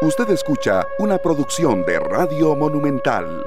Usted 0.00 0.30
escucha 0.30 0.86
una 1.00 1.18
producción 1.18 1.84
de 1.84 1.98
Radio 1.98 2.54
Monumental. 2.54 3.44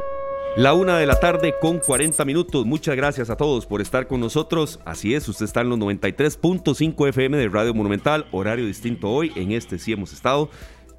La 0.58 0.74
una 0.74 0.98
de 0.98 1.06
la 1.06 1.18
tarde 1.18 1.56
con 1.62 1.80
40 1.80 2.26
minutos. 2.26 2.66
Muchas 2.66 2.98
gracias 2.98 3.30
a 3.30 3.38
todos 3.38 3.66
por 3.66 3.80
estar 3.80 4.06
con 4.06 4.20
nosotros. 4.20 4.78
Así 4.84 5.16
es, 5.16 5.30
usted 5.30 5.46
está 5.46 5.62
en 5.62 5.70
los 5.70 5.80
93.5 5.80 7.08
FM 7.08 7.38
de 7.38 7.48
Radio 7.48 7.74
Monumental, 7.74 8.26
horario 8.34 8.66
distinto 8.66 9.10
hoy. 9.10 9.32
En 9.38 9.54
este 9.54 9.80
sí 9.80 9.94
hemos 9.94 10.12
estado 10.12 10.50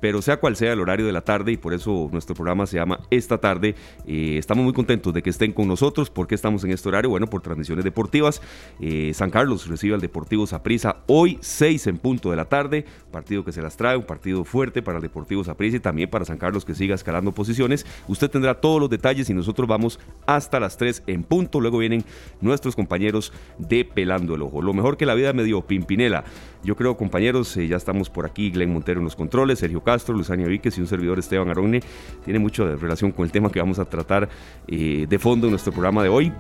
pero 0.03 0.21
sea 0.21 0.39
cual 0.39 0.57
sea 0.57 0.73
el 0.73 0.81
horario 0.81 1.07
de 1.07 1.13
la 1.13 1.21
tarde 1.21 1.53
y 1.53 1.57
por 1.57 1.73
eso 1.73 2.09
nuestro 2.11 2.35
programa 2.35 2.67
se 2.67 2.77
llama 2.77 2.99
Esta 3.09 3.39
tarde, 3.39 3.77
eh, 4.05 4.35
estamos 4.37 4.65
muy 4.65 4.73
contentos 4.73 5.15
de 5.15 5.23
que 5.23 5.31
estén 5.31 5.53
con 5.53 5.69
nosotros. 5.69 6.11
¿Por 6.11 6.27
qué 6.27 6.35
estamos 6.35 6.65
en 6.65 6.73
este 6.73 6.89
horario? 6.89 7.09
Bueno, 7.09 7.29
por 7.29 7.41
transmisiones 7.41 7.85
deportivas. 7.85 8.43
Eh, 8.81 9.13
San 9.15 9.31
Carlos 9.31 9.69
recibe 9.69 9.95
al 9.95 10.01
Deportivo 10.01 10.45
Saprissa 10.49 10.97
hoy 11.07 11.39
6 11.41 11.87
en 11.87 11.99
punto 11.99 12.31
de 12.31 12.37
la 12.37 12.47
tarde, 12.47 12.85
partido 13.13 13.45
que 13.45 13.53
se 13.53 13.63
las 13.63 13.77
trae, 13.77 13.97
un 13.97 14.03
partido 14.03 14.45
fuerte 14.45 14.83
para 14.83 14.99
el 14.99 15.03
Deportivo 15.03 15.45
Saprissa 15.45 15.77
y 15.77 15.81
también 15.81 16.11
para 16.11 16.25
San 16.25 16.37
Carlos 16.37 16.65
que 16.65 16.75
siga 16.75 16.97
escalando 16.97 17.31
posiciones. 17.31 17.87
Usted 18.09 18.29
tendrá 18.29 18.61
todos 18.61 18.81
los 18.81 18.91
detalles 18.91 19.31
y 19.31 19.35
nosotros 19.35 19.69
vamos 19.69 20.01
hasta 20.27 20.59
las 20.59 20.77
3 20.79 21.05
en 21.07 21.23
punto. 21.23 21.61
Luego 21.61 21.79
vienen 21.79 22.05
nuestros 22.41 22.75
compañeros 22.75 23.33
de 23.57 23.85
Pelando 23.85 24.35
el 24.35 24.43
Ojo. 24.43 24.63
Lo 24.63 24.75
mejor 24.75 24.97
que 24.97 25.07
la 25.07 25.15
vida 25.15 25.33
me 25.33 25.45
dio, 25.45 25.63
Pimpinela. 25.63 26.25
Yo 26.65 26.77
creo, 26.77 26.97
compañeros, 26.97 27.57
eh, 27.57 27.67
ya 27.67 27.77
estamos 27.77 28.09
por 28.09 28.25
aquí, 28.25 28.51
Glenn 28.51 28.73
Montero 28.73 29.01
en 29.01 29.05
los 29.05 29.17
controles, 29.17 29.59
Sergio 29.59 29.83
Castro, 29.83 30.15
Luzania 30.15 30.47
Víquez 30.47 30.79
y 30.79 30.81
un 30.81 30.87
servidor 30.87 31.19
Esteban 31.19 31.49
Arone. 31.49 31.81
Tiene 32.25 32.39
mucho 32.39 32.77
relación 32.77 33.11
con 33.11 33.25
el 33.25 33.33
tema 33.33 33.51
que 33.51 33.59
vamos 33.59 33.81
a 33.81 33.85
tratar 33.85 34.29
eh, 34.69 35.07
de 35.09 35.19
fondo 35.19 35.49
en 35.49 35.51
nuestro 35.51 35.73
programa 35.73 36.03
de 36.05 36.09
hoy. 36.09 36.33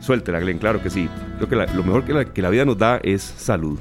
Suéltela, 0.00 0.40
Glenn, 0.40 0.58
claro 0.58 0.82
que 0.82 0.88
sí. 0.88 1.08
Creo 1.36 1.48
que 1.48 1.74
lo 1.74 1.82
mejor 1.84 2.04
que 2.04 2.14
la, 2.14 2.24
que 2.24 2.40
la 2.40 2.48
vida 2.48 2.64
nos 2.64 2.78
da 2.78 2.98
es 3.02 3.22
salud 3.22 3.78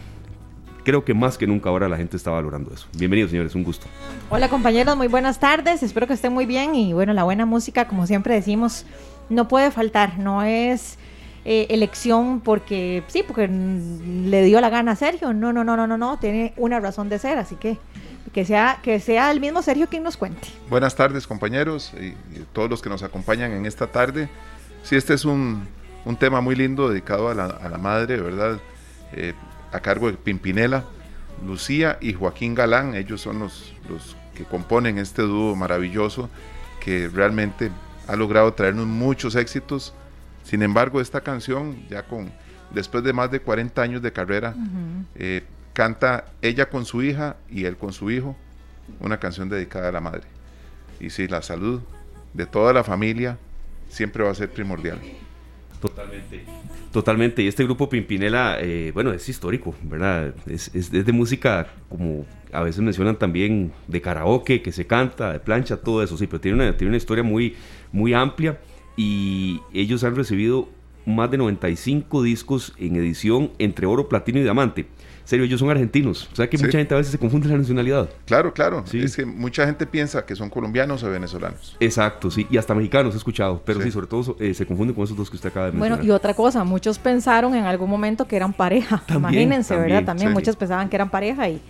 creo 0.86 1.04
que 1.04 1.14
más 1.14 1.38
que 1.38 1.48
nunca 1.48 1.70
ahora 1.70 1.90
la 1.90 1.98
gente 1.98 2.16
está 2.16 2.30
valorando 2.30 2.72
eso. 2.72 2.88
Bienvenidos, 2.96 3.32
señores, 3.32 3.56
un 3.56 3.64
gusto. 3.64 3.88
Hola, 4.30 4.48
compañeros, 4.50 4.96
muy 4.96 5.08
buenas 5.08 5.40
tardes. 5.40 5.84
Espero 5.84 6.08
que 6.08 6.14
estén 6.14 6.32
muy 6.32 6.46
bien 6.46 6.76
y 6.76 6.94
bueno, 6.94 7.12
la 7.12 7.24
buena 7.24 7.46
música, 7.46 7.88
como 7.88 8.06
siempre 8.06 8.36
decimos, 8.36 8.86
no 9.30 9.48
puede 9.48 9.72
faltar. 9.72 10.20
No 10.20 10.44
es 10.44 10.98
eh, 11.46 11.68
elección 11.70 12.42
porque 12.42 13.04
sí, 13.08 13.24
porque 13.26 13.48
le 13.48 14.44
dio 14.44 14.60
la 14.60 14.70
gana 14.70 14.94
a 14.94 14.96
Sergio. 14.96 15.34
No, 15.34 15.54
no, 15.54 15.64
no, 15.64 15.78
no, 15.78 15.88
no, 15.88 15.98
no, 15.98 16.20
tiene 16.20 16.54
una 16.58 16.80
razón 16.80 17.08
de 17.08 17.20
ser, 17.20 17.38
así 17.38 17.56
que 17.56 17.78
que 18.34 18.44
sea, 18.44 18.80
que 18.84 19.00
sea 19.00 19.32
el 19.32 19.40
mismo 19.40 19.62
Sergio 19.62 19.88
quien 19.88 20.04
nos 20.04 20.18
cuente. 20.18 20.50
Buenas 20.70 20.94
tardes 20.94 21.26
compañeros 21.26 21.94
y, 21.94 22.16
todos 22.52 22.70
los 22.70 22.82
que 22.82 22.90
nos 22.90 23.02
acompañan 23.02 23.54
en 23.54 23.66
esta 23.66 23.88
tarde. 23.88 24.28
Sí, 24.84 24.98
este 24.98 25.14
es 25.14 25.24
un, 25.24 25.66
un 26.04 26.18
tema 26.18 26.42
muy 26.42 26.54
lindo 26.54 26.90
dedicado 26.90 27.30
a 27.30 27.34
la, 27.34 27.46
a 27.46 27.70
la 27.70 27.78
madre, 27.78 28.20
¿verdad? 28.20 28.60
Eh, 29.14 29.34
a 29.72 29.80
cargo 29.80 30.08
de 30.08 30.18
Pimpinela, 30.18 30.84
Lucía 31.46 31.98
y 32.02 32.12
Joaquín 32.12 32.56
Galán, 32.56 32.94
ellos 32.96 33.22
son 33.22 33.40
los, 33.40 33.74
los 33.90 34.18
que 34.36 34.44
componen 34.44 34.98
este 34.98 35.22
dúo 35.22 35.56
maravilloso 35.56 36.30
que 36.82 37.08
realmente 37.08 37.72
ha 38.08 38.18
logrado 38.18 38.54
traernos 38.54 38.86
muchos 38.86 39.36
éxitos 39.36 39.94
sin 40.46 40.62
embargo, 40.62 41.02
esta 41.02 41.22
canción, 41.22 41.76
ya 41.90 42.04
con 42.04 42.32
después 42.70 43.04
de 43.04 43.14
más 43.14 43.32
de 43.32 43.40
40 43.40 43.82
años 43.82 44.02
de 44.02 44.14
carrera, 44.14 44.56
eh, 45.16 45.44
canta 45.74 46.26
ella 46.42 46.70
con 46.70 46.86
su 46.86 47.02
hija 47.02 47.36
y 47.50 47.66
él 47.66 47.78
con 47.78 47.92
su 47.92 48.12
hijo, 48.12 48.36
una 49.00 49.20
canción 49.20 49.50
dedicada 49.50 49.90
a 49.90 49.92
la 49.92 50.02
madre. 50.02 50.24
Y 51.00 51.10
sí, 51.10 51.28
la 51.28 51.42
salud 51.42 51.82
de 52.34 52.46
toda 52.46 52.74
la 52.74 52.84
familia 52.84 53.40
siempre 53.90 54.24
va 54.24 54.32
a 54.32 54.36
ser 54.36 54.52
primordial. 54.52 55.00
Totalmente. 55.82 56.44
Totalmente. 56.92 57.42
Y 57.42 57.48
este 57.48 57.64
grupo 57.64 57.90
Pimpinela, 57.90 58.58
eh, 58.60 58.92
bueno, 58.94 59.14
es 59.14 59.28
histórico, 59.28 59.74
¿verdad? 59.82 60.34
Es, 60.46 60.74
es, 60.76 60.92
de 60.92 61.12
música, 61.12 61.68
como 61.90 62.26
a 62.52 62.62
veces 62.62 62.82
mencionan 62.82 63.18
también, 63.18 63.74
de 63.88 64.00
karaoke, 64.00 64.62
que 64.62 64.72
se 64.72 64.86
canta, 64.86 65.34
de 65.34 65.40
plancha, 65.40 65.78
todo 65.78 66.04
eso, 66.04 66.18
sí, 66.18 66.28
pero 66.28 66.40
tiene 66.40 66.64
una, 66.64 66.78
tiene 66.78 66.90
una 66.90 66.98
historia 66.98 67.24
muy, 67.24 67.56
muy 67.92 68.14
amplia 68.14 68.60
y 68.96 69.62
ellos 69.74 70.04
han 70.04 70.16
recibido 70.16 70.70
más 71.06 71.30
de 71.30 71.38
95 71.38 72.24
discos 72.24 72.74
en 72.78 72.96
edición 72.96 73.52
entre 73.60 73.86
oro, 73.86 74.10
platino 74.10 74.40
y 74.40 74.44
diamante. 74.44 74.88
serio, 75.24 75.46
ellos 75.46 75.60
son 75.60 75.70
argentinos. 75.70 76.30
O 76.32 76.36
sea 76.36 76.50
que 76.50 76.58
mucha 76.58 76.78
gente 76.78 76.94
a 76.94 76.98
veces 76.98 77.12
se 77.12 77.18
confunde 77.18 77.48
la 77.48 77.58
nacionalidad. 77.58 78.10
Claro, 78.26 78.54
claro. 78.54 78.84
Es 78.92 79.16
que 79.16 79.26
mucha 79.26 79.66
gente 79.66 79.86
piensa 79.86 80.26
que 80.26 80.36
son 80.36 80.50
colombianos 80.50 81.04
o 81.04 81.10
venezolanos. 81.10 81.78
Exacto, 81.80 82.30
sí. 82.32 82.48
Y 82.50 82.58
hasta 82.58 82.74
mexicanos 82.74 83.14
he 83.14 83.18
escuchado. 83.18 83.62
Pero 83.66 83.82
sí, 83.82 83.92
sobre 83.92 84.08
todo 84.08 84.36
eh, 84.40 84.54
se 84.54 84.66
confunden 84.66 84.96
con 84.96 85.04
esos 85.04 85.18
dos 85.18 85.30
que 85.30 85.36
usted 85.36 85.50
acaba 85.50 85.68
de 85.68 85.72
mencionar. 85.74 86.00
Bueno, 86.00 86.12
y 86.12 86.16
otra 86.16 86.34
cosa, 86.34 86.64
muchos 86.64 87.00
pensaron 87.00 87.56
en 87.56 87.66
algún 87.66 87.90
momento 87.90 88.28
que 88.28 88.36
eran 88.36 88.54
pareja. 88.54 89.04
Imagínense, 89.10 89.76
¿verdad? 89.76 90.06
También 90.06 90.34
muchos 90.34 90.56
pensaban 90.56 90.90
que 90.90 90.96
eran 90.96 91.10
pareja 91.10 91.50
y 91.50 91.62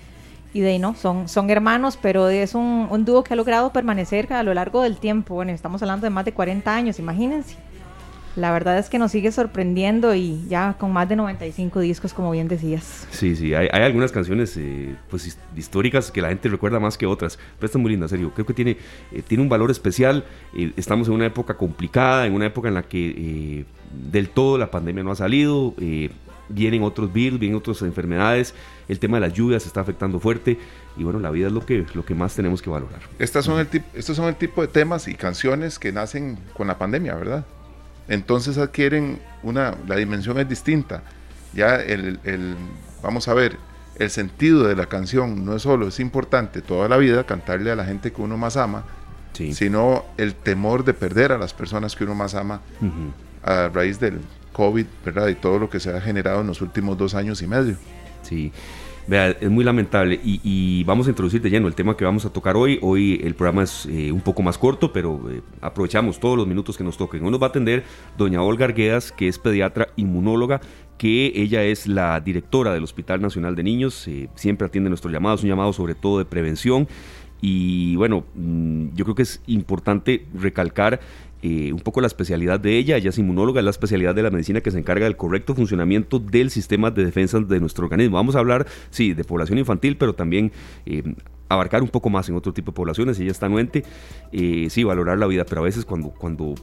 y 0.55 0.61
de 0.61 0.69
ahí 0.69 0.79
no, 0.79 0.95
son, 0.95 1.27
son 1.27 1.49
hermanos, 1.49 1.99
pero 2.01 2.29
es 2.29 2.55
un, 2.55 2.87
un, 2.89 3.03
dúo 3.03 3.25
que 3.25 3.33
ha 3.33 3.35
logrado 3.35 3.73
permanecer 3.73 4.31
a 4.31 4.41
lo 4.41 4.53
largo 4.53 4.83
del 4.83 4.95
tiempo. 4.95 5.35
Bueno, 5.35 5.51
estamos 5.51 5.81
hablando 5.81 6.05
de 6.05 6.11
más 6.11 6.23
de 6.23 6.31
40 6.31 6.73
años, 6.73 6.97
imagínense. 6.97 7.57
La 8.37 8.53
verdad 8.53 8.77
es 8.77 8.89
que 8.89 8.97
nos 8.97 9.11
sigue 9.11 9.33
sorprendiendo 9.33 10.15
y 10.15 10.47
ya 10.47 10.77
con 10.79 10.93
más 10.93 11.09
de 11.09 11.17
95 11.17 11.81
discos, 11.81 12.13
como 12.13 12.31
bien 12.31 12.47
decías. 12.47 13.05
Sí, 13.11 13.35
sí, 13.35 13.53
hay, 13.53 13.67
hay 13.69 13.81
algunas 13.81 14.13
canciones 14.13 14.55
eh, 14.55 14.95
pues 15.09 15.37
históricas 15.57 16.09
que 16.09 16.21
la 16.21 16.29
gente 16.29 16.47
recuerda 16.47 16.79
más 16.79 16.97
que 16.97 17.05
otras, 17.05 17.35
pero 17.57 17.65
esta 17.65 17.77
es 17.77 17.81
muy 17.81 17.91
linda, 17.91 18.07
serio. 18.07 18.31
Creo 18.33 18.45
que 18.45 18.53
tiene, 18.53 18.77
eh, 19.11 19.21
tiene 19.27 19.43
un 19.43 19.49
valor 19.49 19.71
especial. 19.71 20.23
Eh, 20.55 20.71
estamos 20.77 21.09
en 21.09 21.15
una 21.15 21.25
época 21.25 21.57
complicada, 21.57 22.27
en 22.27 22.33
una 22.33 22.45
época 22.45 22.69
en 22.69 22.75
la 22.75 22.83
que 22.83 23.65
del 23.91 24.29
todo 24.29 24.57
la 24.57 24.71
pandemia 24.71 25.03
no 25.03 25.11
ha 25.11 25.15
salido 25.15 25.75
vienen 26.49 26.83
otros 26.83 27.11
virus, 27.11 27.39
vienen 27.39 27.57
otras 27.57 27.81
enfermedades, 27.81 28.53
el 28.87 28.99
tema 28.99 29.17
de 29.17 29.27
las 29.27 29.33
lluvias 29.33 29.65
está 29.65 29.81
afectando 29.81 30.19
fuerte 30.19 30.57
y 30.97 31.03
bueno, 31.03 31.19
la 31.19 31.31
vida 31.31 31.47
es 31.47 31.53
lo 31.53 31.65
que, 31.65 31.85
lo 31.93 32.05
que 32.05 32.15
más 32.15 32.35
tenemos 32.35 32.61
que 32.61 32.69
valorar. 32.69 33.01
Estas 33.19 33.45
son 33.45 33.59
el 33.59 33.83
estos 33.93 34.15
son 34.15 34.27
el 34.27 34.35
tipo 34.35 34.61
de 34.61 34.67
temas 34.67 35.07
y 35.07 35.15
canciones 35.15 35.79
que 35.79 35.91
nacen 35.91 36.37
con 36.53 36.67
la 36.67 36.77
pandemia, 36.77 37.15
¿verdad? 37.15 37.45
Entonces 38.07 38.57
adquieren 38.57 39.19
una, 39.43 39.75
la 39.87 39.95
dimensión 39.95 40.39
es 40.39 40.47
distinta. 40.47 41.03
Ya 41.53 41.75
el, 41.75 42.19
el, 42.23 42.55
vamos 43.01 43.27
a 43.27 43.33
ver, 43.33 43.57
el 43.97 44.09
sentido 44.09 44.67
de 44.67 44.75
la 44.75 44.85
canción 44.87 45.45
no 45.45 45.55
es 45.55 45.63
solo, 45.63 45.87
es 45.87 45.99
importante 45.99 46.61
toda 46.61 46.87
la 46.87 46.97
vida 46.97 47.25
cantarle 47.25 47.71
a 47.71 47.75
la 47.75 47.85
gente 47.85 48.11
que 48.11 48.21
uno 48.21 48.37
más 48.37 48.57
ama, 48.57 48.85
sino 49.33 50.05
el 50.17 50.33
temor 50.35 50.85
de 50.85 50.93
perder 50.93 51.31
a 51.31 51.37
las 51.37 51.53
personas 51.53 51.95
que 51.95 52.03
uno 52.03 52.15
más 52.15 52.35
ama 52.35 52.61
a 53.43 53.69
raíz 53.69 53.99
del, 53.99 54.21
COVID, 54.55 54.85
¿verdad? 55.03 55.27
Y 55.27 55.35
todo 55.35 55.59
lo 55.59 55.69
que 55.69 55.81
se 55.81 55.95
ha 55.95 55.99
generado 55.99 56.39
en 56.39 56.47
los 56.47 56.61
últimos 56.61 56.97
dos 56.97 57.13
años 57.13 57.41
y 57.41 57.47
medio. 57.47 57.75
Sí. 58.25 58.51
Es 59.07 59.51
muy 59.51 59.63
lamentable 59.63 60.19
y, 60.23 60.83
vamos 60.83 61.05
a 61.05 61.11
introducir 61.11 61.39
de 61.39 61.51
lleno 61.51 61.67
el 61.67 61.75
tema 61.75 61.95
que 61.95 62.03
vamos 62.03 62.25
a 62.25 62.33
tocar 62.33 62.57
hoy. 62.57 62.79
Hoy 62.81 63.21
el 63.23 63.35
programa 63.35 63.61
es 63.61 63.85
eh, 63.85 64.11
un 64.11 64.21
poco 64.21 64.41
más 64.41 64.57
corto, 64.57 64.91
pero 64.91 65.29
eh, 65.29 65.41
aprovechamos 65.61 66.19
todos 66.19 66.35
los 66.35 66.47
minutos 66.47 66.75
que 66.75 66.83
nos 66.83 66.97
toquen. 66.97 67.23
Hoy 67.23 67.29
nos 67.29 67.39
va 67.39 67.45
a 67.45 67.49
atender 67.49 67.83
doña 68.17 68.41
Olga 68.41 68.65
Arguedas, 68.65 69.11
que 69.11 69.27
es 69.27 69.37
pediatra 69.37 69.89
inmunóloga, 69.95 70.59
que 70.97 71.31
ella 71.35 71.63
es 71.63 71.85
la 71.85 72.19
directora 72.19 72.73
del 72.73 72.83
Hospital 72.83 73.21
Nacional 73.21 73.55
de 73.55 73.61
Niños. 73.61 74.07
Eh, 74.07 74.27
siempre 74.33 74.65
atiende 74.65 74.89
nuestros 74.89 75.13
llamados, 75.13 75.43
un 75.43 75.49
llamado 75.49 75.71
sobre 75.71 75.93
todo 75.93 76.17
de 76.17 76.25
prevención. 76.25 76.87
Y 77.41 77.95
bueno, 77.97 78.25
mm, 78.33 78.95
yo 78.95 79.05
creo 79.05 79.13
que 79.13 79.21
es 79.21 79.39
importante 79.45 80.25
recalcar 80.33 80.99
eh, 81.47 81.71
un 81.71 81.79
poco 81.79 82.01
la 82.01 82.07
especialidad 82.07 82.59
de 82.59 82.75
ella. 82.75 82.97
Ella 82.97 83.11
es 83.11 83.19
inmunóloga, 83.19 83.59
es 83.59 83.65
la 83.65 83.69
especialidad 83.69 84.15
de 84.15 84.23
la 84.23 84.31
medicina 84.31 84.61
que 84.61 84.71
se 84.71 84.79
encarga 84.79 85.05
del 85.05 85.15
correcto 85.15 85.53
funcionamiento 85.53 86.17
del 86.17 86.49
sistema 86.49 86.89
de 86.89 87.05
defensa 87.05 87.39
de 87.39 87.59
nuestro 87.59 87.85
organismo. 87.85 88.15
Vamos 88.15 88.35
a 88.35 88.39
hablar, 88.39 88.65
sí, 88.89 89.13
de 89.13 89.23
población 89.23 89.59
infantil, 89.59 89.95
pero 89.95 90.15
también 90.15 90.51
eh, 90.87 91.03
abarcar 91.47 91.83
un 91.83 91.89
poco 91.89 92.09
más 92.09 92.27
en 92.29 92.35
otro 92.35 92.51
tipo 92.51 92.71
de 92.71 92.75
poblaciones. 92.75 93.19
Ella 93.19 93.29
está 93.29 93.45
anuente, 93.45 93.83
eh, 94.31 94.69
sí, 94.71 94.83
valorar 94.83 95.19
la 95.19 95.27
vida, 95.27 95.45
pero 95.45 95.61
a 95.61 95.65
veces 95.65 95.85
cuando, 95.85 96.09
cuando 96.09 96.55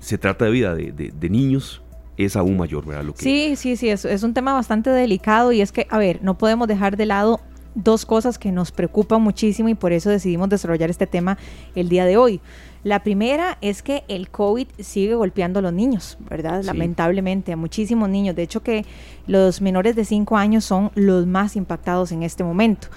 se 0.00 0.16
trata 0.16 0.46
de 0.46 0.52
vida 0.52 0.74
de, 0.74 1.28
niños, 1.28 1.82
es 2.16 2.34
aún 2.34 2.56
mayor, 2.56 2.86
¿verdad? 2.86 3.04
Lo 3.04 3.12
que... 3.12 3.22
Sí, 3.22 3.56
sí, 3.56 3.76
sí, 3.76 3.90
es, 3.90 4.06
es 4.06 4.22
un 4.22 4.32
tema 4.32 4.54
bastante 4.54 4.88
delicado 4.88 5.52
y 5.52 5.60
es 5.60 5.70
que, 5.70 5.86
a 5.90 5.98
ver, 5.98 6.20
no 6.22 6.38
podemos 6.38 6.66
dejar 6.66 6.96
de 6.96 7.04
lado 7.04 7.42
dos 7.74 8.06
cosas 8.06 8.38
que 8.38 8.52
nos 8.52 8.72
preocupan 8.72 9.22
muchísimo 9.22 9.68
y 9.68 9.74
por 9.74 9.92
eso 9.92 10.10
decidimos 10.10 10.48
desarrollar 10.48 10.90
este 10.90 11.06
tema 11.06 11.38
el 11.74 11.88
día 11.88 12.06
de 12.06 12.16
hoy. 12.16 12.40
La 12.84 13.02
primera 13.02 13.58
es 13.60 13.82
que 13.82 14.04
el 14.08 14.30
COVID 14.30 14.68
sigue 14.78 15.14
golpeando 15.14 15.58
a 15.58 15.62
los 15.62 15.72
niños, 15.72 16.16
¿verdad? 16.28 16.62
Lamentablemente, 16.62 17.52
a 17.52 17.56
muchísimos 17.56 18.08
niños. 18.08 18.36
De 18.36 18.42
hecho, 18.42 18.62
que 18.62 18.84
los 19.26 19.60
menores 19.60 19.96
de 19.96 20.04
5 20.04 20.36
años 20.36 20.64
son 20.64 20.90
los 20.94 21.26
más 21.26 21.56
impactados 21.56 22.12
en 22.12 22.22
este 22.22 22.44
momento. 22.44 22.88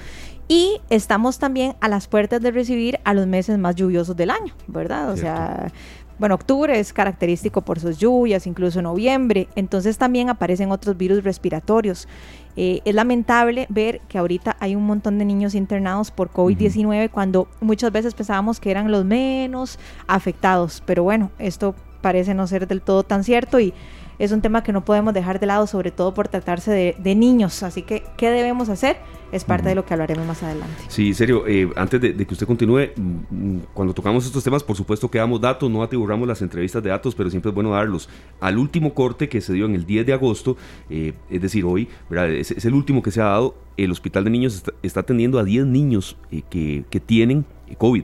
Y 0.48 0.82
estamos 0.90 1.40
también 1.40 1.76
a 1.80 1.88
las 1.88 2.08
puertas 2.08 2.42
de 2.42 2.52
recibir 2.52 3.00
a 3.06 3.14
los 3.14 3.26
meses 3.26 3.58
más 3.58 3.76
lluviosos 3.76 4.16
del 4.16 4.32
año, 4.32 4.54
¿verdad? 4.68 5.10
O 5.10 5.18
sea, 5.18 5.72
bueno, 6.20 6.36
octubre 6.36 6.78
es 6.78 6.94
característico 6.94 7.62
por 7.62 7.80
sus 7.80 7.98
lluvias, 7.98 8.46
incluso 8.46 8.82
noviembre. 8.82 9.48
Entonces 9.56 9.98
también 9.98 10.30
aparecen 10.30 10.72
otros 10.72 10.98
virus 10.98 11.24
respiratorios. 11.24 12.08
Eh, 12.56 12.82
es 12.86 12.96
lamentable 12.96 13.66
ver 13.70 14.02
que 14.08 14.18
ahorita 14.18 14.58
hay 14.60 14.76
un 14.76 14.86
montón 14.86 15.18
de 15.18 15.26
niños 15.26 15.56
internados 15.56 16.12
por 16.12 16.32
COVID-19 16.32 17.10
cuando 17.10 17.48
muchas 17.62 17.92
veces 17.92 18.14
pensábamos 18.14 18.60
que 18.60 18.72
eran 18.72 18.92
los 18.92 19.06
menos 19.06 19.80
afectados. 20.08 20.84
Pero 20.86 21.04
bueno, 21.04 21.32
esto 21.40 21.76
parece 22.02 22.34
no 22.34 22.48
ser 22.48 22.68
del 22.68 22.82
todo 22.82 23.04
tan 23.04 23.24
cierto 23.24 23.60
y 23.60 23.74
es 24.22 24.32
un 24.32 24.42
tema 24.42 24.62
que 24.62 24.72
no 24.72 24.86
podemos 24.86 25.16
dejar 25.16 25.40
de 25.40 25.48
lado, 25.48 25.66
sobre 25.66 25.90
todo 25.90 26.14
por 26.14 26.28
tratarse 26.28 26.70
de, 26.70 26.96
de 27.00 27.16
niños. 27.16 27.64
Así 27.64 27.82
que, 27.82 28.04
¿qué 28.18 28.30
debemos 28.30 28.70
hacer? 28.70 28.98
Es 29.32 29.46
parte 29.46 29.70
de 29.70 29.74
lo 29.74 29.84
que 29.84 29.96
hablaremos 29.96 30.28
más 30.28 30.44
adelante. 30.44 30.76
Sí, 30.90 31.12
serio, 31.16 31.48
eh, 31.48 31.68
antes 31.76 32.00
de, 32.00 32.14
que 32.14 32.34
usted 32.34 32.46
continúe, 32.46 32.90
mm, 32.96 33.58
cuando 33.74 33.96
tocamos 33.96 34.24
estos 34.24 34.44
temas, 34.44 34.64
por 34.64 34.76
supuesto 34.76 35.10
que 35.10 35.18
damos 35.18 35.42
datos, 35.42 35.72
no 35.72 35.82
atiburramos 35.82 36.28
las 36.28 36.40
entrevistas 36.44 36.84
de 36.84 36.92
datos, 36.92 37.16
pero 37.16 37.32
siempre 37.32 37.50
es 37.50 37.56
bueno 37.56 37.72
darlos. 37.72 38.10
Al 38.40 38.60
último 38.60 38.94
corte 38.94 39.28
que 39.28 39.42
se 39.42 39.54
dio 39.54 39.66
en 39.66 39.74
el 39.74 39.88
10 39.88 40.06
de 40.06 40.14
agosto, 40.14 40.56
eh, 40.92 41.14
es 41.32 41.42
decir, 41.42 41.66
hoy, 41.66 41.88
es, 42.12 42.64
el 42.64 42.76
último 42.76 43.02
que 43.02 43.10
se 43.10 43.22
ha 43.22 43.26
dado, 43.26 43.56
el 43.76 43.90
Hospital 43.90 44.26
de 44.26 44.30
Niños 44.30 44.64
está, 44.84 45.00
atendiendo 45.00 45.40
a 45.40 45.44
10 45.44 45.66
niños 45.66 46.16
eh, 46.30 46.44
que, 46.48 46.84
que, 46.92 47.00
tienen 47.00 47.44
COVID. 47.80 48.04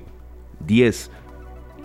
10. 0.66 1.12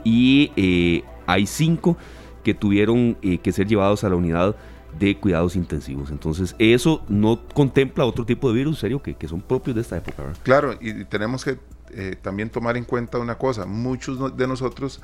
Y 0.04 1.02
hay 1.26 1.46
5 1.46 1.96
que 2.42 2.54
tuvieron 2.54 3.14
que 3.14 3.52
ser 3.52 3.66
llevados 3.66 4.04
a 4.04 4.08
la 4.08 4.16
unidad 4.16 4.56
de 4.98 5.16
cuidados 5.16 5.56
intensivos. 5.56 6.10
Entonces, 6.10 6.54
eso 6.58 7.02
no 7.08 7.40
contempla 7.54 8.04
otro 8.04 8.26
tipo 8.26 8.48
de 8.48 8.58
virus, 8.58 8.78
serio, 8.78 9.02
que, 9.02 9.14
que 9.14 9.28
son 9.28 9.40
propios 9.40 9.74
de 9.74 9.82
esta 9.82 9.96
época. 9.96 10.22
¿verdad? 10.22 10.38
Claro, 10.42 10.74
y 10.80 11.04
tenemos 11.04 11.44
que 11.44 11.58
eh, 11.90 12.16
también 12.20 12.50
tomar 12.50 12.76
en 12.76 12.84
cuenta 12.84 13.18
una 13.18 13.36
cosa, 13.36 13.66
muchos 13.66 14.36
de 14.36 14.46
nosotros 14.46 15.00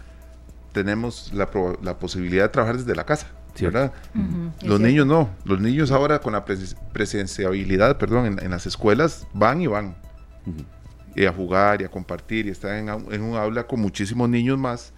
tenemos 0.72 1.32
la, 1.32 1.48
la 1.82 1.98
posibilidad 1.98 2.44
de 2.44 2.48
trabajar 2.50 2.76
desde 2.76 2.94
la 2.94 3.04
casa. 3.04 3.28
¿verdad? 3.60 3.92
Los 4.62 4.78
niños 4.78 5.06
no, 5.06 5.30
los 5.44 5.60
niños 5.60 5.90
ahora 5.90 6.20
con 6.20 6.32
la 6.32 6.44
presenciabilidad, 6.44 7.98
perdón, 7.98 8.38
en, 8.40 8.50
las 8.50 8.66
escuelas 8.66 9.26
van 9.34 9.60
y 9.60 9.66
van 9.66 9.96
y 11.16 11.24
a 11.24 11.32
jugar 11.32 11.82
y 11.82 11.84
a 11.84 11.88
compartir 11.88 12.46
y 12.46 12.50
están 12.50 12.88
en, 12.88 13.12
en 13.12 13.22
un 13.22 13.36
aula 13.36 13.66
con 13.66 13.80
muchísimos 13.80 14.28
niños 14.28 14.58
más 14.58 14.92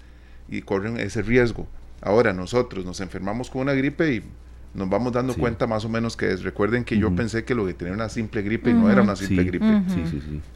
y 0.49 0.61
corren 0.61 0.99
ese 0.99 1.23
riesgo. 1.23 1.67
Ahora 2.03 2.33
nosotros 2.33 2.85
nos 2.85 3.01
enfermamos 3.01 3.51
con 3.51 3.63
una 3.63 3.75
gripe 3.75 4.15
y 4.15 4.25
nos 4.73 4.89
vamos 4.89 5.13
dando 5.13 5.35
cuenta 5.35 5.67
más 5.67 5.85
o 5.85 5.89
menos 5.89 6.17
que 6.17 6.33
es. 6.33 6.43
Recuerden 6.43 6.85
que 6.85 6.97
yo 6.97 7.15
pensé 7.15 7.45
que 7.45 7.55
lo 7.55 7.67
que 7.67 7.75
tenía 7.75 7.93
una 7.95 8.09
simple 8.09 8.43
gripe 8.43 8.71
y 8.71 8.75
no 8.75 8.91
era 8.91 9.03
una 9.03 9.17
simple 9.17 9.45
gripe. 9.45 9.83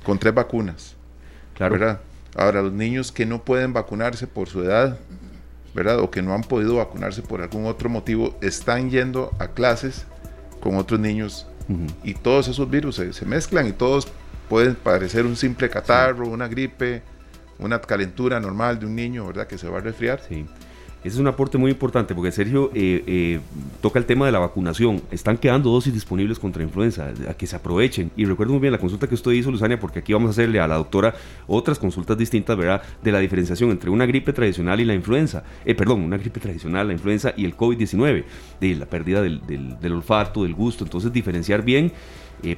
Con 0.02 0.18
tres 0.18 0.34
vacunas. 0.34 0.96
Claro. 1.54 1.74
¿Verdad? 1.74 2.00
Ahora, 2.36 2.62
los 2.62 2.72
niños 2.72 3.12
que 3.12 3.26
no 3.26 3.44
pueden 3.44 3.72
vacunarse 3.72 4.26
por 4.26 4.48
su 4.48 4.62
edad, 4.62 4.98
¿verdad? 5.74 6.00
O 6.00 6.10
que 6.10 6.20
no 6.20 6.34
han 6.34 6.42
podido 6.42 6.76
vacunarse 6.76 7.22
por 7.22 7.40
algún 7.42 7.66
otro 7.66 7.88
motivo, 7.88 8.36
están 8.40 8.90
yendo 8.90 9.32
a 9.38 9.48
clases 9.48 10.06
con 10.60 10.76
otros 10.76 10.98
niños 10.98 11.46
y 12.02 12.14
todos 12.14 12.48
esos 12.48 12.68
virus 12.68 12.96
se, 12.96 13.12
se, 13.12 13.24
mezclan 13.24 13.66
y 13.66 13.72
todos 13.72 14.08
pueden 14.48 14.74
parecer 14.74 15.24
un 15.24 15.36
simple 15.36 15.70
catarro, 15.70 16.28
una 16.28 16.46
gripe, 16.48 17.02
una 17.58 17.80
calentura 17.80 18.38
normal 18.40 18.78
de 18.78 18.86
un 18.86 18.94
niño, 18.94 19.26
¿verdad? 19.26 19.46
Que 19.46 19.56
se 19.56 19.68
va 19.68 19.78
a 19.78 19.80
resfriar. 19.80 20.20
Sí. 20.28 20.46
Ese 21.04 21.16
es 21.16 21.20
un 21.20 21.26
aporte 21.26 21.58
muy 21.58 21.70
importante 21.70 22.14
porque 22.14 22.32
Sergio 22.32 22.70
eh, 22.74 23.04
eh, 23.06 23.40
toca 23.82 23.98
el 23.98 24.06
tema 24.06 24.24
de 24.24 24.32
la 24.32 24.38
vacunación. 24.38 25.02
Están 25.10 25.36
quedando 25.36 25.70
dosis 25.70 25.92
disponibles 25.92 26.38
contra 26.38 26.62
influenza, 26.62 27.12
a 27.28 27.34
que 27.34 27.46
se 27.46 27.54
aprovechen. 27.54 28.10
Y 28.16 28.24
recuerdo 28.24 28.54
muy 28.54 28.60
bien 28.62 28.72
la 28.72 28.78
consulta 28.78 29.06
que 29.06 29.14
usted 29.14 29.32
hizo, 29.32 29.50
Luzania, 29.50 29.78
porque 29.78 29.98
aquí 29.98 30.14
vamos 30.14 30.28
a 30.28 30.30
hacerle 30.30 30.60
a 30.60 30.66
la 30.66 30.76
doctora 30.76 31.14
otras 31.46 31.78
consultas 31.78 32.16
distintas, 32.16 32.56
¿verdad? 32.56 32.80
De 33.02 33.12
la 33.12 33.18
diferenciación 33.18 33.70
entre 33.70 33.90
una 33.90 34.06
gripe 34.06 34.32
tradicional 34.32 34.80
y 34.80 34.86
la 34.86 34.94
influenza. 34.94 35.44
Eh, 35.66 35.74
perdón, 35.74 36.00
una 36.00 36.16
gripe 36.16 36.40
tradicional, 36.40 36.86
la 36.86 36.94
influenza 36.94 37.34
y 37.36 37.44
el 37.44 37.54
COVID-19, 37.54 38.24
de 38.62 38.74
la 38.74 38.86
pérdida 38.86 39.20
del, 39.20 39.42
del, 39.46 39.92
olfato, 39.92 40.44
del 40.44 40.54
gusto. 40.54 40.84
Entonces, 40.84 41.12
diferenciar 41.12 41.62
bien. 41.62 41.92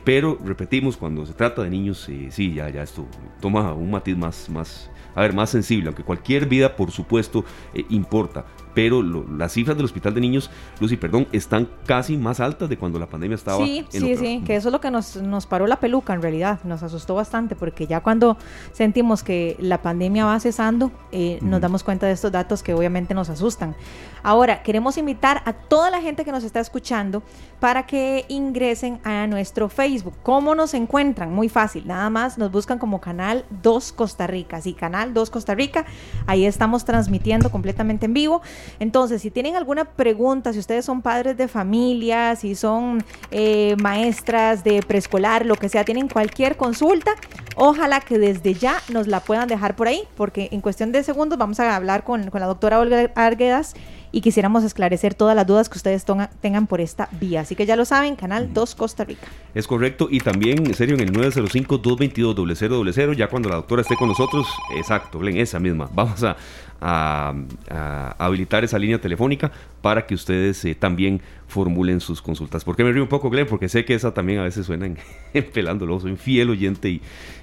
pero 0.04 0.38
repetimos, 0.44 0.96
cuando 0.96 1.26
se 1.26 1.32
trata 1.32 1.64
de 1.64 1.70
niños, 1.70 2.08
sí, 2.30 2.54
ya, 2.54 2.68
ya 2.70 2.84
esto 2.84 3.08
toma 3.40 3.72
un 3.72 3.90
matiz 3.90 4.16
más, 4.16 4.48
más, 4.48 4.88
a 5.16 5.22
ver, 5.22 5.34
más 5.34 5.50
sensible, 5.50 5.88
aunque 5.88 6.04
cualquier 6.04 6.46
vida, 6.46 6.76
por 6.76 6.92
supuesto, 6.92 7.44
eh, 7.74 7.84
importa. 7.88 8.44
Pero 8.76 9.02
las 9.02 9.52
cifras 9.52 9.74
del 9.74 9.86
hospital 9.86 10.12
de 10.12 10.20
niños, 10.20 10.50
Lucy, 10.80 10.98
perdón, 10.98 11.26
están 11.32 11.66
casi 11.86 12.18
más 12.18 12.40
altas 12.40 12.68
de 12.68 12.76
cuando 12.76 12.98
la 12.98 13.06
pandemia 13.06 13.34
estaba. 13.34 13.64
Sí, 13.64 13.86
sí, 13.88 14.16
sí, 14.18 14.42
que 14.44 14.54
eso 14.54 14.68
es 14.68 14.72
lo 14.72 14.82
que 14.82 14.90
nos, 14.90 15.16
nos 15.16 15.46
paró 15.46 15.66
la 15.66 15.80
peluca 15.80 16.12
en 16.12 16.20
realidad, 16.20 16.60
nos 16.62 16.82
asustó 16.82 17.14
bastante, 17.14 17.56
porque 17.56 17.86
ya 17.86 18.02
cuando 18.02 18.36
sentimos 18.72 19.22
que 19.22 19.56
la 19.60 19.80
pandemia 19.80 20.26
va 20.26 20.38
cesando, 20.40 20.92
eh, 21.10 21.38
nos 21.40 21.62
damos 21.62 21.84
cuenta 21.84 22.04
de 22.04 22.12
estos 22.12 22.30
datos 22.30 22.62
que 22.62 22.74
obviamente 22.74 23.14
nos 23.14 23.30
asustan. 23.30 23.74
Ahora, 24.22 24.62
queremos 24.62 24.98
invitar 24.98 25.40
a 25.46 25.54
toda 25.54 25.88
la 25.88 26.02
gente 26.02 26.24
que 26.24 26.32
nos 26.32 26.44
está 26.44 26.60
escuchando 26.60 27.22
para 27.60 27.86
que 27.86 28.26
ingresen 28.28 29.00
a 29.04 29.26
nuestro 29.26 29.68
Facebook. 29.70 30.14
¿Cómo 30.22 30.54
nos 30.54 30.74
encuentran? 30.74 31.32
Muy 31.32 31.48
fácil, 31.48 31.86
nada 31.86 32.10
más 32.10 32.36
nos 32.36 32.50
buscan 32.50 32.78
como 32.78 33.00
Canal 33.00 33.46
2 33.62 33.92
Costa 33.92 34.26
Rica. 34.26 34.60
Sí, 34.60 34.74
Canal 34.74 35.14
2 35.14 35.30
Costa 35.30 35.54
Rica, 35.54 35.86
ahí 36.26 36.44
estamos 36.44 36.84
transmitiendo 36.84 37.50
completamente 37.50 38.06
en 38.06 38.12
vivo. 38.14 38.42
Entonces, 38.78 39.22
si 39.22 39.30
tienen 39.30 39.56
alguna 39.56 39.84
pregunta, 39.84 40.52
si 40.52 40.58
ustedes 40.58 40.84
son 40.84 41.02
padres 41.02 41.36
de 41.36 41.48
familia, 41.48 42.36
si 42.36 42.54
son 42.54 43.04
eh, 43.30 43.76
maestras 43.80 44.64
de 44.64 44.82
preescolar, 44.82 45.46
lo 45.46 45.56
que 45.56 45.68
sea, 45.68 45.84
tienen 45.84 46.08
cualquier 46.08 46.56
consulta, 46.56 47.12
ojalá 47.56 48.00
que 48.00 48.18
desde 48.18 48.54
ya 48.54 48.80
nos 48.88 49.06
la 49.06 49.20
puedan 49.20 49.48
dejar 49.48 49.76
por 49.76 49.88
ahí, 49.88 50.02
porque 50.16 50.48
en 50.52 50.60
cuestión 50.60 50.92
de 50.92 51.02
segundos 51.02 51.38
vamos 51.38 51.60
a 51.60 51.74
hablar 51.74 52.04
con, 52.04 52.30
con 52.30 52.40
la 52.40 52.46
doctora 52.46 52.80
Olga 52.80 53.10
Arguedas 53.14 53.74
y 54.16 54.22
quisiéramos 54.22 54.64
esclarecer 54.64 55.14
todas 55.14 55.36
las 55.36 55.46
dudas 55.46 55.68
que 55.68 55.76
ustedes 55.76 56.06
tengan 56.40 56.66
por 56.66 56.80
esta 56.80 57.10
vía. 57.20 57.42
Así 57.42 57.54
que 57.54 57.66
ya 57.66 57.76
lo 57.76 57.84
saben, 57.84 58.16
Canal 58.16 58.54
2 58.54 58.74
Costa 58.74 59.04
Rica. 59.04 59.26
Es 59.54 59.66
correcto, 59.66 60.08
y 60.10 60.20
también, 60.20 60.66
en 60.66 60.72
serio, 60.72 60.94
en 60.94 61.02
el 61.02 61.12
905-222-0000, 61.12 63.14
ya 63.14 63.28
cuando 63.28 63.50
la 63.50 63.56
doctora 63.56 63.82
esté 63.82 63.94
con 63.94 64.08
nosotros, 64.08 64.48
exacto, 64.74 65.22
en 65.26 65.36
esa 65.36 65.60
misma, 65.60 65.90
vamos 65.94 66.22
a, 66.22 66.34
habilitar 66.80 68.64
esa 68.64 68.78
línea 68.78 69.00
telefónica 69.00 69.52
para 69.82 70.06
que 70.06 70.14
ustedes 70.14 70.64
eh, 70.64 70.74
también 70.74 71.20
formulen 71.46 72.00
sus 72.00 72.20
consultas. 72.20 72.64
¿Por 72.64 72.76
qué 72.76 72.84
me 72.84 72.92
río 72.92 73.02
un 73.02 73.08
poco, 73.08 73.30
Glenn? 73.30 73.46
Porque 73.46 73.68
sé 73.68 73.84
que 73.84 73.94
esa 73.94 74.12
también 74.12 74.40
a 74.40 74.42
veces 74.42 74.66
suena 74.66 74.86
en, 74.86 74.98
pelándolo. 75.52 76.00
Soy 76.00 76.16
fiel 76.16 76.50
oyente 76.50 76.88
y, 76.88 77.00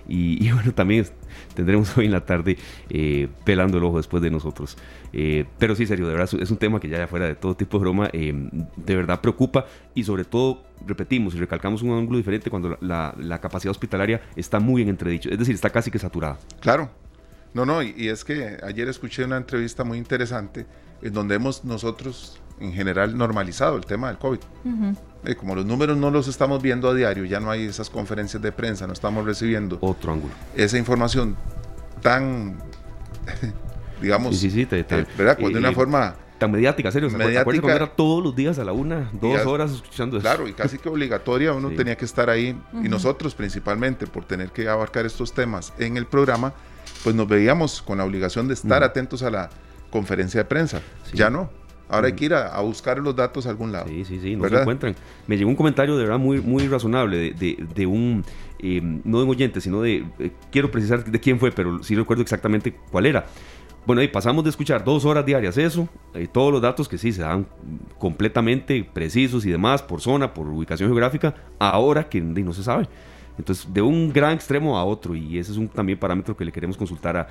y, 0.07 0.51
bueno, 0.51 0.73
también 0.73 1.05
tendremos 1.55 1.97
hoy 1.97 2.05
en 2.05 2.11
la 2.11 2.25
tarde 2.25 2.57
eh, 2.89 3.27
pelando 3.45 3.77
el 3.77 3.83
ojo 3.83 3.97
después 3.97 4.21
de 4.21 4.29
nosotros. 4.29 4.77
Eh, 5.13 5.45
pero 5.57 5.75
sí, 5.75 5.85
serio, 5.85 6.07
de 6.07 6.13
verdad 6.13 6.41
es 6.41 6.51
un 6.51 6.57
tema 6.57 6.79
que 6.79 6.89
ya 6.89 7.07
fuera 7.07 7.27
de 7.27 7.35
todo 7.35 7.55
tipo 7.55 7.77
de 7.77 7.81
broma, 7.81 8.09
eh, 8.11 8.33
de 8.75 8.95
verdad 8.95 9.21
preocupa 9.21 9.65
y 9.93 10.03
sobre 10.03 10.25
todo, 10.25 10.63
repetimos 10.85 11.35
y 11.35 11.39
recalcamos 11.39 11.81
un 11.81 11.91
ángulo 11.91 12.17
diferente 12.17 12.49
cuando 12.49 12.77
la, 12.81 13.39
capacidad 13.41 13.71
hospitalaria 13.71 14.21
está 14.35 14.59
muy 14.59 14.81
en 14.81 14.89
entredicho, 14.89 15.29
es 15.29 15.37
decir, 15.37 15.55
está 15.55 15.69
casi 15.69 15.91
que 15.91 15.99
saturada. 15.99 16.37
Claro, 16.59 16.89
no, 17.53 17.65
no, 17.65 17.81
y, 17.81 18.09
es 18.09 18.23
que 18.23 18.57
ayer 18.63 18.87
escuché 18.89 19.23
una 19.23 19.37
entrevista 19.37 19.83
muy 19.83 19.97
interesante 19.97 20.65
en 21.01 21.13
donde 21.13 21.35
hemos 21.35 21.63
nosotros 21.63 22.39
en 22.59 22.73
general 22.73 23.17
normalizado 23.17 23.77
el 23.77 23.85
tema 23.85 24.07
del 24.07 24.17
COVID. 24.17 24.39
Eh, 25.25 25.35
como 25.35 25.55
los 25.55 25.65
números 25.65 25.97
no 25.97 26.11
los 26.11 26.27
estamos 26.27 26.61
viendo 26.61 26.89
a 26.89 26.93
diario, 26.93 27.25
ya 27.25 27.39
no 27.39 27.49
hay 27.51 27.63
esas 27.65 27.89
conferencias 27.89 28.41
de 28.41 28.51
prensa, 28.51 28.87
no 28.87 28.93
estamos 28.93 29.25
recibiendo 29.25 29.77
otro 29.81 30.13
ángulo. 30.13 30.33
Esa 30.55 30.77
información 30.77 31.35
tan 32.01 32.57
digamos, 34.01 34.37
sí, 34.37 34.51
sí, 34.51 34.67
eh, 34.69 35.05
¿verdad? 35.17 35.37
de 35.37 35.57
una 35.57 35.71
forma 35.71 36.15
tan 36.37 36.51
mediática, 36.51 36.91
serio. 36.91 37.09
Mediática. 37.09 37.73
era 37.73 37.87
todos 37.87 38.23
los 38.23 38.35
días 38.35 38.59
a 38.59 38.65
la 38.65 38.73
una, 38.73 39.09
dos 39.13 39.45
horas 39.45 39.71
escuchando 39.71 40.17
eso. 40.17 40.23
Claro, 40.23 40.47
y 40.47 40.53
casi 40.53 40.77
que 40.77 40.89
obligatoria, 40.89 41.53
uno 41.53 41.71
tenía 41.71 41.95
que 41.95 42.05
estar 42.05 42.29
ahí, 42.29 42.57
y 42.83 42.89
nosotros 42.89 43.33
principalmente, 43.33 44.07
por 44.07 44.25
tener 44.25 44.49
que 44.51 44.67
abarcar 44.67 45.05
estos 45.05 45.33
temas 45.33 45.73
en 45.79 45.97
el 45.97 46.05
programa, 46.05 46.53
pues 47.03 47.15
nos 47.15 47.27
veíamos 47.27 47.81
con 47.81 47.97
la 47.97 48.05
obligación 48.05 48.47
de 48.47 48.53
estar 48.53 48.83
atentos 48.83 49.23
a 49.23 49.29
la 49.29 49.49
conferencia 49.89 50.41
de 50.41 50.45
prensa. 50.45 50.81
Ya 51.13 51.29
no. 51.29 51.49
Ahora 51.89 52.07
hay 52.07 52.13
que 52.13 52.25
ir 52.25 52.33
a, 52.33 52.59
buscar 52.61 52.97
los 52.97 53.15
datos 53.15 53.45
a 53.45 53.49
algún 53.49 53.71
lado. 53.71 53.87
Sí, 53.87 54.05
sí, 54.05 54.19
sí, 54.19 54.35
no 54.35 54.47
se 54.49 54.55
encuentran. 54.55 54.95
Me 55.27 55.37
llegó 55.37 55.49
un 55.49 55.55
comentario 55.55 55.95
de 55.95 56.03
verdad 56.03 56.17
muy, 56.17 56.41
muy 56.41 56.67
razonable 56.67 57.33
de, 57.33 57.85
un, 57.85 58.25
eh, 58.59 58.81
no 58.81 59.19
de 59.19 59.23
un 59.25 59.29
oyente, 59.29 59.61
sino 59.61 59.81
de, 59.81 60.05
eh, 60.17 60.31
quiero 60.51 60.71
precisar 60.71 61.03
de 61.03 61.19
quién 61.19 61.39
fue, 61.39 61.51
pero 61.51 61.83
sí 61.83 61.95
recuerdo 61.95 62.23
exactamente 62.23 62.73
cuál 62.89 63.05
era 63.05 63.25
bueno, 63.85 64.01
y 64.01 64.07
pasamos 64.07 64.45
de 64.45 64.49
escuchar 64.49 64.83
dos 64.85 65.03
horas 65.03 65.25
diarias 65.25 65.57
eso, 65.57 65.89
y 66.15 66.27
todos 66.27 66.53
los 66.53 66.61
datos 66.61 66.87
que 66.87 66.97
sí 66.97 67.11
se 67.11 67.21
dan 67.21 67.45
completamente 67.99 68.83
precisos 68.91 69.45
y 69.45 69.51
demás 69.51 69.81
por 69.81 69.99
zona, 69.99 70.33
por 70.33 70.47
ubicación 70.47 70.89
geográfica, 70.89 71.35
ahora 71.59 72.07
que 72.07 72.21
no 72.21 72.53
se 72.53 72.63
sabe. 72.63 72.87
Entonces, 73.37 73.71
de 73.73 73.81
un 73.81 74.13
gran 74.13 74.33
extremo 74.33 74.77
a 74.77 74.85
otro, 74.85 75.15
y 75.15 75.39
ese 75.39 75.51
es 75.51 75.57
un 75.57 75.67
también 75.67 75.97
parámetro 75.97 76.37
que 76.37 76.45
le 76.45 76.51
queremos 76.51 76.77
consultar 76.77 77.17
a, 77.17 77.27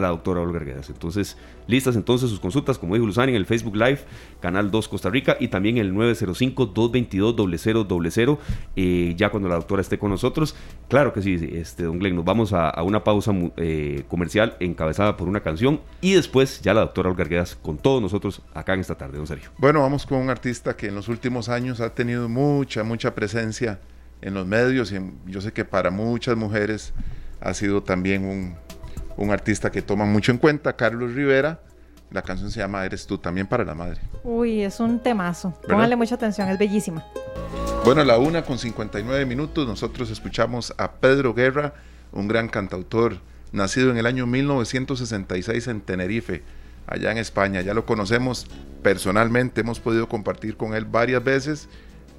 la 0.00 0.08
doctora 0.08 0.40
Olga 0.40 0.58
Arguedas. 0.58 0.90
Entonces, 0.90 1.38
listas 1.66 1.96
entonces 1.96 2.28
sus 2.28 2.40
consultas, 2.40 2.78
como 2.78 2.94
dijo 2.94 3.06
Luzani, 3.06 3.32
en 3.32 3.36
el 3.36 3.46
Facebook 3.46 3.76
Live, 3.76 4.00
Canal 4.40 4.70
2 4.70 4.88
Costa 4.88 5.08
Rica, 5.10 5.36
y 5.40 5.48
también 5.48 5.78
el 5.78 5.94
905-222-0000, 5.94 8.38
eh, 8.76 9.14
ya 9.16 9.30
cuando 9.30 9.48
la 9.48 9.54
doctora 9.54 9.80
esté 9.80 9.98
con 9.98 10.10
nosotros. 10.10 10.54
Claro 10.88 11.12
que 11.12 11.22
sí, 11.22 11.38
este, 11.52 11.84
don 11.84 11.98
Glenn, 11.98 12.16
nos 12.16 12.24
vamos 12.24 12.52
a, 12.52 12.82
una 12.82 13.04
pausa 13.04 13.32
eh, 13.56 14.04
comercial 14.08 14.56
encabezada 14.60 15.16
por 15.16 15.28
una 15.28 15.40
canción, 15.40 15.80
y 16.00 16.12
después 16.12 16.60
ya 16.60 16.74
la 16.74 16.82
doctora 16.82 17.10
Olga 17.10 17.22
Arguedas 17.22 17.56
con 17.56 17.78
todos 17.78 18.02
nosotros 18.02 18.42
acá 18.52 18.74
en 18.74 18.80
esta 18.80 18.96
tarde, 18.96 19.16
don 19.16 19.26
Sergio. 19.26 19.50
Bueno, 19.56 19.80
vamos 19.80 20.04
con 20.04 20.18
un 20.18 20.28
artista 20.28 20.76
que 20.76 20.88
en 20.88 20.94
los 20.94 21.08
últimos 21.08 21.48
años 21.48 21.80
ha 21.80 21.94
tenido 21.94 22.28
mucha, 22.28 22.84
mucha 22.84 23.14
presencia 23.14 23.80
en 24.24 24.32
los 24.32 24.46
medios 24.46 24.90
y 24.90 24.98
yo 25.26 25.40
sé 25.42 25.52
que 25.52 25.66
para 25.66 25.90
muchas 25.90 26.34
mujeres 26.34 26.94
ha 27.40 27.52
sido 27.52 27.82
también 27.82 28.24
un, 28.24 28.54
un, 29.18 29.30
artista 29.30 29.70
que 29.70 29.82
toman 29.82 30.10
mucho 30.10 30.32
en 30.32 30.38
cuenta, 30.38 30.74
Carlos 30.74 31.12
Rivera, 31.12 31.60
La 32.10 32.22
canción 32.22 32.50
se 32.50 32.60
llama 32.60 32.86
Eres 32.86 33.06
tú, 33.06 33.18
también 33.18 33.46
para 33.46 33.64
la 33.64 33.74
madre. 33.74 34.00
Uy, 34.22 34.62
es 34.62 34.80
un 34.80 34.98
temazo. 34.98 35.52
Póngale 35.68 35.94
mucha 35.94 36.14
atención, 36.14 36.48
es 36.48 36.58
bellísima. 36.58 37.04
Bueno, 37.84 38.00
a 38.00 38.04
la 38.04 38.16
una 38.16 38.44
con 38.44 38.58
59 38.58 39.26
minutos 39.26 39.68
nosotros 39.68 40.10
escuchamos 40.10 40.72
a 40.78 40.92
Pedro 40.92 41.34
Guerra, 41.34 41.74
un 42.10 42.26
gran 42.26 42.48
cantautor, 42.48 43.18
nacido 43.52 43.90
en 43.90 43.98
el 43.98 44.06
año 44.06 44.26
1966 44.26 45.66
en 45.68 45.82
Tenerife, 45.82 46.42
allá 46.86 47.12
en 47.12 47.18
España. 47.18 47.60
Ya 47.60 47.74
lo 47.74 47.84
conocemos 47.84 48.46
personalmente, 48.82 49.60
hemos 49.60 49.80
podido 49.80 50.08
compartir 50.08 50.56
con 50.56 50.74
él 50.74 50.86
varias 50.86 51.22
veces 51.22 51.68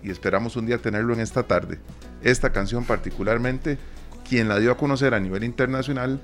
y 0.05 0.11
esperamos 0.11 0.55
un 0.55 0.67
día 0.67 0.77
tenerlo 0.77 1.13
en 1.13 1.19
esta 1.19 1.43
tarde. 1.43 1.79
Esta 2.21 2.51
canción 2.51 2.83
particularmente, 2.83 3.79
quien 4.27 4.47
la 4.47 4.59
dio 4.59 4.71
a 4.71 4.77
conocer 4.77 5.13
a 5.15 5.19
nivel 5.19 5.43
internacional 5.43 6.21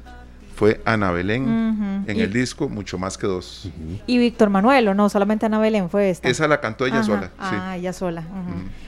fue 0.55 0.79
Ana 0.85 1.11
Belén 1.11 2.05
en 2.05 2.19
el 2.19 2.31
disco 2.31 2.69
Mucho 2.69 2.99
Más 2.99 3.17
que 3.17 3.25
Dos. 3.25 3.69
Y 4.05 4.19
Víctor 4.19 4.51
Manuel, 4.51 4.87
¿o 4.89 4.93
no? 4.93 5.09
Solamente 5.09 5.47
Ana 5.47 5.57
Belén 5.59 5.89
fue 5.89 6.11
esta. 6.11 6.29
Esa 6.29 6.47
la 6.47 6.61
cantó 6.61 6.85
ella 6.85 7.01
sola. 7.01 7.31
Ah, 7.39 7.75
ella 7.75 7.93
sola. 7.93 8.23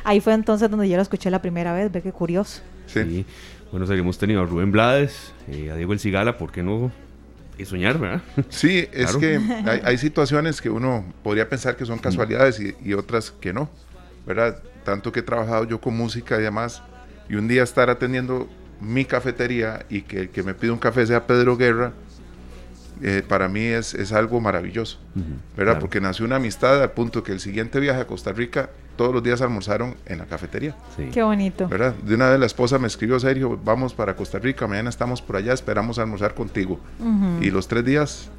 Ahí 0.04 0.22
fue 0.22 0.34
entonces 0.34 0.70
donde 0.70 0.88
yo 0.88 0.96
la 0.96 1.02
escuché 1.02 1.32
la 1.32 1.42
primera 1.42 1.74
vez, 1.74 1.92
ve 1.92 2.04
qué 2.04 2.12
curioso. 2.12 2.62
Sí. 2.86 3.26
Bueno, 3.72 3.92
hemos 3.92 4.20
tenido 4.20 4.44
a 4.44 4.46
Rubén 4.46 4.72
Blades, 4.72 5.34
eh, 5.48 5.72
a 5.72 5.76
Diego 5.76 5.94
El 5.94 6.00
Cigala, 6.00 6.38
¿por 6.38 6.52
qué 6.52 6.62
no? 6.62 6.92
Y 7.58 7.66
soñar, 7.66 7.98
¿verdad? 7.98 8.22
Sí, 8.50 8.88
es 8.94 9.18
que 9.18 9.40
hay, 9.84 9.98
situaciones 9.98 10.62
que 10.62 10.70
uno 10.70 11.04
podría 11.24 11.50
pensar 11.50 11.76
que 11.76 11.84
son 11.84 11.98
casualidades 11.98 12.60
y, 12.60 12.94
otras 12.94 13.32
que 13.32 13.52
no, 13.52 13.68
¿verdad? 14.28 14.62
Tanto 14.84 15.12
que 15.12 15.22
he 15.22 15.24
trabajado 15.24 15.66
yo 15.66 15.80
con 15.80 15.96
música 15.96 16.38
y 16.40 16.44
demás, 16.44 16.84
y 17.30 17.36
un 17.36 17.48
día 17.48 17.64
estar 17.64 17.90
atendiendo 17.90 18.50
mi 18.80 19.06
cafetería 19.06 19.86
y 19.90 20.02
que 20.02 20.22
el 20.22 20.30
que 20.30 20.44
me 20.44 20.54
pide 20.54 20.72
un 20.72 20.80
café 20.80 21.06
sea 21.06 21.26
Pedro 21.26 21.58
Guerra, 21.58 21.94
eh, 23.02 23.24
para 23.28 23.50
mí 23.50 23.62
es, 23.62 23.94
es, 23.94 24.14
algo 24.14 24.40
maravilloso, 24.40 25.00
¿verdad? 25.58 25.80
Porque 25.80 26.00
nació 26.00 26.26
una 26.26 26.36
amistad 26.36 26.82
al 26.82 26.92
punto 26.92 27.24
que 27.24 27.32
el 27.32 27.40
siguiente 27.40 27.80
viaje 27.80 28.02
a 28.02 28.08
Costa 28.08 28.32
Rica, 28.32 28.70
todos 28.96 29.14
los 29.14 29.24
días 29.24 29.42
almorzaron 29.42 29.96
en 30.06 30.20
la 30.20 30.26
cafetería. 30.26 30.76
Qué 31.12 31.24
bonito. 31.24 31.68
¿verdad? 31.68 31.96
De 31.96 32.16
una 32.16 32.30
vez 32.30 32.40
la 32.40 32.46
esposa 32.46 32.78
me 32.78 32.88
escribió, 32.88 33.20
Sergio, 33.20 33.60
vamos 33.64 33.94
para 33.94 34.16
Costa 34.16 34.38
Rica, 34.38 34.68
mañana 34.68 34.90
estamos 34.90 35.22
por 35.22 35.36
allá, 35.36 35.54
esperamos 35.54 35.98
almorzar 35.98 36.34
contigo. 36.36 36.80
Y 37.42 37.50
los 37.50 37.68
tres 37.68 37.84
días 37.84 38.30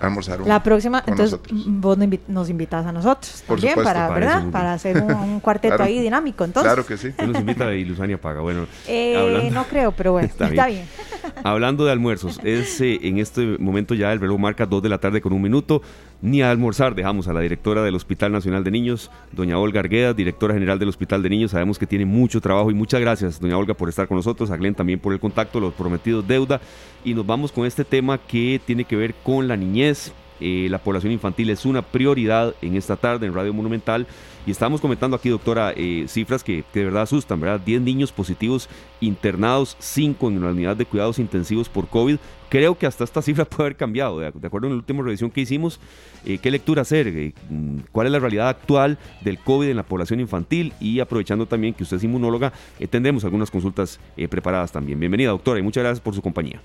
almorzaron. 0.00 0.48
La 0.48 0.62
próxima, 0.62 1.02
entonces 1.06 1.38
vos 1.66 1.98
nos 2.28 2.48
invitas 2.48 2.86
a 2.86 2.92
nosotros 2.92 3.42
Por 3.46 3.60
también 3.60 3.84
para, 3.84 4.08
¿verdad? 4.10 4.44
Para 4.50 4.72
hacer 4.72 5.02
un, 5.02 5.40
cuarteto 5.42 5.82
ahí 5.82 6.00
dinámico. 6.00 6.44
Entonces. 6.44 6.72
Claro 6.72 6.86
que 6.86 6.96
sí. 6.96 7.12
Nos 7.24 7.38
invita 7.38 7.74
y 7.74 7.84
Luzania 7.84 8.20
paga. 8.20 8.40
Bueno, 8.40 8.66
eh, 8.86 9.50
no 9.52 9.64
creo, 9.64 9.92
pero 9.92 10.12
bueno, 10.12 10.28
está, 10.38 10.48
bien. 10.48 10.86
Hablando 11.44 11.84
de 11.84 11.92
almuerzos, 11.92 12.40
es 12.42 12.80
eh, 12.80 12.98
en 13.02 13.18
este 13.18 13.58
momento 13.58 13.94
ya 13.94 14.12
el 14.12 14.20
reloj 14.20 14.38
marca 14.38 14.66
2 14.66 14.82
de 14.82 14.88
la 14.88 14.98
tarde 14.98 15.20
con 15.20 15.32
un 15.32 15.42
minuto. 15.42 15.82
Ni 16.20 16.42
a 16.42 16.50
almorzar 16.50 16.96
dejamos 16.96 17.28
a 17.28 17.32
la 17.32 17.38
directora 17.38 17.84
del 17.84 17.94
Hospital 17.94 18.32
Nacional 18.32 18.64
de 18.64 18.72
Niños, 18.72 19.08
doña 19.30 19.56
Olga 19.56 19.78
Argueda, 19.78 20.14
directora 20.14 20.52
general 20.52 20.80
del 20.80 20.88
Hospital 20.88 21.22
de 21.22 21.30
Niños. 21.30 21.52
Sabemos 21.52 21.78
que 21.78 21.86
tiene 21.86 22.06
mucho 22.06 22.40
trabajo 22.40 22.72
y 22.72 22.74
muchas 22.74 23.00
gracias, 23.00 23.38
doña 23.38 23.56
Olga, 23.56 23.74
por 23.74 23.88
estar 23.88 24.08
con 24.08 24.16
nosotros. 24.16 24.50
A 24.50 24.56
Glenn 24.56 24.74
también 24.74 24.98
por 24.98 25.12
el 25.12 25.20
contacto, 25.20 25.60
los 25.60 25.74
prometidos 25.74 26.26
deuda. 26.26 26.60
Y 27.04 27.14
nos 27.14 27.24
vamos 27.24 27.52
con 27.52 27.66
este 27.66 27.84
tema 27.84 28.18
que 28.18 28.60
tiene 28.66 28.84
que 28.84 28.96
ver 28.96 29.14
con 29.22 29.46
la 29.46 29.56
niñez 29.58 30.12
eh, 30.40 30.68
la 30.70 30.78
población 30.78 31.12
infantil 31.12 31.50
es 31.50 31.64
una 31.64 31.82
prioridad 31.82 32.54
en 32.62 32.76
esta 32.76 32.96
tarde 32.96 33.26
en 33.26 33.34
Radio 33.34 33.52
Monumental. 33.52 34.06
Y 34.46 34.50
estamos 34.50 34.80
comentando 34.80 35.16
aquí, 35.16 35.28
doctora, 35.28 35.74
eh, 35.76 36.06
cifras 36.08 36.42
que, 36.42 36.64
de 36.72 36.84
verdad 36.84 37.02
asustan, 37.02 37.38
¿verdad? 37.38 37.60
10 37.60 37.82
niños 37.82 38.12
positivos 38.12 38.68
internados, 39.00 39.76
5 39.78 40.28
en 40.28 40.38
una 40.38 40.50
unidad 40.50 40.74
de 40.74 40.86
cuidados 40.86 41.18
intensivos 41.18 41.68
por 41.68 41.88
COVID. 41.88 42.16
Creo 42.48 42.78
que 42.78 42.86
hasta 42.86 43.04
esta 43.04 43.20
cifra 43.20 43.44
puede 43.44 43.64
haber 43.64 43.76
cambiado, 43.76 44.20
de, 44.20 44.26
acuerdo 44.28 44.68
en 44.68 44.72
la 44.72 44.78
última 44.78 45.02
revisión 45.02 45.30
que 45.30 45.42
hicimos. 45.42 45.80
Eh, 46.24 46.38
¿Qué 46.38 46.50
lectura 46.50 46.82
hacer? 46.82 47.34
Mm, 47.50 47.80
¿Cuál 47.92 48.06
es 48.06 48.12
la 48.12 48.20
realidad 48.20 48.48
actual 48.48 48.96
del 49.20 49.38
COVID 49.38 49.68
en 49.68 49.76
la 49.76 49.82
población 49.82 50.20
infantil? 50.20 50.72
Y 50.80 51.00
aprovechando 51.00 51.44
también 51.44 51.74
que 51.74 51.82
usted 51.82 51.98
es 51.98 52.04
inmunóloga, 52.04 52.52
tendremos 52.90 53.24
algunas 53.24 53.50
consultas 53.50 54.00
preparadas 54.30 54.72
también. 54.72 54.98
Bienvenida, 54.98 55.30
doctora, 55.30 55.60
y 55.60 55.62
muchas 55.62 55.82
gracias 55.82 56.00
por 56.00 56.14
su 56.14 56.22
compañía 56.22 56.62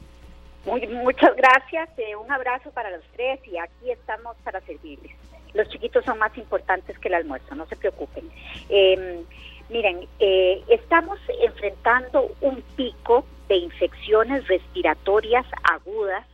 muchas 0.66 1.36
gracias, 1.36 1.90
eh, 1.98 2.16
un 2.16 2.32
abrazo 2.32 2.72
para 2.72 2.90
los 2.92 3.04
tres 3.14 3.40
y 3.48 3.58
aquí 3.58 3.92
estamos 3.92 4.36
para 4.44 4.62
servirles. 4.62 5.12
Los 5.54 5.70
chiquitos 5.70 6.04
son 6.06 6.18
más 6.18 6.36
importantes 6.38 6.98
que 6.98 7.10
el 7.10 7.16
almuerzo, 7.16 7.54
no 7.56 7.66
se 7.68 7.76
preocupen. 7.76 8.30
Em, 8.70 9.24
miren, 9.70 10.08
eh, 10.20 10.64
estamos 10.70 11.20
enfrentando 11.42 12.32
un 12.42 12.62
pico 12.76 13.26
de 13.48 13.58
infecciones 13.58 14.48
respiratorias 14.48 15.46
agudas, 15.64 16.26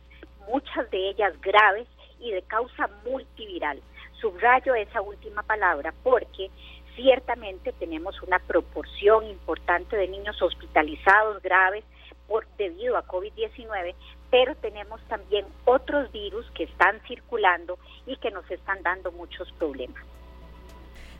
muchas 0.48 0.90
de 0.90 1.10
ellas 1.10 1.38
graves 1.40 1.86
y 2.20 2.30
de 2.30 2.42
causa 2.42 2.88
multiviral. 3.04 3.80
Subrayo 4.20 4.74
esa 4.74 5.00
última 5.02 5.42
palabra 5.42 5.92
porque 6.02 6.50
ciertamente 6.94 7.72
tenemos 7.72 8.20
una 8.22 8.38
proporción 8.38 9.26
importante 9.26 9.96
de 9.96 10.08
niños 10.08 10.40
hospitalizados 10.40 11.42
graves 11.42 11.84
por, 12.26 12.46
debido 12.58 12.96
a 12.96 13.06
COVID-19, 13.06 13.94
pero 14.30 14.54
tenemos 14.56 15.00
también 15.08 15.44
otros 15.64 16.10
virus 16.12 16.46
que 16.52 16.64
están 16.64 17.00
circulando 17.06 17.78
y 18.06 18.16
que 18.16 18.30
nos 18.30 18.48
están 18.50 18.82
dando 18.82 19.12
muchos 19.12 19.50
problemas. 19.52 20.02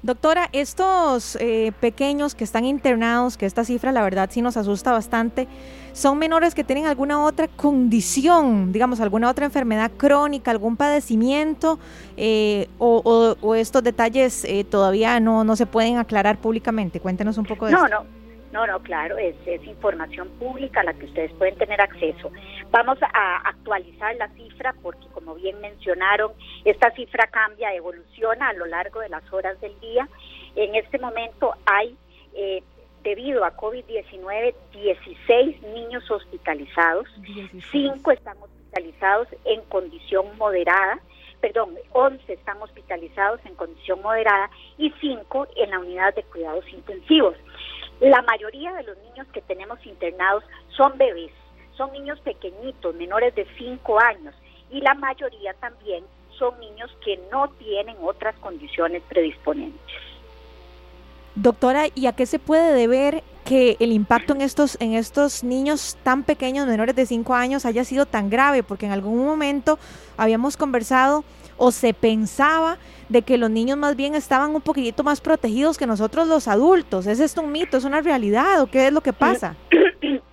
Doctora, 0.03 0.49
estos 0.53 1.37
eh, 1.37 1.73
pequeños 1.79 2.35
que 2.35 2.43
están 2.43 2.65
internados, 2.65 3.37
que 3.37 3.45
esta 3.45 3.65
cifra 3.65 3.93
la 3.93 4.03
verdad 4.03 4.31
sí 4.33 4.41
nos 4.41 4.57
asusta 4.57 4.93
bastante, 4.93 5.47
son 5.93 6.17
menores 6.17 6.55
que 6.55 6.65
tienen 6.65 6.87
alguna 6.87 7.23
otra 7.23 7.49
condición, 7.49 8.73
digamos, 8.73 9.01
alguna 9.01 9.29
otra 9.29 9.45
enfermedad 9.45 9.91
crónica, 9.99 10.53
algún 10.53 10.77
padecimiento, 10.77 11.79
eh, 12.17 12.69
o, 12.79 13.55
estos 13.55 13.83
detalles 13.83 14.45
eh, 14.45 14.65
todavía 14.65 15.21
no, 15.21 15.45
no 15.45 15.55
se 15.55 15.67
pueden 15.67 15.99
aclarar 15.99 16.39
públicamente. 16.39 16.99
Cuéntenos 16.99 17.37
un 17.37 17.45
poco 17.45 17.67
de 17.67 17.73
no, 17.73 17.83
No, 17.83 17.89
no, 17.89 18.20
no, 18.67 18.83
claro, 18.83 19.17
es, 19.17 19.37
es 19.47 19.65
información 19.65 20.29
pública 20.39 20.81
a 20.81 20.85
la 20.85 20.95
que 20.95 21.07
ustedes 21.07 21.33
pueden 21.35 21.57
tener 21.57 21.81
acceso. 21.81 22.33
Vamos 22.71 22.99
a 23.03 23.49
actualizar 23.49 24.15
la 24.17 24.29
cifra 24.31 24.75
porque, 24.83 25.07
como 25.13 25.35
bien 25.37 25.61
mencionaron, 25.61 26.33
esta 26.65 26.91
cifra 26.93 27.29
cambia, 27.29 27.73
evoluciona 27.75 28.49
a 28.49 28.53
lo 28.55 28.67
largo 28.67 29.01
de 29.01 29.09
las 29.09 29.23
horas 29.33 29.61
del 29.61 29.79
día. 29.81 30.09
En 30.57 30.75
este 30.75 30.99
momento 30.99 31.55
hay, 31.65 31.97
eh, 32.35 32.63
debido 33.05 33.45
a 33.45 33.57
COVID-19, 33.57 34.55
16 34.73 35.63
niños 35.63 36.11
hospitalizados, 36.11 37.09
5 37.71 38.11
están 38.11 38.37
hospitalizados 38.39 39.29
en 39.45 39.63
condición 39.63 40.27
moderada 40.39 41.01
perdón, 41.41 41.75
11 41.93 42.33
están 42.33 42.61
hospitalizados 42.61 43.41
en 43.47 43.55
condición 43.55 44.03
moderada 44.03 44.51
y 44.79 44.91
5 45.01 45.49
en 45.57 45.71
la 45.71 45.79
unidad 45.79 46.15
de 46.15 46.23
cuidados 46.25 46.69
intensivos. 46.69 47.35
La 48.01 48.23
mayoría 48.23 48.73
de 48.73 48.85
los 48.85 48.97
niños 48.99 49.27
que 49.33 49.43
tenemos 49.43 49.85
internados 49.85 50.43
son 50.71 50.97
bebés, 50.97 51.33
son 51.77 51.93
niños 51.93 52.19
pequeñitos, 52.21 52.95
menores 52.95 53.35
de 53.35 53.47
5 53.59 54.01
años, 54.01 54.35
y 54.71 54.81
la 54.81 54.95
mayoría 54.95 55.53
también 55.55 56.05
son 56.39 56.59
niños 56.61 56.91
que 57.05 57.21
no 57.31 57.51
tienen 57.59 57.97
otras 58.01 58.35
condiciones 58.37 59.03
predisponentes. 59.09 59.81
Doctora, 61.41 61.87
¿y 61.95 62.05
a 62.05 62.13
qué 62.13 62.27
se 62.27 62.39
puede 62.39 62.75
deber 62.75 63.25
que 63.47 63.79
el 63.81 63.93
impacto 63.93 64.35
en 64.35 64.43
estos, 64.43 64.77
en 64.79 64.93
estos 64.93 65.43
niños 65.43 65.97
tan 66.03 66.23
pequeños, 66.23 66.67
menores 66.67 66.95
de 66.95 67.07
5 67.07 67.35
años, 67.35 67.65
haya 67.65 67.83
sido 67.83 68.05
tan 68.05 68.29
grave? 68.29 68.63
Porque 68.63 68.85
en 68.85 68.93
algún 68.93 69.25
momento 69.25 69.79
habíamos 70.19 70.59
conversado 70.59 71.25
o 71.57 71.73
se 71.73 71.95
pensaba 71.95 72.77
de 73.09 73.23
que 73.23 73.39
los 73.39 73.49
niños 73.49 73.79
más 73.79 73.97
bien 73.97 74.15
estaban 74.15 74.55
un 74.55 74.61
poquitito 74.61 75.03
más 75.03 75.23
protegidos 75.23 75.79
que 75.79 75.87
nosotros 75.87 76.29
los 76.29 76.47
adultos. 76.47 77.07
¿Es 77.07 77.21
esto 77.21 77.41
un 77.41 77.53
mito? 77.53 77.79
¿Es 77.79 77.85
una 77.85 78.03
realidad 78.03 78.61
o 78.61 78.67
qué 78.67 78.89
es 78.89 78.93
lo 78.93 79.01
que 79.01 79.15
pasa? 79.15 79.57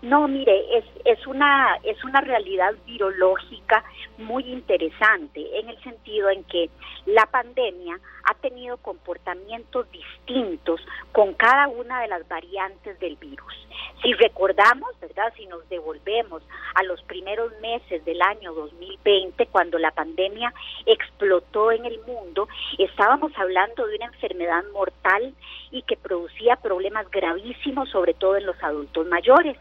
No, 0.08 0.26
mire, 0.30 0.78
es, 0.78 0.86
es, 1.04 1.28
una, 1.28 1.76
es 1.84 2.02
una 2.06 2.22
realidad 2.22 2.74
virológica 2.86 3.84
muy 4.18 4.46
interesante 4.46 5.60
en 5.60 5.68
el 5.68 5.84
sentido 5.84 6.30
en 6.30 6.46
que 6.46 6.70
la 7.08 7.26
pandemia 7.26 8.00
ha 8.24 8.34
tenido 8.36 8.78
comportamientos 8.78 9.86
distintos 9.92 10.80
con 11.12 11.34
cada 11.34 11.68
una 11.68 12.02
de 12.02 12.08
las 12.08 12.26
variantes 12.30 12.98
del 13.02 13.18
virus. 13.18 13.54
Si 14.02 14.14
recordamos, 14.14 14.98
¿verdad? 15.02 15.34
Si 15.36 15.46
nos 15.48 15.68
devolvemos 15.68 16.42
a 16.76 16.84
los 16.84 17.02
primeros 17.02 17.52
meses 17.60 18.06
del 18.06 18.22
año 18.22 18.54
2020, 18.54 19.46
cuando 19.48 19.78
la 19.78 19.92
pandemia 19.92 20.54
explotó 20.86 21.74
en 21.74 21.84
el 21.84 22.00
mundo, 22.08 22.48
estábamos 22.78 23.34
hablando 23.36 23.86
de 23.86 23.98
una 23.98 24.06
enfermedad 24.06 24.64
mortal 24.72 25.34
y 25.70 25.82
que 25.82 25.98
producía 25.98 26.56
problemas 26.56 27.12
gravísimos, 27.12 27.90
sobre 27.90 28.14
todo 28.14 28.38
en 28.38 28.46
los 28.46 28.64
adultos 28.64 29.06
mayores 29.08 29.58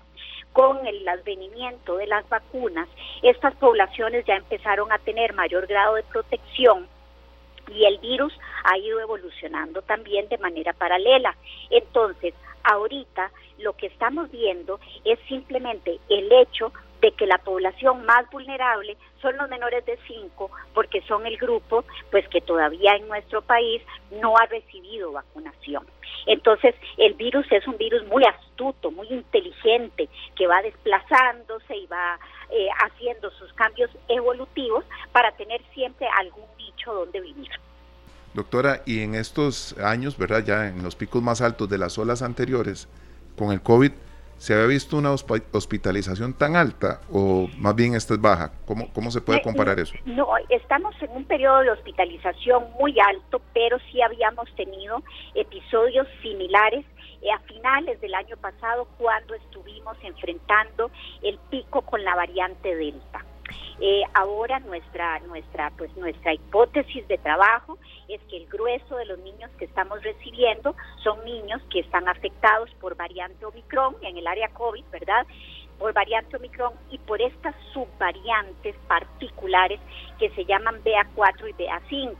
con 0.57 0.87
el 0.87 1.07
advenimiento 1.07 1.99
de 1.99 2.07
las 2.07 2.27
vacunas, 2.31 2.89
estas 3.21 3.55
poblaciones 3.57 4.25
ya 4.25 4.37
empezaron 4.37 4.91
a 4.91 4.97
tener 4.97 5.35
mayor 5.35 5.67
grado 5.67 5.97
de 5.97 6.03
protección 6.05 6.89
y 7.71 7.85
el 7.85 7.99
virus 7.99 8.33
ha 8.65 8.79
ido 8.79 8.99
evolucionando 8.99 9.83
también 9.83 10.31
de 10.31 10.39
manera 10.39 10.73
paralela. 10.73 11.37
Entonces, 11.69 12.33
ahorita 12.63 13.31
lo 13.59 13.75
que 13.75 13.89
estamos 13.89 14.31
viendo 14.31 14.81
es 15.05 15.19
simplemente 15.29 16.01
el 16.09 16.33
hecho 16.33 16.73
de 17.07 17.13
que 17.13 17.27
la 17.27 17.39
población 17.39 18.05
más 18.05 18.29
vulnerable 18.33 18.97
son 19.23 19.37
los 19.37 19.49
menores 19.49 19.87
de 19.87 19.97
5 20.09 20.51
porque 20.75 21.01
son 21.03 21.25
el 21.25 21.37
grupo 21.37 21.85
pues 22.11 22.27
que 22.29 22.41
todavía 22.41 22.97
en 22.97 23.07
nuestro 23.07 23.43
país 23.43 23.81
no 24.21 24.37
ha 24.37 24.47
recibido 24.47 25.13
vacunación. 25.13 25.87
Entonces, 26.27 26.75
el 26.97 27.15
virus 27.15 27.47
es 27.53 27.65
un 27.69 27.77
virus 27.77 28.05
muy 28.09 28.25
astuto, 28.25 28.91
muy 28.91 29.07
inteligente, 29.07 30.09
que 30.35 30.49
va 30.49 30.61
desplazándose 30.63 31.77
y 31.77 31.87
va 31.87 32.19
eh, 32.51 32.67
haciendo 32.85 33.31
sus 33.31 33.53
cambios 33.53 33.91
evolutivos 34.09 34.85
para 35.13 35.31
tener 35.37 35.61
siempre 35.75 36.09
algún 36.19 36.47
nicho 36.59 36.93
donde 36.93 37.21
vivir. 37.21 37.51
Doctora, 38.35 38.83
y 38.85 39.05
en 39.05 39.15
estos 39.15 39.79
años, 39.79 40.19
¿verdad? 40.19 40.43
Ya 40.45 40.67
en 40.67 40.83
los 40.83 40.97
picos 40.97 41.23
más 41.23 41.41
altos 41.41 41.69
de 41.69 41.79
las 41.79 41.97
olas 41.99 42.23
anteriores, 42.23 42.89
con 43.39 43.53
el 43.53 43.63
COVID, 43.63 43.93
¿se 44.39 44.55
había 44.55 44.67
visto 44.67 44.97
una 44.97 45.13
hospitalización 45.13 46.35
tan 46.35 46.57
alta 46.57 47.01
o 47.11 47.49
más 47.59 47.75
bien 47.75 47.95
esta 47.95 48.15
es 48.15 48.21
baja? 48.21 48.53
¿Cómo, 48.67 48.93
cómo 48.93 49.11
se 49.11 49.21
puede 49.21 49.43
comparar 49.43 49.79
eso? 49.79 49.95
No, 50.05 50.29
estamos 50.49 50.95
en 51.01 51.11
un 51.11 51.25
periodo 51.25 51.61
de 51.61 51.71
hospitalización 51.71 52.65
muy 52.79 52.99
alto, 53.01 53.41
pero 53.53 53.79
sí 53.91 54.01
habíamos 54.03 54.53
tenido 54.55 55.03
episodios 55.35 56.07
similares 56.23 56.85
eh, 57.23 57.31
a 57.31 57.39
finales 57.41 58.01
del 58.01 58.15
año 58.15 58.37
pasado 58.37 58.87
cuando 58.99 59.35
estuvimos 59.35 59.97
enfrentando 60.03 60.91
el 61.23 61.39
pico 61.51 61.83
con 61.83 62.05
la 62.05 62.15
variante 62.15 62.75
Delta. 62.75 63.25
Eh, 63.81 64.03
ahora 64.15 64.59
nuestra 64.61 65.19
nuestra 65.21 65.71
pues 65.77 65.95
nuestra 65.97 66.33
hipótesis 66.33 67.07
de 67.09 67.19
trabajo 67.19 67.79
es 68.09 68.21
que 68.31 68.39
el 68.39 68.47
grueso 68.47 68.97
de 68.97 69.05
los 69.05 69.19
niños 69.19 69.51
que 69.59 69.67
estamos 69.67 70.03
recibiendo 70.03 70.75
son 71.03 71.23
niños 71.25 71.61
que 71.71 71.81
están 71.81 72.09
afectados 72.09 72.71
por 72.81 72.97
variante 72.97 73.45
Omicron 73.45 73.97
en 74.01 74.17
el 74.17 74.27
área 74.27 74.49
COVID, 74.49 74.85
¿verdad? 74.91 75.27
por 75.79 75.93
variante 75.93 76.37
Omicron 76.37 76.73
y 76.91 76.99
por 76.99 77.21
estas 77.21 77.55
subvariantes 77.73 78.75
particulares 78.89 79.81
que 80.19 80.31
se 80.31 80.45
llaman 80.45 80.83
BA4 80.83 81.51
y 81.51 81.53
BA5, 81.53 82.17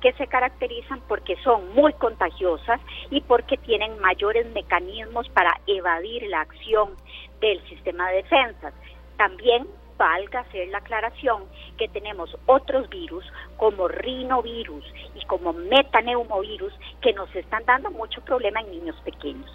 que 0.00 0.12
se 0.14 0.26
caracterizan 0.26 1.00
porque 1.06 1.36
son 1.42 1.74
muy 1.74 1.92
contagiosas 1.94 2.80
y 3.10 3.20
porque 3.20 3.56
tienen 3.58 3.98
mayores 3.98 4.46
mecanismos 4.52 5.28
para 5.30 5.60
evadir 5.66 6.22
la 6.24 6.40
acción 6.40 6.94
del 7.40 7.62
sistema 7.68 8.08
de 8.08 8.16
defensas. 8.16 8.74
También 9.16 9.66
valga 9.98 10.40
hacer 10.40 10.68
la 10.68 10.78
aclaración 10.78 11.44
que 11.78 11.88
tenemos 11.88 12.36
otros 12.46 12.88
virus 12.90 13.24
como 13.56 13.88
rinovirus 13.88 14.84
y 15.14 15.24
como 15.26 15.52
metaneumovirus 15.52 16.72
que 17.00 17.12
nos 17.12 17.34
están 17.34 17.64
dando 17.66 17.90
mucho 17.90 18.20
problema 18.22 18.60
en 18.60 18.70
niños 18.70 18.96
pequeños. 19.04 19.50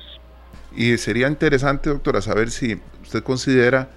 Y 0.75 0.97
sería 0.97 1.27
interesante, 1.27 1.89
doctora, 1.89 2.21
saber 2.21 2.51
si 2.51 2.79
usted 3.01 3.23
considera 3.23 3.89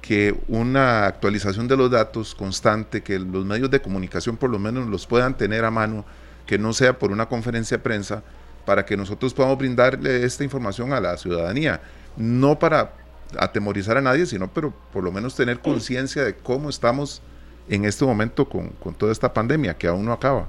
que 0.00 0.34
una 0.46 1.06
actualización 1.06 1.68
de 1.68 1.76
los 1.76 1.90
datos 1.90 2.34
constante, 2.34 3.02
que 3.02 3.18
los 3.18 3.44
medios 3.44 3.70
de 3.70 3.80
comunicación 3.80 4.36
por 4.36 4.48
lo 4.48 4.58
menos 4.58 4.86
los 4.86 5.06
puedan 5.06 5.36
tener 5.36 5.64
a 5.64 5.70
mano, 5.70 6.04
que 6.46 6.56
no 6.56 6.72
sea 6.72 6.98
por 6.98 7.10
una 7.10 7.26
conferencia 7.26 7.76
de 7.76 7.82
prensa, 7.82 8.22
para 8.64 8.84
que 8.84 8.96
nosotros 8.96 9.34
podamos 9.34 9.58
brindarle 9.58 10.24
esta 10.24 10.44
información 10.44 10.92
a 10.92 11.00
la 11.00 11.16
ciudadanía, 11.16 11.80
no 12.16 12.58
para 12.58 12.92
atemorizar 13.38 13.96
a 13.96 14.00
nadie, 14.00 14.26
sino 14.26 14.48
pero 14.48 14.72
por 14.92 15.04
lo 15.04 15.12
menos 15.12 15.36
tener 15.36 15.60
conciencia 15.60 16.24
de 16.24 16.36
cómo 16.36 16.70
estamos 16.70 17.22
en 17.68 17.84
este 17.84 18.04
momento 18.04 18.48
con, 18.48 18.72
toda 18.96 19.12
esta 19.12 19.32
pandemia 19.32 19.76
que 19.76 19.86
aún 19.86 20.04
no 20.04 20.12
acaba. 20.12 20.48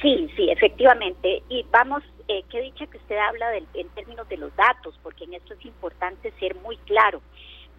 Sí, 0.00 0.30
sí, 0.36 0.48
efectivamente. 0.50 1.42
Y 1.48 1.66
vamos, 1.72 2.04
eh, 2.28 2.44
qué 2.50 2.60
dicha 2.60 2.86
que 2.86 2.98
usted 2.98 3.16
habla 3.16 3.50
del, 3.50 3.66
en 3.74 3.88
términos 3.90 4.28
de 4.28 4.36
los 4.36 4.54
datos, 4.54 4.98
porque 5.02 5.24
en 5.24 5.34
esto 5.34 5.54
es 5.54 5.64
importante 5.66 6.32
ser 6.38 6.54
muy 6.56 6.76
claro. 6.78 7.20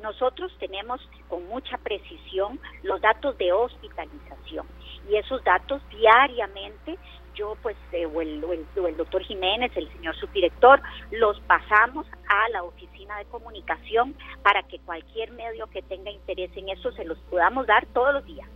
Nosotros 0.01 0.51
tenemos 0.59 1.01
con 1.27 1.47
mucha 1.47 1.77
precisión 1.77 2.59
los 2.83 3.01
datos 3.01 3.37
de 3.37 3.51
hospitalización 3.51 4.65
y 5.09 5.15
esos 5.15 5.43
datos 5.43 5.81
diariamente 5.89 6.97
yo 7.39 7.55
pues 7.61 7.77
eh, 7.93 8.05
o, 8.05 8.21
el, 8.21 8.43
el, 8.43 8.97
doctor 8.97 9.23
Jiménez, 9.23 9.71
el 9.75 9.89
señor 9.93 10.15
subdirector, 10.17 10.81
los 11.11 11.39
pasamos 11.41 12.05
a 12.27 12.49
la 12.49 12.63
oficina 12.63 13.17
de 13.17 13.25
comunicación 13.25 14.13
para 14.43 14.61
que 14.63 14.79
cualquier 14.79 15.31
medio 15.31 15.67
que 15.67 15.81
tenga 15.81 16.11
interés 16.11 16.51
en 16.57 16.69
eso 16.69 16.91
se 16.91 17.05
los 17.05 17.17
podamos 17.29 17.65
dar 17.65 17.85
todos 17.87 18.13
los 18.13 18.25
días. 18.25 18.47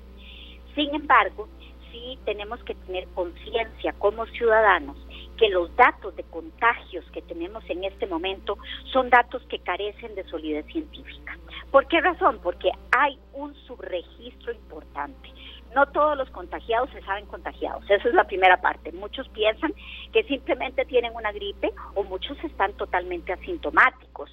Sin 0.76 0.94
embargo, 0.94 1.48
sí 1.92 2.20
tenemos 2.26 2.62
que 2.66 2.76
tener 2.76 3.08
conciencia 3.16 3.94
como 3.94 4.26
ciudadanos 4.28 4.98
que 5.38 5.50
los 5.50 5.76
datos 5.76 6.16
de 6.16 6.24
contagios 6.24 7.06
que 7.12 7.22
tenemos 7.22 7.64
en 7.70 7.84
este 7.84 8.08
momento 8.08 8.58
son 8.92 9.10
datos 9.10 9.42
que 9.50 9.60
carecen 9.60 10.16
de 10.16 10.24
solidez 10.26 10.66
científica. 10.68 11.38
¿Por 11.72 11.88
qué 11.88 12.02
razón? 12.02 12.40
Porque 12.44 12.70
hay 12.92 13.18
un 13.34 13.56
subregistro 13.68 14.52
importante 14.52 15.30
no 15.74 15.86
todos 15.88 16.18
los 16.18 16.30
contagiados 16.30 16.90
se 16.92 17.02
saben 17.02 17.26
contagiados. 17.26 17.84
Esa 17.90 18.08
es 18.08 18.14
la 18.14 18.26
primera 18.26 18.62
parte. 18.62 18.92
Muchos 18.92 19.28
piensan 19.30 19.74
que 20.12 20.24
simplemente 20.24 20.86
tienen 20.86 21.14
una 21.16 21.32
gripe 21.32 21.74
o 21.96 22.04
muchos 22.04 22.38
están 22.44 22.74
totalmente 22.74 23.34
asintomáticos. 23.34 24.30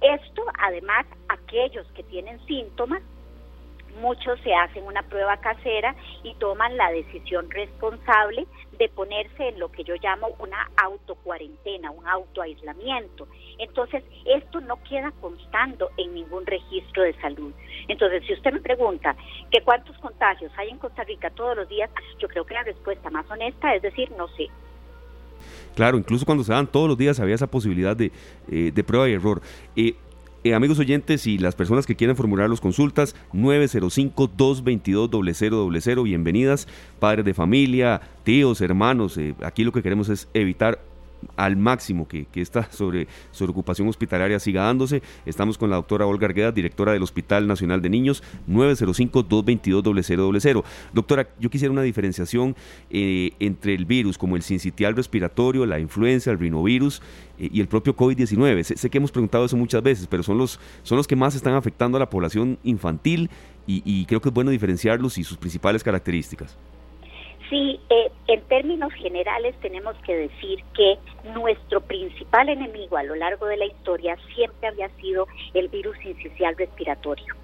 Esto, 0.00 0.42
además, 0.58 1.06
aquellos 1.28 1.86
que 1.92 2.02
tienen 2.04 2.44
síntomas 2.46 3.02
muchos 4.00 4.40
se 4.40 4.54
hacen 4.54 4.84
una 4.84 5.02
prueba 5.02 5.36
casera 5.38 5.94
y 6.22 6.34
toman 6.34 6.76
la 6.76 6.90
decisión 6.90 7.50
responsable 7.50 8.46
de 8.78 8.88
ponerse 8.88 9.48
en 9.48 9.58
lo 9.58 9.70
que 9.70 9.84
yo 9.84 9.94
llamo 10.02 10.28
una 10.38 10.68
autocuarentena, 10.76 11.90
un 11.90 12.06
autoaislamiento. 12.06 13.28
Entonces, 13.58 14.02
esto 14.24 14.60
no 14.60 14.82
queda 14.82 15.12
constando 15.20 15.90
en 15.96 16.14
ningún 16.14 16.44
registro 16.44 17.04
de 17.04 17.14
salud. 17.20 17.52
Entonces, 17.88 18.24
si 18.26 18.32
usted 18.34 18.52
me 18.52 18.60
pregunta 18.60 19.14
que 19.50 19.62
cuántos 19.62 19.96
contagios 19.98 20.52
hay 20.56 20.70
en 20.70 20.78
Costa 20.78 21.04
Rica 21.04 21.30
todos 21.30 21.56
los 21.56 21.68
días, 21.68 21.90
yo 22.18 22.28
creo 22.28 22.44
que 22.44 22.54
la 22.54 22.64
respuesta 22.64 23.10
más 23.10 23.30
honesta 23.30 23.74
es 23.74 23.82
decir, 23.82 24.10
no 24.12 24.28
sé. 24.28 24.48
Claro, 25.74 25.98
incluso 25.98 26.24
cuando 26.24 26.44
se 26.44 26.52
dan 26.52 26.66
todos 26.66 26.88
los 26.88 26.96
días 26.96 27.18
había 27.20 27.34
esa 27.34 27.48
posibilidad 27.48 27.96
de, 27.96 28.12
eh, 28.50 28.70
de 28.72 28.84
prueba 28.84 29.08
y 29.08 29.12
error. 29.12 29.40
Eh, 29.76 29.94
eh, 30.44 30.54
amigos 30.54 30.78
oyentes 30.78 31.26
y 31.26 31.38
las 31.38 31.54
personas 31.54 31.86
que 31.86 31.96
quieran 31.96 32.16
formular 32.16 32.50
las 32.50 32.60
consultas, 32.60 33.16
905-222-0000, 33.32 36.04
bienvenidas, 36.04 36.68
padres 37.00 37.24
de 37.24 37.32
familia, 37.34 38.02
tíos, 38.22 38.60
hermanos, 38.60 39.16
eh, 39.16 39.34
aquí 39.42 39.64
lo 39.64 39.72
que 39.72 39.82
queremos 39.82 40.10
es 40.10 40.28
evitar 40.34 40.78
al 41.36 41.56
máximo 41.56 42.08
que, 42.08 42.26
esta 42.34 42.70
sobre, 42.70 43.06
ocupación 43.40 43.88
hospitalaria 43.88 44.38
siga 44.38 44.64
dándose. 44.64 45.02
Estamos 45.26 45.58
con 45.58 45.70
la 45.70 45.76
doctora 45.76 46.06
Olga 46.06 46.26
Argueda, 46.26 46.52
directora 46.52 46.92
del 46.92 47.02
Hospital 47.02 47.46
Nacional 47.46 47.82
de 47.82 47.90
Niños, 47.90 48.22
905-222-0000. 48.48 50.64
Doctora, 50.92 51.28
yo 51.38 51.50
quisiera 51.50 51.72
una 51.72 51.82
diferenciación 51.82 52.56
eh, 52.90 53.32
entre 53.40 53.74
el 53.74 53.84
virus 53.84 54.18
como 54.18 54.36
el 54.36 54.42
sincitial 54.42 54.96
respiratorio, 54.96 55.66
la 55.66 55.78
influenza, 55.78 56.30
el 56.30 56.38
rinovirus 56.38 57.02
eh, 57.38 57.50
y 57.52 57.60
el 57.60 57.68
propio 57.68 57.96
COVID-19. 57.96 58.62
Sé, 58.62 58.90
que 58.90 58.98
hemos 58.98 59.12
preguntado 59.12 59.44
eso 59.44 59.56
muchas 59.56 59.82
veces, 59.82 60.06
pero 60.06 60.22
son 60.22 60.38
los, 60.38 60.60
son 60.82 60.96
los 60.96 61.06
que 61.06 61.16
más 61.16 61.34
están 61.34 61.54
afectando 61.54 61.96
a 61.96 62.00
la 62.00 62.10
población 62.10 62.58
infantil 62.64 63.30
y 63.66 64.04
creo 64.04 64.20
que 64.20 64.28
es 64.28 64.34
bueno 64.34 64.50
diferenciarlos 64.50 65.16
y 65.16 65.24
sus 65.24 65.38
principales 65.38 65.82
características. 65.82 66.54
Sí, 67.50 67.78
eh, 67.90 68.10
en 68.28 68.40
términos 68.48 68.92
generales 68.94 69.54
tenemos 69.60 69.94
que 69.98 70.16
decir 70.16 70.64
que 70.74 70.98
nuestro 71.34 71.82
principal 71.82 72.48
enemigo 72.48 72.96
a 72.96 73.02
lo 73.02 73.14
largo 73.14 73.46
de 73.46 73.58
la 73.58 73.66
historia 73.66 74.16
siempre 74.34 74.68
había 74.68 74.88
sido 74.96 75.26
el 75.52 75.68
virus 75.68 75.96
incisional 76.04 76.56
respiratorio. 76.56 77.34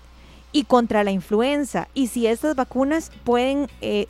y 0.53 0.65
contra 0.65 1.05
la 1.05 1.11
influenza. 1.11 1.89
Y 1.95 2.09
si 2.09 2.27
estas 2.27 2.57
vacunas 2.57 3.11
pueden 3.25 3.69
eh, 3.81 4.07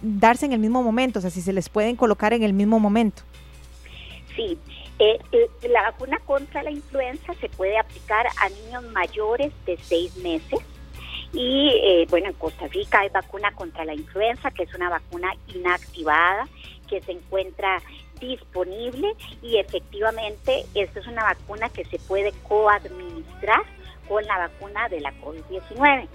darse 0.00 0.46
en 0.46 0.52
el 0.52 0.58
mismo 0.58 0.82
momento, 0.82 1.18
o 1.18 1.22
sea, 1.22 1.30
si 1.30 1.42
se 1.42 1.52
les 1.52 1.68
pueden 1.68 1.96
colocar 1.96 2.32
en 2.32 2.42
el 2.42 2.52
mismo 2.52 2.78
momento. 2.78 3.22
Sí, 4.34 4.58
eh, 4.98 5.18
eh, 5.32 5.68
la 5.68 5.82
vacuna 5.82 6.18
contra 6.20 6.62
la 6.62 6.70
influenza 6.70 7.34
se 7.34 7.48
puede 7.48 7.78
aplicar 7.78 8.26
a 8.26 8.48
niños 8.48 8.84
mayores 8.92 9.52
de 9.66 9.76
seis 9.82 10.16
meses. 10.16 10.60
Y 11.32 12.06
bueno, 12.10 12.26
en 12.26 12.32
Costa 12.32 12.66
Rica 12.66 13.00
hay 13.00 13.08
vacuna 13.08 13.52
contra 13.52 13.84
la 13.84 13.94
influenza, 13.94 14.50
que 14.50 14.64
es 14.64 14.74
una 14.74 14.90
vacuna 14.90 15.32
inactivada 15.54 16.48
que 16.88 17.00
se 17.02 17.12
encuentra 17.12 17.80
disponible. 18.20 19.14
Y 19.40 19.58
efectivamente 19.58 20.64
esta 20.74 20.98
es 20.98 21.06
una 21.06 21.22
vacuna 21.22 21.68
que 21.68 21.84
se 21.84 22.00
puede 22.00 22.32
coadministrar 22.48 23.62
con 24.10 24.24
la 24.24 24.38
vacuna 24.38 24.88
de 24.88 25.00
la 25.00 25.12
COVID-19. 25.20 26.08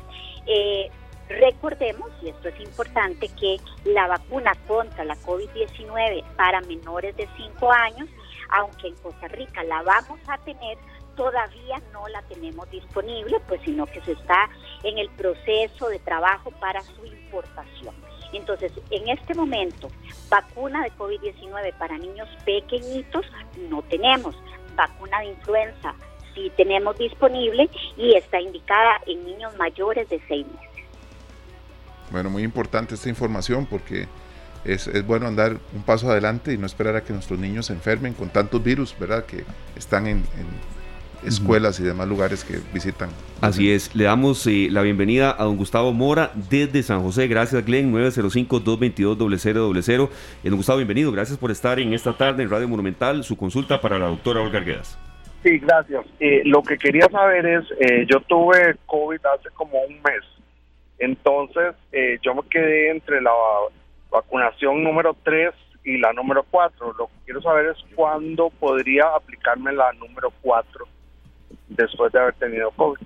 Eh, 0.48 0.92
recordemos, 1.30 2.12
y 2.22 2.28
esto 2.28 2.50
es 2.50 2.60
importante, 2.60 3.30
que 3.30 3.56
la 3.86 4.06
vacuna 4.08 4.52
contra 4.68 5.06
la 5.06 5.16
COVID-19 5.16 6.26
para 6.36 6.60
menores 6.62 7.16
de 7.16 7.26
5 7.38 7.72
años, 7.72 8.10
aunque 8.50 8.90
en 8.90 8.96
Costa 8.96 9.30
Rica 9.30 9.64
la 9.64 9.82
vamos 9.84 10.20
a 10.28 10.38
tener, 10.40 10.78
todavía 11.16 11.82
no 11.94 12.06
la 12.10 12.22
tenemos 12.24 12.70
disponible, 12.70 13.40
pues 13.48 13.62
sino 13.64 13.86
que 13.86 14.02
se 14.02 14.12
está 14.12 14.50
en 14.84 14.98
el 14.98 15.10
proceso 15.12 15.88
de 15.88 16.00
trabajo 16.00 16.52
para 16.60 16.82
su 16.82 17.06
importación. 17.06 17.96
Entonces, 18.34 18.74
en 18.90 19.08
este 19.08 19.34
momento, 19.36 19.88
vacuna 20.30 20.84
de 20.84 20.92
COVID-19 20.98 21.74
para 21.78 21.98
niños 21.98 22.28
pequeñitos 22.44 23.26
no 23.70 23.82
tenemos. 23.84 24.36
Vacuna 24.76 25.22
de 25.22 25.28
influenza 25.28 25.96
sí 26.36 26.52
tenemos 26.56 26.98
disponible 26.98 27.70
y 27.98 28.16
está 28.16 28.40
indicada 28.40 29.02
en 29.08 29.26
niños 29.26 29.56
mayores 29.58 30.08
de 30.10 30.22
6 30.28 30.46
meses. 30.46 30.70
Bueno, 32.12 32.30
muy 32.30 32.44
importante 32.44 32.94
esta 32.96 33.10
información 33.10 33.66
porque 33.66 34.08
es, 34.64 34.88
es, 34.88 35.06
bueno 35.06 35.28
andar 35.28 35.58
un 35.74 35.84
paso 35.84 36.10
adelante 36.12 36.54
y 36.54 36.58
no 36.58 36.66
esperar 36.66 36.96
a 36.96 37.04
que 37.04 37.12
nuestros 37.14 37.40
niños 37.40 37.68
se 37.68 37.74
enfermen 37.74 38.14
con 38.14 38.30
tantos 38.30 38.64
virus, 38.64 38.96
¿verdad? 39.00 39.26
Que 39.26 39.44
están 39.76 40.08
en, 40.08 40.24
escuelas 41.24 41.80
y 41.80 41.84
demás 41.84 42.08
lugares 42.08 42.44
que 42.44 42.60
visitan. 42.72 43.10
Así 43.42 43.72
es, 43.72 43.96
le 43.96 44.04
damos 44.04 44.46
eh, 44.46 44.68
la 44.70 44.84
bienvenida 44.84 45.36
a 45.38 45.46
don 45.46 45.58
Gustavo 45.58 45.92
Mora 45.92 46.32
desde 46.50 46.84
San 46.84 47.02
José. 47.02 47.28
Gracias, 47.28 47.66
Glenn, 47.66 47.92
905-222-0000. 47.94 50.10
Eh, 50.44 50.50
don 50.50 50.58
Gustavo, 50.58 50.78
bienvenido. 50.78 51.12
Gracias 51.12 51.40
por 51.40 51.50
estar 51.50 51.80
en 51.80 51.94
esta 51.94 52.16
tarde 52.16 52.44
en 52.44 52.52
Radio 52.52 52.68
Monumental. 52.68 53.24
Su 53.24 53.38
consulta 53.38 53.82
para 53.82 53.98
la 53.98 54.06
doctora 54.08 54.42
Olga 54.42 54.60
Arguedas. 54.60 55.00
Sí, 55.46 55.60
gracias. 55.60 56.04
Eh, 56.20 56.42
lo 56.44 56.64
que 56.64 56.76
quería 56.76 57.06
saber 57.12 57.46
es, 57.46 57.66
eh, 57.80 58.08
yo 58.10 58.20
tuve 58.22 58.78
COVID 58.88 59.24
hace 59.28 59.52
como 59.52 59.80
un 59.84 60.02
mes, 60.02 60.24
entonces 60.98 61.76
eh, 61.92 62.18
yo 62.24 62.34
me 62.34 62.42
quedé 62.50 62.90
entre 62.90 63.22
la 63.22 63.32
vacunación 64.10 64.84
número 64.84 65.16
3 65.22 65.54
y 65.84 66.00
la 66.00 66.14
número 66.14 66.44
4. 66.50 66.96
Lo 66.98 67.06
que 67.06 67.14
quiero 67.26 67.44
saber 67.44 67.68
es 67.68 67.78
cuándo 67.94 68.50
podría 68.60 69.06
aplicarme 69.16 69.72
la 69.72 69.94
número 69.94 70.34
4 70.42 70.88
después 71.68 72.12
de 72.12 72.20
haber 72.20 72.34
tenido 72.34 72.72
COVID. 72.72 73.06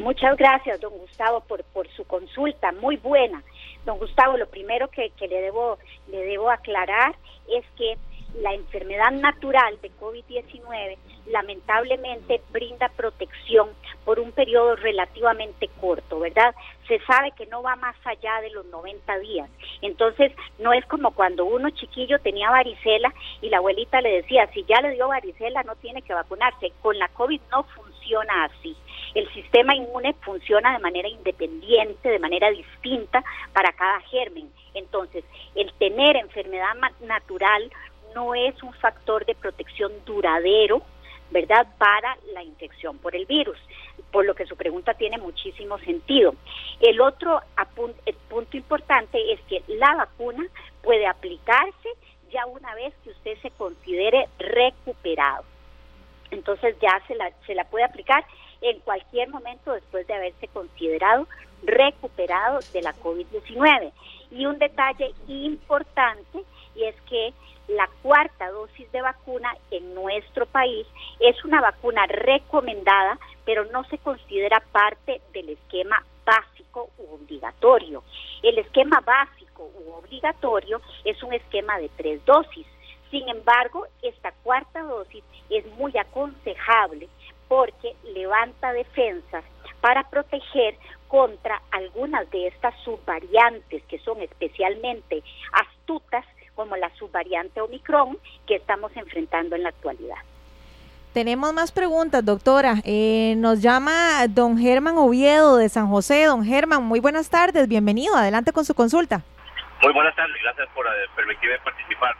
muchas 0.00 0.36
gracias, 0.36 0.80
don 0.80 0.98
Gustavo, 0.98 1.42
por, 1.42 1.62
por 1.62 1.86
su 1.90 2.04
consulta, 2.08 2.72
muy 2.72 2.96
buena. 2.96 3.40
Don 3.86 3.98
Gustavo, 3.98 4.36
lo 4.36 4.48
primero 4.48 4.88
que, 4.88 5.10
que 5.10 5.28
le 5.28 5.42
debo 5.42 5.78
le 6.08 6.24
debo 6.24 6.50
aclarar 6.50 7.14
es 7.48 7.64
que 7.76 7.96
la 8.38 8.54
enfermedad 8.54 9.10
natural 9.12 9.78
de 9.82 9.90
COVID-19 10.00 10.96
lamentablemente 11.26 12.40
brinda 12.50 12.88
protección 12.90 13.68
por 14.04 14.18
un 14.18 14.32
periodo 14.32 14.76
relativamente 14.76 15.68
corto, 15.80 16.20
¿verdad? 16.20 16.54
Se 16.88 16.98
sabe 17.00 17.32
que 17.32 17.46
no 17.46 17.62
va 17.62 17.76
más 17.76 17.96
allá 18.04 18.40
de 18.40 18.50
los 18.50 18.66
90 18.66 19.18
días. 19.18 19.48
Entonces, 19.82 20.32
no 20.58 20.72
es 20.72 20.84
como 20.86 21.12
cuando 21.12 21.44
uno 21.44 21.70
chiquillo 21.70 22.18
tenía 22.20 22.50
varicela 22.50 23.12
y 23.40 23.48
la 23.48 23.58
abuelita 23.58 24.00
le 24.00 24.22
decía, 24.22 24.48
si 24.52 24.64
ya 24.64 24.80
le 24.80 24.92
dio 24.92 25.08
varicela 25.08 25.62
no 25.62 25.76
tiene 25.76 26.02
que 26.02 26.14
vacunarse. 26.14 26.72
Con 26.82 26.98
la 26.98 27.08
COVID 27.08 27.40
no 27.50 27.64
funciona 27.64 28.44
así. 28.44 28.76
El 29.14 29.32
sistema 29.32 29.74
inmune 29.74 30.14
funciona 30.22 30.72
de 30.72 30.78
manera 30.78 31.08
independiente, 31.08 32.08
de 32.08 32.18
manera 32.18 32.50
distinta 32.50 33.22
para 33.52 33.72
cada 33.72 34.00
germen. 34.02 34.50
Entonces, 34.74 35.24
el 35.54 35.72
tener 35.74 36.16
enfermedad 36.16 36.74
natural 37.00 37.70
no 38.14 38.34
es 38.34 38.62
un 38.62 38.72
factor 38.74 39.24
de 39.26 39.34
protección 39.34 39.92
duradero, 40.04 40.82
¿verdad?, 41.30 41.66
para 41.78 42.16
la 42.32 42.42
infección 42.42 42.98
por 42.98 43.14
el 43.14 43.26
virus, 43.26 43.58
por 44.10 44.24
lo 44.24 44.34
que 44.34 44.46
su 44.46 44.56
pregunta 44.56 44.94
tiene 44.94 45.18
muchísimo 45.18 45.78
sentido. 45.78 46.34
El 46.80 47.00
otro 47.00 47.40
punto 48.28 48.56
importante 48.56 49.32
es 49.32 49.40
que 49.42 49.62
la 49.68 49.94
vacuna 49.94 50.44
puede 50.82 51.06
aplicarse 51.06 51.88
ya 52.32 52.46
una 52.46 52.74
vez 52.74 52.94
que 53.04 53.10
usted 53.10 53.38
se 53.42 53.50
considere 53.50 54.28
recuperado. 54.38 55.44
Entonces 56.30 56.76
ya 56.80 57.02
se 57.06 57.14
la, 57.16 57.30
se 57.46 57.54
la 57.54 57.64
puede 57.64 57.84
aplicar 57.84 58.24
en 58.60 58.78
cualquier 58.80 59.28
momento 59.28 59.72
después 59.72 60.06
de 60.06 60.14
haberse 60.14 60.48
considerado 60.48 61.26
recuperado 61.62 62.60
de 62.72 62.82
la 62.82 62.94
COVID-19. 62.94 63.92
Y 64.30 64.46
un 64.46 64.58
detalle 64.58 65.12
importante 65.26 66.44
y 66.76 66.84
es 66.84 66.94
que 67.02 67.32
la 67.76 67.88
cuarta 68.02 68.50
dosis 68.50 68.90
de 68.90 69.00
vacuna 69.00 69.56
en 69.70 69.94
nuestro 69.94 70.46
país 70.46 70.86
es 71.20 71.44
una 71.44 71.60
vacuna 71.60 72.06
recomendada, 72.06 73.18
pero 73.44 73.64
no 73.66 73.84
se 73.84 73.98
considera 73.98 74.60
parte 74.72 75.20
del 75.32 75.50
esquema 75.50 76.04
básico 76.24 76.90
u 76.98 77.14
obligatorio. 77.14 78.02
El 78.42 78.58
esquema 78.58 79.00
básico 79.00 79.70
u 79.78 79.92
obligatorio 79.92 80.80
es 81.04 81.22
un 81.22 81.32
esquema 81.32 81.78
de 81.78 81.88
tres 81.96 82.24
dosis. 82.24 82.66
Sin 83.10 83.28
embargo, 83.28 83.86
esta 84.02 84.32
cuarta 84.42 84.82
dosis 84.82 85.24
es 85.48 85.66
muy 85.76 85.96
aconsejable 85.96 87.08
porque 87.48 87.94
levanta 88.14 88.72
defensas 88.72 89.44
para 89.80 90.08
proteger 90.10 90.76
contra 91.08 91.60
algunas 91.72 92.28
de 92.30 92.48
estas 92.48 92.74
subvariantes 92.84 93.82
que 93.84 93.98
son 93.98 94.22
especialmente 94.22 95.22
astutas 95.52 96.24
como 96.60 96.76
la 96.76 96.90
subvariante 96.96 97.58
Omicron 97.62 98.18
que 98.46 98.56
estamos 98.56 98.94
enfrentando 98.94 99.56
en 99.56 99.62
la 99.62 99.70
actualidad. 99.70 100.18
Tenemos 101.14 101.54
más 101.54 101.72
preguntas, 101.72 102.22
doctora. 102.22 102.74
Eh, 102.84 103.32
nos 103.38 103.62
llama 103.62 104.26
don 104.28 104.58
Germán 104.58 104.98
Oviedo 104.98 105.56
de 105.56 105.70
San 105.70 105.86
José. 105.86 106.26
Don 106.26 106.44
Germán, 106.44 106.82
muy 106.82 107.00
buenas 107.00 107.30
tardes, 107.30 107.66
bienvenido. 107.66 108.14
Adelante 108.14 108.52
con 108.52 108.66
su 108.66 108.74
consulta. 108.74 109.22
Muy 109.82 109.94
buenas 109.94 110.14
tardes, 110.14 110.36
gracias 110.42 110.68
por 110.74 110.86
eh, 110.86 110.90
permitirme 111.16 111.58
participar. 111.60 112.14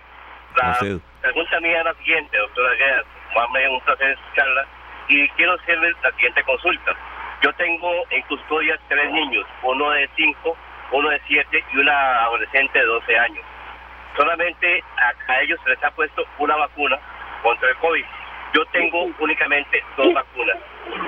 La 0.56 0.72
pregunta 1.20 1.60
mía 1.60 1.80
es 1.80 1.84
la 1.84 1.94
siguiente, 1.96 2.38
doctora 2.38 2.74
Guedas. 2.76 3.04
Me 3.52 3.68
un 3.68 3.80
placer 3.82 4.08
escucharla 4.08 4.66
y 5.08 5.28
quiero 5.36 5.52
hacerle 5.52 5.92
la 6.02 6.10
siguiente 6.12 6.42
consulta. 6.44 6.92
Yo 7.42 7.52
tengo 7.56 7.92
en 8.08 8.22
custodia 8.22 8.80
tres 8.88 9.12
niños, 9.12 9.44
uno 9.64 9.90
de 9.90 10.08
cinco, 10.16 10.56
uno 10.92 11.10
de 11.10 11.20
siete 11.28 11.62
y 11.74 11.76
una 11.76 12.24
adolescente 12.24 12.78
de 12.78 12.86
12 12.86 13.18
años 13.18 13.44
solamente 14.20 14.84
a, 14.98 15.40
ellos 15.40 15.58
se 15.64 15.70
les 15.70 15.82
ha 15.82 15.90
puesto 15.92 16.24
una 16.38 16.54
vacuna 16.56 16.98
contra 17.42 17.70
el 17.70 17.76
COVID. 17.76 18.04
Yo 18.52 18.64
tengo 18.66 19.08
únicamente 19.18 19.82
dos 19.96 20.12
vacunas. 20.12 20.58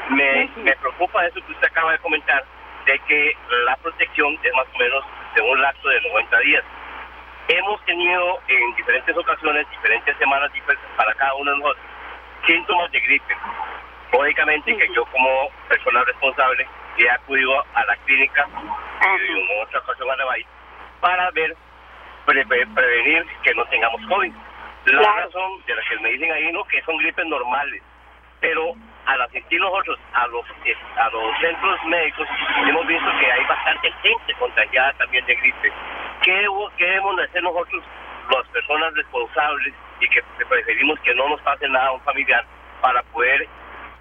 Me, 0.08 0.48
me 0.56 0.74
preocupa 0.76 1.26
eso 1.26 1.44
que 1.44 1.52
usted 1.52 1.66
acaba 1.66 1.92
de 1.92 1.98
comentar, 1.98 2.42
de 2.86 2.98
que 3.00 3.36
la 3.66 3.76
protección 3.76 4.38
es 4.42 4.54
más 4.54 4.66
o 4.74 4.78
menos 4.78 5.04
de 5.34 5.42
un 5.42 5.60
lapso 5.60 5.88
de 5.88 6.00
90 6.08 6.38
días. 6.38 6.64
Hemos 7.48 7.84
tenido 7.84 8.40
en 8.48 8.74
diferentes 8.76 9.14
ocasiones, 9.14 9.68
diferentes 9.70 10.16
semanas 10.16 10.50
para 10.96 11.12
cada 11.14 11.34
uno 11.34 11.50
de 11.50 11.58
nosotros, 11.58 11.84
síntomas 12.46 12.90
de 12.92 13.00
gripe. 13.00 13.36
Lógicamente 14.12 14.76
que 14.76 14.88
yo 14.94 15.04
como 15.06 15.50
persona 15.68 16.02
responsable 16.04 16.66
he 16.96 17.10
acudido 17.10 17.62
a 17.74 17.84
la 17.84 17.96
clínica 18.06 18.46
y 19.02 19.32
en 19.32 19.62
otra 19.62 19.80
ocasión 19.80 20.10
a 20.10 20.16
la 20.16 20.24
para 21.00 21.30
ver 21.32 21.56
prevenir 22.24 23.26
que 23.42 23.54
no 23.54 23.64
tengamos 23.66 24.00
COVID. 24.06 24.32
La 24.86 25.12
razón 25.12 25.62
de 25.66 25.76
la 25.76 25.82
que 25.82 25.98
me 26.00 26.10
dicen 26.10 26.32
ahí, 26.32 26.52
¿no? 26.52 26.64
Que 26.64 26.82
son 26.82 26.96
gripes 26.98 27.26
normales. 27.26 27.82
Pero 28.40 28.74
al 29.06 29.20
asistir 29.22 29.60
nosotros 29.60 29.98
a 30.14 30.26
los, 30.26 30.44
eh, 30.64 30.76
a 30.96 31.08
los 31.10 31.38
centros 31.40 31.84
médicos, 31.84 32.26
hemos 32.66 32.86
visto 32.86 33.06
que 33.20 33.32
hay 33.32 33.44
bastante 33.44 33.92
gente 34.02 34.34
contagiada 34.38 34.92
también 34.94 35.24
de 35.26 35.34
gripe. 35.36 35.72
¿Qué, 36.22 36.46
qué 36.76 36.84
debemos 36.84 37.16
de 37.16 37.24
hacer 37.24 37.42
nosotros, 37.42 37.82
las 38.30 38.46
personas 38.48 38.94
responsables, 38.94 39.74
y 40.00 40.08
que 40.08 40.22
preferimos 40.48 40.98
que 41.00 41.14
no 41.14 41.28
nos 41.28 41.40
pase 41.42 41.68
nada 41.68 41.88
a 41.88 41.92
un 41.92 42.00
familiar 42.00 42.44
para 42.80 43.02
poder, 43.04 43.46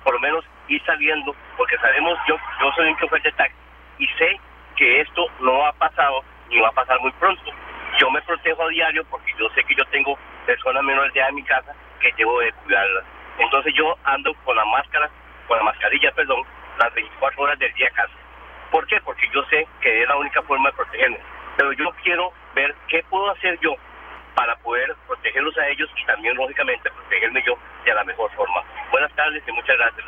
por 0.04 0.14
lo 0.14 0.20
menos, 0.20 0.44
ir 0.68 0.84
saliendo? 0.86 1.36
Porque 1.58 1.78
sabemos, 1.78 2.18
yo, 2.28 2.36
yo 2.60 2.72
soy 2.76 2.90
un 2.90 2.98
chofer 2.98 3.22
de 3.22 3.32
taxi 3.34 3.56
y 4.00 4.08
sé 4.18 4.40
que 4.76 5.02
esto 5.02 5.28
no 5.42 5.66
ha 5.66 5.74
pasado 5.74 6.24
ni 6.50 6.60
va 6.60 6.70
a 6.70 6.74
pasar 6.74 7.00
muy 7.00 7.12
pronto. 7.14 7.52
Yo 8.00 8.10
me 8.10 8.22
protejo 8.22 8.64
a 8.64 8.70
diario 8.70 9.04
porque 9.10 9.32
yo 9.38 9.50
sé 9.50 9.64
que 9.64 9.76
yo 9.76 9.86
tengo 9.86 10.18
personas 10.46 10.84
menores 10.84 11.14
de 11.14 11.20
edad 11.20 11.30
en 11.30 11.36
mi 11.36 11.44
casa 11.44 11.76
que 12.00 12.12
debo 12.18 12.40
de 12.40 12.52
cuidarlas. 12.54 13.04
Entonces 13.38 13.74
yo 13.76 13.96
ando 14.04 14.34
con 14.44 14.56
la 14.56 14.66
máscara, 14.66 15.10
con 15.48 15.58
la 15.58 15.64
mascarilla, 15.64 16.12
perdón, 16.12 16.44
las 16.80 16.94
24 16.94 17.44
horas 17.44 17.60
del 17.60 17.74
día 17.74 17.90
casi. 17.92 18.14
¿Por 18.72 18.88
qué? 18.88 19.00
Porque 19.02 19.28
yo 19.34 19.44
sé 19.50 19.68
que 19.82 20.02
es 20.02 20.08
la 20.08 20.16
única 20.18 20.42
forma 20.44 20.70
de 20.70 20.76
protegerme. 20.76 21.20
Pero 21.58 21.74
yo 21.74 21.92
quiero 22.04 22.32
ver 22.56 22.74
qué 22.88 23.04
puedo 23.10 23.30
hacer 23.32 23.60
yo 23.62 23.76
para 24.36 24.56
poder 24.58 24.96
protegerlos 25.08 25.58
a 25.58 25.68
ellos 25.68 25.90
y 26.02 26.06
también, 26.06 26.36
lógicamente, 26.36 26.90
protegerme 26.90 27.44
yo 27.46 27.56
de 27.86 27.94
la 27.94 28.04
mejor 28.04 28.32
forma. 28.32 28.64
Buenas 28.92 29.14
tardes 29.16 29.44
y 29.48 29.52
muchas 29.52 29.78
gracias. 29.78 30.06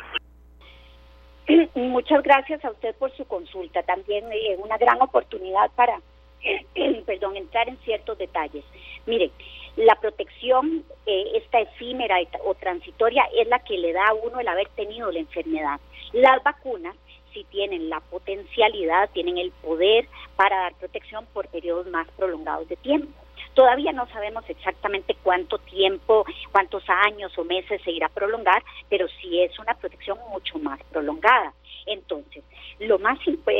Muchas 1.74 2.22
gracias 2.22 2.64
a 2.64 2.70
usted 2.70 2.94
por 2.96 3.14
su 3.16 3.26
consulta. 3.26 3.82
También 3.82 4.24
es 4.32 4.32
eh, 4.32 4.56
una 4.58 4.78
gran 4.78 5.00
oportunidad 5.02 5.70
para, 5.76 6.00
perdón, 7.06 7.36
entrar 7.36 7.68
en 7.68 7.78
ciertos 7.78 8.18
detalles. 8.18 8.64
Mire, 9.06 9.30
la 9.76 9.96
protección, 9.96 10.84
eh, 11.06 11.32
esta 11.34 11.60
efímera 11.60 12.16
o 12.44 12.54
transitoria, 12.54 13.24
es 13.36 13.48
la 13.48 13.58
que 13.60 13.78
le 13.78 13.92
da 13.92 14.06
a 14.08 14.14
uno 14.14 14.40
el 14.40 14.48
haber 14.48 14.68
tenido 14.70 15.10
la 15.10 15.18
enfermedad. 15.18 15.80
Las 16.12 16.42
vacunas 16.42 16.96
sí 17.32 17.44
tienen 17.50 17.90
la 17.90 18.00
potencialidad, 18.00 19.10
tienen 19.10 19.38
el 19.38 19.50
poder 19.50 20.06
para 20.36 20.56
dar 20.56 20.74
protección 20.74 21.26
por 21.32 21.48
periodos 21.48 21.86
más 21.88 22.06
prolongados 22.16 22.68
de 22.68 22.76
tiempo. 22.76 23.23
Todavía 23.54 23.92
no 23.92 24.06
sabemos 24.08 24.44
exactamente 24.48 25.16
cuánto 25.22 25.58
tiempo, 25.58 26.24
cuántos 26.52 26.82
años 26.88 27.36
o 27.38 27.44
meses 27.44 27.80
se 27.82 27.92
irá 27.92 28.06
a 28.06 28.10
prolongar, 28.10 28.62
pero 28.88 29.06
sí 29.20 29.40
es 29.42 29.58
una 29.58 29.74
protección 29.74 30.18
mucho 30.30 30.58
más 30.58 30.80
prolongada. 30.90 31.52
Entonces, 31.86 32.42
lo 32.80 32.98
más 32.98 33.18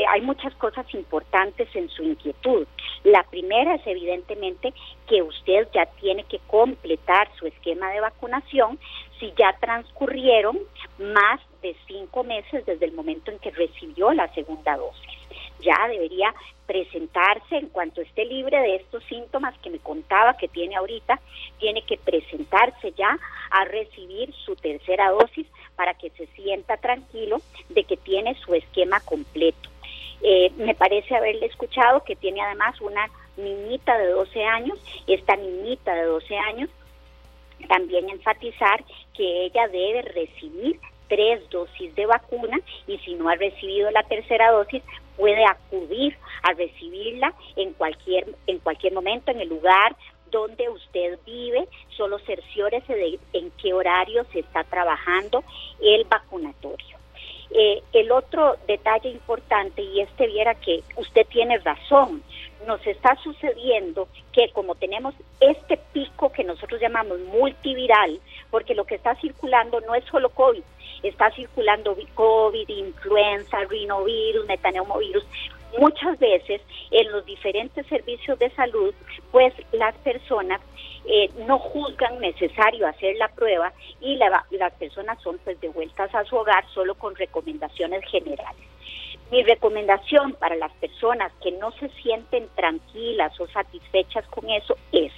hay 0.09 0.21
muchas 0.21 0.53
cosas 0.55 0.85
importantes 0.93 1.73
en 1.75 1.89
su 1.89 2.03
inquietud. 2.03 2.67
La 3.03 3.23
primera 3.23 3.75
es 3.75 3.85
evidentemente 3.85 4.73
que 5.07 5.21
usted 5.21 5.67
ya 5.73 5.85
tiene 6.01 6.23
que 6.23 6.39
completar 6.47 7.29
su 7.37 7.47
esquema 7.47 7.91
de 7.91 8.01
vacunación 8.01 8.79
si 9.19 9.31
ya 9.37 9.55
transcurrieron 9.59 10.59
más 10.99 11.39
de 11.61 11.75
cinco 11.87 12.23
meses 12.23 12.65
desde 12.65 12.85
el 12.85 12.93
momento 12.93 13.31
en 13.31 13.39
que 13.39 13.51
recibió 13.51 14.11
la 14.13 14.33
segunda 14.33 14.75
dosis. 14.75 15.04
Ya 15.59 15.87
debería 15.87 16.33
presentarse 16.65 17.57
en 17.57 17.67
cuanto 17.69 18.01
esté 18.01 18.25
libre 18.25 18.59
de 18.59 18.75
estos 18.77 19.03
síntomas 19.05 19.57
que 19.59 19.69
me 19.69 19.79
contaba 19.79 20.37
que 20.37 20.47
tiene 20.47 20.75
ahorita, 20.75 21.19
tiene 21.59 21.83
que 21.83 21.97
presentarse 21.97 22.91
ya 22.93 23.17
a 23.51 23.65
recibir 23.65 24.33
su 24.33 24.55
tercera 24.55 25.11
dosis 25.11 25.47
para 25.75 25.93
que 25.93 26.09
se 26.11 26.27
sienta 26.27 26.77
tranquilo 26.77 27.41
de 27.69 27.83
que 27.83 27.97
tiene 27.97 28.35
su 28.35 28.53
esquema 28.55 28.99
completo. 29.01 29.69
Eh, 30.21 30.51
me 30.57 30.73
parece 30.73 31.15
haberle 31.15 31.45
escuchado 31.45 32.03
que 32.03 32.15
tiene 32.15 32.41
además 32.41 32.79
una 32.81 33.07
niñita 33.37 33.97
de 33.97 34.07
12 34.07 34.43
años, 34.43 34.79
esta 35.07 35.35
niñita 35.35 35.93
de 35.93 36.03
12 36.03 36.37
años, 36.37 36.69
también 37.67 38.09
enfatizar 38.09 38.83
que 39.13 39.45
ella 39.45 39.67
debe 39.67 40.01
recibir 40.01 40.79
tres 41.07 41.47
dosis 41.49 41.93
de 41.95 42.05
vacuna 42.05 42.57
y 42.87 42.97
si 42.99 43.13
no 43.15 43.29
ha 43.29 43.35
recibido 43.35 43.91
la 43.91 44.03
tercera 44.03 44.51
dosis 44.51 44.81
puede 45.17 45.45
acudir 45.45 46.17
a 46.43 46.53
recibirla 46.53 47.33
en 47.55 47.73
cualquier 47.73 48.27
en 48.47 48.59
cualquier 48.59 48.93
momento 48.93 49.31
en 49.31 49.41
el 49.41 49.49
lugar 49.49 49.95
donde 50.31 50.67
usted 50.69 51.17
vive, 51.25 51.67
solo 51.95 52.19
cerciórese 52.19 52.93
de 52.93 53.19
en 53.33 53.51
qué 53.51 53.73
horario 53.73 54.25
se 54.33 54.39
está 54.39 54.63
trabajando 54.65 55.43
el 55.81 56.03
vacunatorio. 56.05 56.97
Eh, 57.51 57.81
el 57.93 58.11
otro 58.11 58.57
detalle 58.67 59.09
importante, 59.09 59.81
y 59.81 60.01
este 60.01 60.27
viera 60.27 60.55
que 60.55 60.83
usted 60.97 61.25
tiene 61.27 61.57
razón, 61.59 62.21
nos 62.67 62.85
está 62.85 63.15
sucediendo 63.23 64.09
que 64.33 64.49
como 64.49 64.75
tenemos 64.75 65.13
este 65.39 65.77
pico 65.93 66.31
que 66.31 66.43
nosotros 66.43 66.81
llamamos 66.81 67.19
multiviral, 67.19 68.19
porque 68.49 68.75
lo 68.75 68.83
que 68.83 68.95
está 68.95 69.15
circulando 69.15 69.79
no 69.81 69.95
es 69.95 70.03
solo 70.05 70.29
COVID, 70.29 70.63
está 71.07 71.31
circulando 71.31 71.95
COVID, 72.13 72.69
influenza, 72.69 73.63
rinovirus, 73.65 74.45
metaneumovirus, 74.47 75.25
muchas 75.77 76.17
veces 76.19 76.61
en 76.91 77.11
los 77.11 77.25
diferentes 77.25 77.85
servicios 77.87 78.39
de 78.39 78.49
salud, 78.51 78.93
pues 79.31 79.53
las 79.71 79.95
personas 79.95 80.61
eh, 81.05 81.29
no 81.47 81.59
juzgan 81.59 82.19
necesario 82.19 82.87
hacer 82.87 83.15
la 83.17 83.27
prueba 83.27 83.71
y 84.01 84.15
las 84.15 84.73
personas 84.79 85.21
son 85.21 85.37
pues 85.43 85.59
devueltas 85.61 86.13
a 86.15 86.23
su 86.25 86.35
hogar 86.35 86.65
solo 86.73 86.95
con 86.95 87.15
recomendaciones 87.15 88.03
generales. 88.09 88.65
Mi 89.31 89.43
recomendación 89.43 90.33
para 90.33 90.55
las 90.55 90.71
personas 90.73 91.31
que 91.43 91.51
no 91.51 91.71
se 91.73 91.89
sienten 92.01 92.47
tranquilas 92.55 93.39
o 93.39 93.47
satisfechas 93.47 94.25
con 94.27 94.49
eso 94.49 94.77
es, 94.91 95.11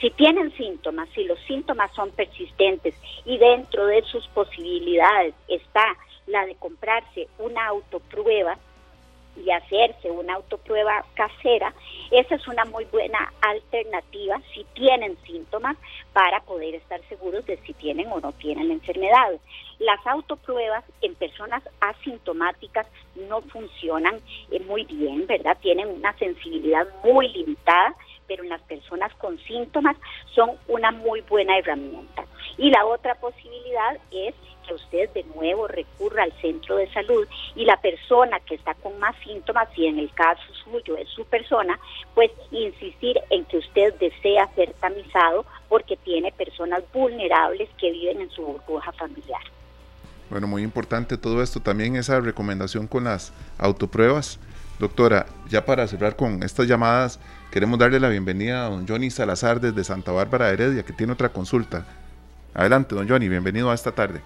si 0.00 0.10
tienen 0.10 0.52
síntomas, 0.56 1.08
si 1.14 1.24
los 1.24 1.38
síntomas 1.40 1.92
son 1.94 2.10
persistentes 2.10 2.94
y 3.24 3.38
dentro 3.38 3.86
de 3.86 4.02
sus 4.02 4.26
posibilidades 4.28 5.34
está 5.48 5.84
la 6.26 6.46
de 6.46 6.54
comprarse 6.56 7.28
una 7.38 7.66
autoprueba, 7.66 8.58
y 9.44 9.50
hacerse 9.50 10.10
una 10.10 10.34
autoprueba 10.34 11.04
casera, 11.14 11.72
esa 12.10 12.34
es 12.34 12.48
una 12.48 12.64
muy 12.64 12.84
buena 12.86 13.32
alternativa 13.40 14.40
si 14.52 14.64
tienen 14.74 15.16
síntomas 15.26 15.76
para 16.12 16.40
poder 16.40 16.74
estar 16.74 17.00
seguros 17.08 17.44
de 17.46 17.56
si 17.58 17.74
tienen 17.74 18.10
o 18.10 18.20
no 18.20 18.32
tienen 18.32 18.68
la 18.68 18.74
enfermedad. 18.74 19.32
Las 19.78 20.04
autopruebas 20.06 20.84
en 21.02 21.14
personas 21.14 21.62
asintomáticas 21.80 22.86
no 23.28 23.40
funcionan 23.42 24.20
eh, 24.50 24.60
muy 24.60 24.84
bien, 24.84 25.26
¿verdad? 25.26 25.56
Tienen 25.60 25.88
una 25.88 26.16
sensibilidad 26.18 26.86
muy 27.04 27.28
limitada, 27.28 27.94
pero 28.28 28.44
en 28.44 28.50
las 28.50 28.62
personas 28.62 29.12
con 29.14 29.38
síntomas 29.40 29.96
son 30.34 30.50
una 30.68 30.92
muy 30.92 31.22
buena 31.22 31.58
herramienta. 31.58 32.24
Y 32.58 32.70
la 32.70 32.84
otra 32.84 33.14
posibilidad 33.16 33.96
es 34.12 34.34
que 34.66 34.74
usted 34.74 35.10
de 35.14 35.24
nuevo 35.34 35.66
recurra 35.66 36.24
al 36.24 36.32
centro 36.40 36.76
de 36.76 36.92
salud 36.92 37.26
y 37.56 37.64
la 37.64 37.80
persona 37.80 38.38
que 38.40 38.54
está 38.54 38.74
con 38.74 38.98
más 38.98 39.16
síntomas, 39.24 39.68
y 39.76 39.86
en 39.86 39.98
el 39.98 40.12
caso 40.12 40.42
suyo 40.64 40.96
es 40.96 41.08
su 41.08 41.24
persona, 41.24 41.78
pues 42.14 42.30
insistir 42.50 43.18
en 43.30 43.44
que 43.46 43.58
usted 43.58 43.94
desea 43.94 44.46
ser 44.54 44.74
tamizado 44.74 45.46
porque 45.68 45.96
tiene 45.96 46.30
personas 46.32 46.82
vulnerables 46.92 47.68
que 47.78 47.90
viven 47.90 48.20
en 48.20 48.30
su 48.30 48.42
burbuja 48.42 48.92
familiar. 48.92 49.40
Bueno, 50.30 50.46
muy 50.46 50.62
importante 50.62 51.16
todo 51.16 51.42
esto, 51.42 51.60
también 51.60 51.96
esa 51.96 52.20
recomendación 52.20 52.86
con 52.86 53.04
las 53.04 53.32
autopruebas. 53.56 54.38
Doctora, 54.78 55.26
ya 55.48 55.64
para 55.64 55.88
cerrar 55.88 56.16
con 56.16 56.42
estas 56.42 56.66
llamadas, 56.68 57.18
queremos 57.50 57.78
darle 57.78 58.00
la 58.00 58.08
bienvenida 58.08 58.66
a 58.66 58.70
don 58.70 58.86
Johnny 58.86 59.10
Salazar 59.10 59.60
desde 59.60 59.84
Santa 59.84 60.12
Bárbara 60.12 60.50
Heredia, 60.50 60.82
que 60.82 60.92
tiene 60.92 61.12
otra 61.12 61.30
consulta. 61.30 61.84
Adelante, 62.54 62.94
don 62.94 63.08
Johnny, 63.08 63.28
bienvenido 63.28 63.70
a 63.70 63.74
esta 63.74 63.92
tarde. 63.92 64.20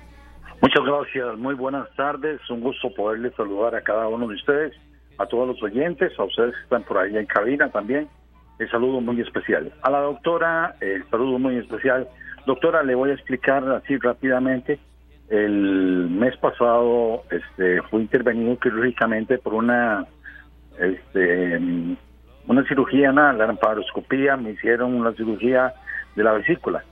Muchas 0.61 0.85
gracias, 0.85 1.38
muy 1.38 1.54
buenas 1.54 1.88
tardes. 1.96 2.40
Un 2.50 2.61
gusto 2.61 2.92
poderles 2.94 3.35
saludar 3.37 3.74
a 3.74 3.82
cada 3.82 4.08
uno 4.08 4.28
de 4.28 4.35
ustedes, 4.35 4.74
a 5.18 5.26
todos 5.26 5.48
los 5.48 5.62
oyentes, 5.62 6.12
a 6.18 6.24
ustedes 6.24 6.54
que 6.54 6.62
están 6.62 6.82
por 6.85 6.98
ahí 6.98 7.16
en 7.16 7.26
cabina 7.26 7.68
también. 7.68 8.08
El 8.58 8.70
saludo 8.70 9.00
muy 9.00 9.20
especial. 9.20 9.72
A 9.82 9.90
la 9.90 10.00
doctora, 10.00 10.76
el 10.80 11.04
saludo 11.11 11.38
muy 11.38 11.56
especial. 11.56 12.08
Doctora, 12.46 12.82
le 12.82 12.94
voy 12.94 13.11
a 13.11 13.14
explicar 13.14 13.68
así 13.70 13.96
rápidamente. 13.98 14.78
El 15.28 16.08
mes 16.11 16.37
pasado 16.37 17.24
este, 17.30 17.82
fui 17.82 18.02
intervenido 18.02 18.58
quirúrgicamente 18.58 19.38
por 19.38 19.54
una 19.54 20.06
este, 20.78 21.58
una 22.46 22.66
cirugía, 22.66 23.11
una 23.11 23.33
laparoscopía, 23.33 24.37
me 24.37 24.50
hicieron 24.50 24.94
una 24.94 25.12
cirugía 25.12 25.74
de 26.16 26.24
la 26.24 26.33
vesícula 26.33 26.85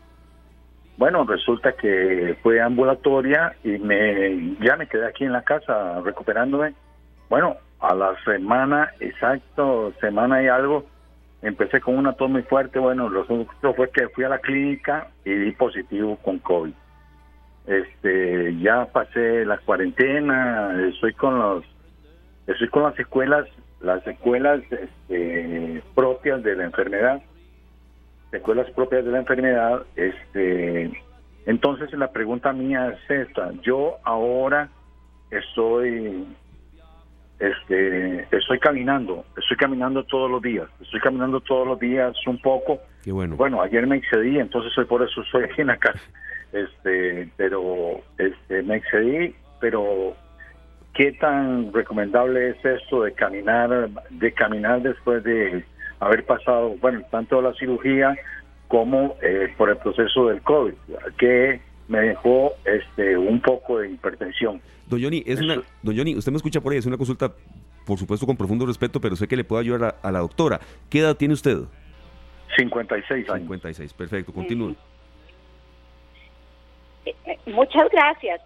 bueno, 1.01 1.25
resulta 1.25 1.73
que 1.73 2.37
fue 2.43 2.61
ambulatoria 2.61 3.57
y 3.65 3.79
me 3.79 4.55
ya 4.61 4.77
me 4.77 4.87
quedé 4.87 5.07
aquí 5.07 5.25
en 5.25 5.33
la 5.33 5.41
casa 5.41 5.99
recuperándome. 6.05 6.75
Bueno, 7.31 7.57
a 7.79 7.95
la 7.95 8.15
semana, 8.23 8.91
exacto, 9.01 9.95
semana 9.99 10.43
y 10.43 10.49
algo, 10.49 10.85
empecé 11.41 11.81
con 11.81 11.97
una 11.97 12.13
tos 12.13 12.29
muy 12.29 12.43
fuerte. 12.43 12.79
Bueno, 12.79 13.09
lo 13.09 13.23
otro 13.23 13.73
fue 13.73 13.89
que 13.89 14.11
fui 14.11 14.25
a 14.25 14.29
la 14.29 14.41
clínica 14.41 15.09
y 15.25 15.33
di 15.33 15.53
positivo 15.53 16.17
con 16.17 16.39
COVID. 16.41 16.75
Este, 17.67 18.59
ya 18.59 18.85
pasé 18.93 19.47
la 19.47 19.57
cuarentena, 19.57 20.87
estoy 20.87 21.15
con 21.15 21.39
los, 21.39 21.65
estoy 22.47 22.69
con 22.69 22.83
las 22.83 22.95
secuelas, 22.97 23.47
las 23.81 24.03
secuelas 24.05 24.61
este, 24.71 25.83
propias 25.95 26.43
de 26.43 26.57
la 26.57 26.65
enfermedad 26.65 27.23
secuelas 28.31 28.71
propias 28.71 29.05
de 29.05 29.11
la 29.11 29.19
enfermedad, 29.19 29.83
este, 29.97 30.91
Entonces 31.47 31.93
la 31.95 32.13
pregunta 32.13 32.53
mía 32.53 32.91
es 32.91 33.29
esta. 33.29 33.53
Yo 33.63 33.97
ahora 34.05 34.69
estoy 35.31 36.27
este, 37.39 38.27
estoy 38.37 38.59
caminando, 38.59 39.25
estoy 39.37 39.57
caminando 39.57 40.05
todos 40.05 40.31
los 40.31 40.43
días, 40.43 40.69
estoy 40.81 41.01
caminando 41.01 41.41
todos 41.41 41.67
los 41.67 41.81
días 41.81 42.15
un 42.27 42.39
poco. 42.41 42.79
Qué 43.03 43.13
bueno. 43.13 43.37
Bueno, 43.37 43.63
ayer 43.63 43.87
me 43.87 43.97
excedí, 43.97 44.39
entonces 44.39 44.73
soy 44.75 44.85
por 44.85 45.03
eso 45.03 45.23
estoy 45.23 45.45
aquí 45.45 45.63
en 45.63 45.69
la 45.69 45.79
casa. 45.79 46.03
Este, 46.53 47.31
pero 47.37 48.01
este, 48.19 48.63
me 48.63 48.77
excedí, 48.77 49.35
pero 49.61 50.15
¿qué 50.95 51.13
tan 51.13 51.73
recomendable 51.73 52.51
es 52.51 52.65
esto 52.65 53.03
de 53.03 53.13
caminar, 53.13 53.91
de 54.11 54.33
caminar 54.33 54.83
después 54.83 55.23
de 55.25 55.65
haber 56.01 56.25
pasado, 56.25 56.77
bueno, 56.81 57.03
tanto 57.11 57.41
la 57.43 57.53
cirugía 57.55 58.17
como 58.69 59.17
eh, 59.23 59.53
por 59.57 59.69
el 59.69 59.77
proceso 59.77 60.29
del 60.29 60.41
COVID, 60.43 60.73
que 61.19 61.61
me 61.89 62.01
dejó 62.01 62.53
este 62.65 63.17
un 63.17 63.41
poco 63.41 63.81
de 63.81 63.91
hipertensión. 63.91 64.61
Don 64.87 65.03
Johnny, 65.03 65.23
es 65.27 65.41
una, 65.41 65.57
don 65.83 65.97
Johnny, 65.97 66.17
usted 66.17 66.33
me 66.33 66.37
escucha 66.37 66.61
por 66.61 66.73
ahí, 66.73 66.79
es 66.79 66.87
una 66.87 66.97
consulta, 66.97 67.33
por 67.85 67.99
supuesto, 67.99 68.27
con 68.27 68.37
profundo 68.37 68.67
respeto, 68.67 69.01
pero 69.01 69.17
sé 69.17 69.29
que 69.29 69.37
le 69.37 69.45
puedo 69.45 69.61
ayudar 69.61 69.97
a, 70.03 70.11
la 70.11 70.21
doctora. 70.21 70.61
¿Qué 70.89 71.01
edad 71.01 71.17
tiene 71.17 71.35
usted? 71.35 71.59
56 72.57 73.31
años. 73.31 73.43
56, 73.43 73.93
perfecto, 73.95 74.33
continúe. 74.33 74.77
Eh, 77.05 77.15
eh, 77.27 77.39
muchas 77.47 77.89
gracias. 77.91 78.41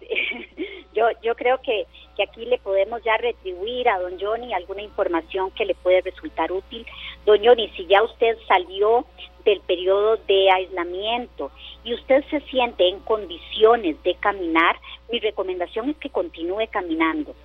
yo, 0.93 1.07
yo 1.21 1.35
creo 1.35 1.61
que, 1.61 1.85
que 2.15 2.23
aquí 2.23 2.45
le 2.45 2.57
podemos 2.59 3.03
ya 3.03 3.17
retribuir 3.17 3.89
a 3.89 3.99
don 3.99 4.19
Johnny 4.19 4.53
alguna 4.53 4.81
información 4.81 5.51
que 5.51 5.65
le 5.65 5.75
puede 5.75 6.01
resultar 6.01 6.51
útil. 6.51 6.85
Don 7.25 7.43
Johnny, 7.43 7.69
si 7.75 7.85
ya 7.87 8.03
usted 8.03 8.37
salió 8.47 9.05
del 9.43 9.61
periodo 9.61 10.17
de 10.27 10.49
aislamiento 10.51 11.51
y 11.83 11.93
usted 11.93 12.23
se 12.29 12.41
siente 12.41 12.87
en 12.87 12.99
condiciones 13.01 14.01
de 14.03 14.15
caminar, 14.15 14.77
mi 15.11 15.19
recomendación 15.19 15.89
es 15.89 15.97
que 15.97 16.09
continúe 16.09 16.67
caminando. 16.71 17.35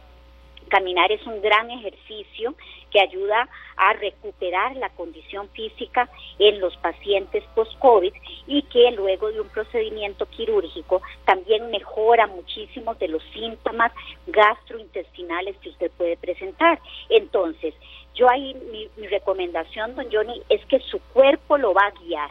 Caminar 0.70 1.10
es 1.10 1.26
un 1.26 1.42
gran 1.42 1.70
ejercicio 1.70 2.54
que 2.90 3.00
ayuda 3.00 3.48
a 3.76 3.92
recuperar 3.94 4.76
la 4.76 4.88
condición 4.90 5.48
física 5.50 6.08
en 6.38 6.60
los 6.60 6.76
pacientes 6.76 7.44
post-COVID 7.54 8.12
y 8.46 8.62
que 8.62 8.90
luego 8.92 9.30
de 9.32 9.40
un 9.40 9.48
procedimiento 9.48 10.26
quirúrgico 10.26 11.02
también 11.24 11.70
mejora 11.70 12.26
muchísimos 12.28 12.98
de 13.00 13.08
los 13.08 13.22
síntomas 13.34 13.92
gastrointestinales 14.28 15.56
que 15.58 15.70
usted 15.70 15.90
puede 15.98 16.16
presentar. 16.16 16.78
Entonces, 17.08 17.74
yo 18.14 18.28
ahí 18.30 18.54
mi, 18.70 18.88
mi 18.96 19.08
recomendación, 19.08 19.96
don 19.96 20.06
Johnny, 20.10 20.40
es 20.48 20.64
que 20.66 20.78
su 20.80 21.00
cuerpo 21.12 21.58
lo 21.58 21.74
va 21.74 21.86
a 21.86 22.00
guiar. 22.02 22.30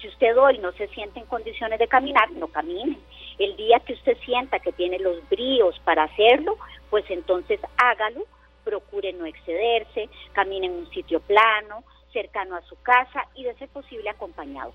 Si 0.00 0.08
usted 0.08 0.36
hoy 0.36 0.58
no 0.58 0.72
se 0.72 0.88
siente 0.88 1.20
en 1.20 1.26
condiciones 1.26 1.78
de 1.78 1.88
caminar, 1.88 2.30
no 2.32 2.48
camine. 2.48 2.98
El 3.38 3.56
día 3.56 3.80
que 3.80 3.94
usted 3.94 4.16
sienta 4.24 4.58
que 4.58 4.72
tiene 4.72 4.98
los 4.98 5.26
bríos 5.28 5.78
para 5.84 6.04
hacerlo, 6.04 6.56
pues 6.90 7.04
entonces 7.08 7.60
hágalo, 7.76 8.24
procure 8.64 9.12
no 9.12 9.26
excederse, 9.26 10.08
camine 10.32 10.66
en 10.66 10.72
un 10.72 10.90
sitio 10.90 11.20
plano, 11.20 11.84
cercano 12.12 12.56
a 12.56 12.62
su 12.62 12.80
casa 12.82 13.26
y 13.34 13.44
de 13.44 13.54
ser 13.54 13.68
posible 13.68 14.10
acompañado. 14.10 14.72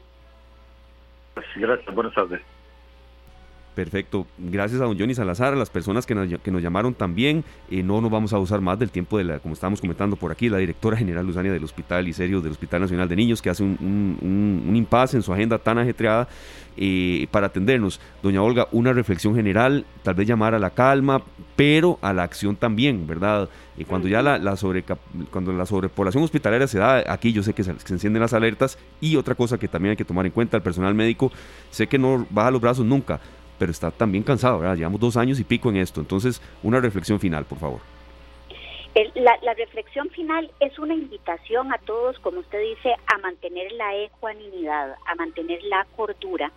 Gracias, 1.55 1.95
buenas 1.95 2.13
tardes. 2.13 2.41
Perfecto. 3.75 4.27
Gracias 4.37 4.81
a 4.81 4.83
don 4.83 4.99
Johnny 4.99 5.15
Salazar, 5.15 5.53
a 5.53 5.55
las 5.55 5.69
personas 5.69 6.05
que 6.05 6.13
nos, 6.13 6.27
que 6.41 6.51
nos 6.51 6.61
llamaron 6.61 6.93
también. 6.93 7.45
Eh, 7.69 7.81
no 7.83 8.01
nos 8.01 8.11
vamos 8.11 8.33
a 8.33 8.37
usar 8.37 8.59
más 8.59 8.77
del 8.77 8.91
tiempo 8.91 9.17
de 9.17 9.23
la, 9.23 9.39
como 9.39 9.53
estábamos 9.53 9.79
comentando 9.79 10.17
por 10.17 10.29
aquí, 10.31 10.49
la 10.49 10.57
directora 10.57 10.97
general 10.97 11.25
Luzania 11.25 11.53
del 11.53 11.63
Hospital 11.63 12.05
y 12.07 12.13
Serio 12.13 12.41
del 12.41 12.51
Hospital 12.51 12.81
Nacional 12.81 13.07
de 13.07 13.15
Niños, 13.15 13.41
que 13.41 13.49
hace 13.49 13.63
un, 13.63 13.77
un, 14.21 14.75
impasse 14.75 15.15
en 15.15 15.23
su 15.23 15.31
agenda 15.31 15.57
tan 15.57 15.77
ajetreada 15.77 16.27
eh, 16.75 17.27
para 17.31 17.47
atendernos. 17.47 18.01
Doña 18.21 18.43
Olga, 18.43 18.67
una 18.73 18.91
reflexión 18.91 19.35
general, 19.35 19.85
tal 20.03 20.15
vez 20.15 20.27
llamar 20.27 20.53
a 20.53 20.59
la 20.59 20.71
calma, 20.71 21.21
pero 21.55 21.97
a 22.01 22.11
la 22.11 22.23
acción 22.23 22.57
también, 22.57 23.07
¿verdad? 23.07 23.47
Y 23.77 23.85
cuando 23.85 24.09
ya 24.09 24.21
la, 24.21 24.37
la, 24.37 24.57
sobre, 24.57 24.83
cuando 25.31 25.53
la 25.53 25.65
sobrepoblación 25.65 26.23
hospitalaria 26.23 26.67
se 26.67 26.77
da, 26.77 27.03
aquí 27.07 27.31
yo 27.31 27.41
sé 27.41 27.53
que 27.53 27.63
se, 27.63 27.73
que 27.73 27.87
se, 27.87 27.93
encienden 27.93 28.21
las 28.21 28.33
alertas 28.33 28.77
y 28.99 29.15
otra 29.15 29.33
cosa 29.33 29.57
que 29.57 29.69
también 29.69 29.91
hay 29.91 29.97
que 29.97 30.05
tomar 30.05 30.25
en 30.25 30.33
cuenta, 30.33 30.57
el 30.57 30.63
personal 30.63 30.93
médico, 30.93 31.31
sé 31.69 31.87
que 31.87 31.97
no 31.97 32.27
baja 32.29 32.51
los 32.51 32.59
brazos 32.59 32.85
nunca, 32.85 33.21
pero 33.61 33.71
está 33.71 33.91
también 33.91 34.23
cansado, 34.23 34.57
¿verdad? 34.57 34.75
Llevamos 34.75 34.99
dos 34.99 35.15
años 35.17 35.39
y 35.39 35.43
pico 35.43 35.69
en 35.69 35.77
esto. 35.77 36.01
Entonces, 36.01 36.41
una 36.63 36.79
reflexión 36.79 37.19
final, 37.19 37.45
por 37.45 37.59
favor. 37.59 37.79
La, 39.13 39.53
reflexión 39.53 40.09
final 40.09 40.49
es 40.59 40.79
una 40.79 40.95
invitación 40.95 41.71
a 41.71 41.77
todos, 41.77 42.17
como 42.21 42.39
usted 42.39 42.59
dice, 42.59 42.95
a 43.05 43.19
mantener 43.19 43.71
la 43.73 43.95
ecuanimidad, 43.97 44.95
a 45.05 45.13
mantener 45.13 45.61
la 45.65 45.85
cordura. 45.95 46.51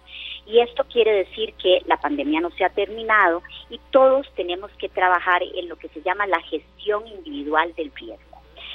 Y 0.47 0.61
esto 0.61 0.85
quiere 0.91 1.13
decir 1.13 1.53
que 1.63 1.83
la 1.85 1.99
pandemia 1.99 2.41
no 2.41 2.51
se 2.53 2.65
ha 2.65 2.71
terminado 2.71 3.43
y 3.69 3.79
todos 3.91 4.27
tenemos 4.35 4.71
que 4.79 4.89
trabajar 4.89 5.43
en 5.43 5.69
lo 5.69 5.77
que 5.77 5.89
se 5.89 6.01
llama 6.01 6.27
la 6.27 6.41
gestión 6.41 7.07
individual 7.07 7.75
del 7.77 7.93
riesgo. 7.95 8.34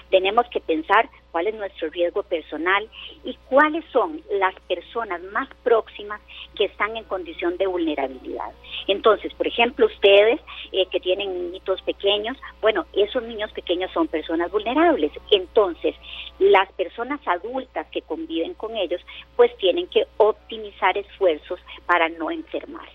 Tenemos 0.09 0.47
que 0.47 0.59
pensar 0.59 1.09
cuál 1.31 1.47
es 1.47 1.55
nuestro 1.55 1.89
riesgo 1.89 2.23
personal 2.23 2.87
y 3.23 3.37
cuáles 3.47 3.85
son 3.91 4.21
las 4.31 4.55
personas 4.61 5.21
más 5.31 5.47
próximas 5.63 6.19
que 6.55 6.65
están 6.65 6.97
en 6.97 7.03
condición 7.03 7.57
de 7.57 7.67
vulnerabilidad. 7.67 8.51
Entonces, 8.87 9.33
por 9.33 9.47
ejemplo, 9.47 9.85
ustedes 9.85 10.39
eh, 10.71 10.85
que 10.91 10.99
tienen 10.99 11.33
niñitos 11.33 11.81
pequeños, 11.83 12.37
bueno, 12.61 12.85
esos 12.93 13.23
niños 13.23 13.51
pequeños 13.51 13.91
son 13.91 14.07
personas 14.07 14.51
vulnerables. 14.51 15.11
Entonces, 15.31 15.95
las 16.39 16.71
personas 16.73 17.19
adultas 17.27 17.87
que 17.91 18.01
conviven 18.01 18.53
con 18.53 18.75
ellos, 18.75 19.01
pues 19.35 19.55
tienen 19.57 19.87
que 19.87 20.07
optimizar 20.17 20.97
esfuerzos 20.97 21.59
para 21.85 22.09
no 22.09 22.31
enfermarse. 22.31 22.89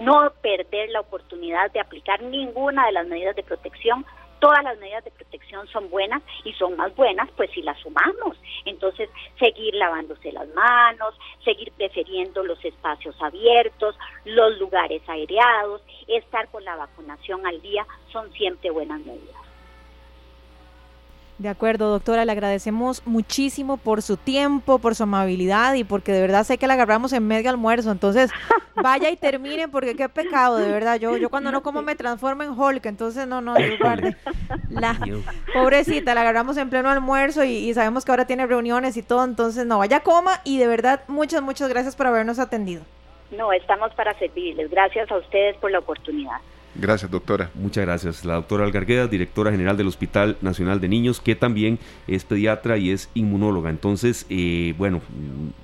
No 0.00 0.32
perder 0.40 0.90
la 0.90 1.00
oportunidad 1.00 1.70
de 1.72 1.80
aplicar 1.80 2.22
ninguna 2.22 2.86
de 2.86 2.92
las 2.92 3.06
medidas 3.06 3.36
de 3.36 3.42
protección 3.42 4.04
todas 4.40 4.64
las 4.64 4.78
medidas 4.78 5.04
de 5.04 5.10
protección 5.10 5.66
son 5.68 5.88
buenas 5.90 6.22
y 6.44 6.52
son 6.54 6.76
más 6.76 6.94
buenas 6.96 7.28
pues 7.36 7.50
si 7.52 7.62
las 7.62 7.78
sumamos. 7.80 8.36
Entonces, 8.64 9.08
seguir 9.38 9.74
lavándose 9.74 10.32
las 10.32 10.48
manos, 10.48 11.14
seguir 11.44 11.72
prefiriendo 11.72 12.42
los 12.44 12.62
espacios 12.64 13.14
abiertos, 13.20 13.96
los 14.24 14.58
lugares 14.58 15.02
aireados, 15.08 15.82
estar 16.08 16.48
con 16.48 16.64
la 16.64 16.76
vacunación 16.76 17.46
al 17.46 17.60
día 17.62 17.86
son 18.12 18.32
siempre 18.32 18.70
buenas 18.70 19.00
medidas. 19.00 19.49
De 21.40 21.48
acuerdo, 21.48 21.88
doctora, 21.88 22.26
le 22.26 22.32
agradecemos 22.32 23.00
muchísimo 23.06 23.78
por 23.78 24.02
su 24.02 24.18
tiempo, 24.18 24.78
por 24.78 24.94
su 24.94 25.04
amabilidad 25.04 25.72
y 25.72 25.84
porque 25.84 26.12
de 26.12 26.20
verdad 26.20 26.44
sé 26.44 26.58
que 26.58 26.66
la 26.66 26.74
agarramos 26.74 27.14
en 27.14 27.26
medio 27.26 27.48
almuerzo. 27.48 27.90
Entonces, 27.90 28.30
vaya 28.74 29.08
y 29.08 29.16
termine 29.16 29.66
porque 29.66 29.96
qué 29.96 30.10
pecado, 30.10 30.58
de 30.58 30.70
verdad. 30.70 31.00
Yo 31.00 31.16
yo 31.16 31.30
cuando 31.30 31.50
no 31.50 31.62
como 31.62 31.80
me 31.80 31.96
transformo 31.96 32.42
en 32.42 32.50
Hulk, 32.50 32.84
entonces 32.84 33.26
no, 33.26 33.40
no, 33.40 33.54
Dios 33.54 33.78
guarde. 33.78 34.18
La 34.68 34.98
pobrecita, 35.54 36.12
la 36.12 36.20
agarramos 36.20 36.58
en 36.58 36.68
pleno 36.68 36.90
almuerzo 36.90 37.42
y, 37.42 37.52
y 37.52 37.72
sabemos 37.72 38.04
que 38.04 38.12
ahora 38.12 38.26
tiene 38.26 38.46
reuniones 38.46 38.98
y 38.98 39.02
todo, 39.02 39.24
entonces 39.24 39.64
no, 39.64 39.78
vaya 39.78 40.00
coma 40.00 40.42
y 40.44 40.58
de 40.58 40.66
verdad 40.66 41.04
muchas, 41.08 41.40
muchas 41.40 41.70
gracias 41.70 41.96
por 41.96 42.06
habernos 42.06 42.38
atendido. 42.38 42.82
No, 43.30 43.50
estamos 43.54 43.94
para 43.94 44.12
servirles. 44.18 44.70
Gracias 44.70 45.10
a 45.10 45.16
ustedes 45.16 45.56
por 45.56 45.70
la 45.70 45.78
oportunidad. 45.78 46.36
Gracias, 46.76 47.10
doctora. 47.10 47.50
Muchas 47.54 47.84
gracias. 47.84 48.24
La 48.24 48.34
doctora 48.34 48.64
Algargueda, 48.64 49.08
directora 49.08 49.50
general 49.50 49.76
del 49.76 49.88
Hospital 49.88 50.36
Nacional 50.40 50.80
de 50.80 50.88
Niños, 50.88 51.20
que 51.20 51.34
también 51.34 51.80
es 52.06 52.24
pediatra 52.24 52.78
y 52.78 52.90
es 52.90 53.10
inmunóloga. 53.14 53.70
Entonces, 53.70 54.24
eh, 54.30 54.72
bueno, 54.78 55.00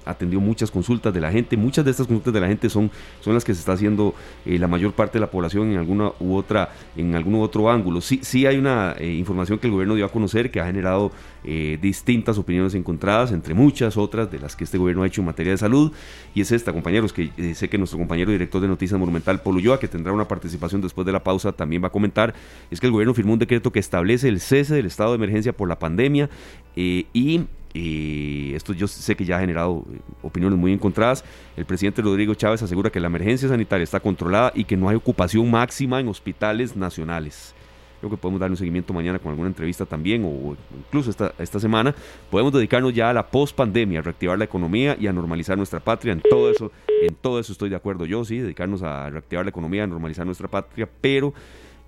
atendió 0.04 0.40
muchas 0.40 0.72
consultas 0.72 1.14
de 1.14 1.20
la 1.20 1.30
gente. 1.30 1.56
Muchas 1.56 1.84
de 1.84 1.92
estas 1.92 2.08
consultas 2.08 2.34
de 2.34 2.40
la 2.40 2.48
gente 2.48 2.68
son, 2.68 2.90
son 3.20 3.34
las 3.34 3.44
que 3.44 3.54
se 3.54 3.60
está 3.60 3.72
haciendo 3.72 4.14
eh, 4.44 4.58
la 4.58 4.66
mayor 4.66 4.94
parte 4.94 5.14
de 5.14 5.20
la 5.20 5.30
población 5.30 5.70
en 5.70 5.78
alguna 5.78 6.10
u 6.18 6.34
otra, 6.34 6.70
en 6.96 7.14
algún 7.14 7.36
otro 7.36 7.70
ángulo. 7.70 8.00
Sí, 8.00 8.18
sí 8.22 8.44
hay 8.44 8.58
una 8.58 8.96
eh, 8.98 9.14
información 9.14 9.60
que 9.60 9.68
el 9.68 9.72
gobierno 9.72 9.94
dio 9.94 10.06
a 10.06 10.08
conocer 10.08 10.50
que 10.50 10.60
ha 10.60 10.66
generado 10.66 11.12
eh, 11.44 11.78
distintas 11.80 12.36
opiniones 12.36 12.74
encontradas, 12.74 13.30
entre 13.30 13.54
muchas 13.54 13.96
otras 13.96 14.28
de 14.28 14.40
las 14.40 14.56
que 14.56 14.64
este 14.64 14.76
gobierno 14.76 15.04
ha 15.04 15.06
hecho 15.06 15.20
en 15.20 15.26
materia 15.26 15.52
de 15.52 15.58
salud. 15.58 15.92
Y 16.34 16.40
es 16.40 16.50
esta, 16.50 16.72
compañeros, 16.72 17.12
que 17.12 17.30
sé 17.54 17.68
que 17.68 17.78
nuestro 17.78 17.98
compañero 17.98 18.32
director 18.32 18.60
de 18.60 18.66
Noticias 18.66 18.98
Monumental, 18.98 19.40
Polo 19.40 19.58
Ulloa, 19.58 19.78
que 19.78 19.86
tendrá 19.86 20.12
una 20.12 20.26
participación 20.26 20.80
después 20.80 20.95
de 21.04 21.12
la 21.12 21.22
pausa, 21.22 21.52
también 21.52 21.82
va 21.82 21.88
a 21.88 21.92
comentar, 21.92 22.34
es 22.70 22.80
que 22.80 22.86
el 22.86 22.92
gobierno 22.92 23.14
firmó 23.14 23.32
un 23.32 23.38
decreto 23.38 23.72
que 23.72 23.80
establece 23.80 24.28
el 24.28 24.40
cese 24.40 24.74
del 24.74 24.86
estado 24.86 25.10
de 25.10 25.16
emergencia 25.16 25.52
por 25.52 25.68
la 25.68 25.78
pandemia 25.78 26.30
eh, 26.76 27.04
y 27.12 27.42
y 27.76 28.54
esto 28.54 28.72
yo 28.72 28.88
sé 28.88 29.14
que 29.16 29.24
ya 29.26 29.36
ha 29.36 29.40
generado 29.40 29.84
opiniones 30.22 30.58
muy 30.58 30.72
encontradas. 30.72 31.24
El 31.56 31.66
presidente 31.66 32.00
Rodrigo 32.00 32.34
Chávez 32.34 32.62
asegura 32.62 32.88
que 32.88 33.00
la 33.00 33.08
emergencia 33.08 33.48
sanitaria 33.48 33.84
está 33.84 34.00
controlada 34.00 34.50
y 34.54 34.64
que 34.64 34.78
no 34.78 34.88
hay 34.88 34.96
ocupación 34.96 35.50
máxima 35.50 36.00
en 36.00 36.08
hospitales 36.08 36.74
nacionales. 36.74 37.54
Creo 38.00 38.10
que 38.10 38.16
podemos 38.16 38.40
darle 38.40 38.52
un 38.52 38.58
seguimiento 38.58 38.92
mañana 38.92 39.18
con 39.18 39.30
alguna 39.30 39.48
entrevista 39.48 39.86
también 39.86 40.24
o 40.24 40.56
incluso 40.76 41.10
esta, 41.10 41.34
esta 41.38 41.58
semana. 41.58 41.94
Podemos 42.30 42.52
dedicarnos 42.52 42.92
ya 42.92 43.10
a 43.10 43.12
la 43.12 43.26
post-pandemia, 43.26 44.00
a 44.00 44.02
reactivar 44.02 44.38
la 44.38 44.44
economía 44.44 44.96
y 44.98 45.06
a 45.06 45.12
normalizar 45.12 45.56
nuestra 45.56 45.80
patria. 45.80 46.12
En 46.12 46.20
todo 46.20 46.50
eso, 46.50 46.72
en 47.02 47.14
todo 47.14 47.40
eso 47.40 47.52
estoy 47.52 47.70
de 47.70 47.76
acuerdo 47.76 48.04
yo, 48.06 48.24
sí, 48.24 48.38
dedicarnos 48.38 48.82
a 48.82 49.08
reactivar 49.10 49.44
la 49.44 49.50
economía, 49.50 49.84
a 49.84 49.86
normalizar 49.86 50.26
nuestra 50.26 50.48
patria, 50.48 50.88
pero 51.00 51.32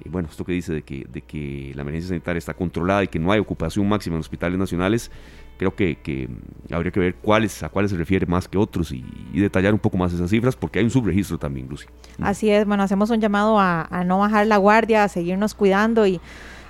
eh, 0.05 0.09
bueno, 0.09 0.29
esto 0.31 0.45
que 0.45 0.53
dice 0.53 0.73
de 0.73 0.83
que, 0.83 1.07
de 1.09 1.23
que 1.23 1.73
la 1.75 1.83
emergencia 1.83 2.09
sanitaria 2.09 2.39
está 2.39 2.55
controlada 2.55 3.05
y 3.05 3.09
que 3.09 3.19
no 3.19 3.33
hay 3.33 3.41
ocupación 3.41 3.89
máxima 3.89 4.17
en 4.17 4.21
hospitales 4.21 4.59
nacionales, 4.59 5.11
creo 5.59 5.75
que, 5.75 6.29
habría 6.71 6.91
que 6.91 7.01
ver 7.01 7.15
cuáles, 7.17 7.63
a 7.63 7.69
cuáles 7.69 7.91
se 7.91 7.97
refiere 7.97 8.25
más 8.27 8.49
que 8.49 8.57
otros 8.57 8.93
y, 8.93 9.05
detallar 9.33 9.75
un 9.75 9.79
poco 9.79 9.97
más 9.97 10.13
esas 10.13 10.31
cifras 10.31 10.57
porque 10.57 10.79
hay 10.79 10.85
un 10.85 10.91
subregistro 10.91 11.39
también, 11.39 11.69
Lucy. 11.69 11.87
Así 12.21 12.49
es, 12.51 12.67
bueno, 12.67 12.83
hacemos 12.83 13.11
un 13.11 13.21
llamado 13.21 13.59
a 13.61 14.05
no 14.07 14.19
bajar 14.19 14.47
la 14.47 14.57
guardia, 14.57 15.05
a 15.05 15.09
seguirnos 15.09 15.55
cuidando 15.55 16.07
y 16.07 16.21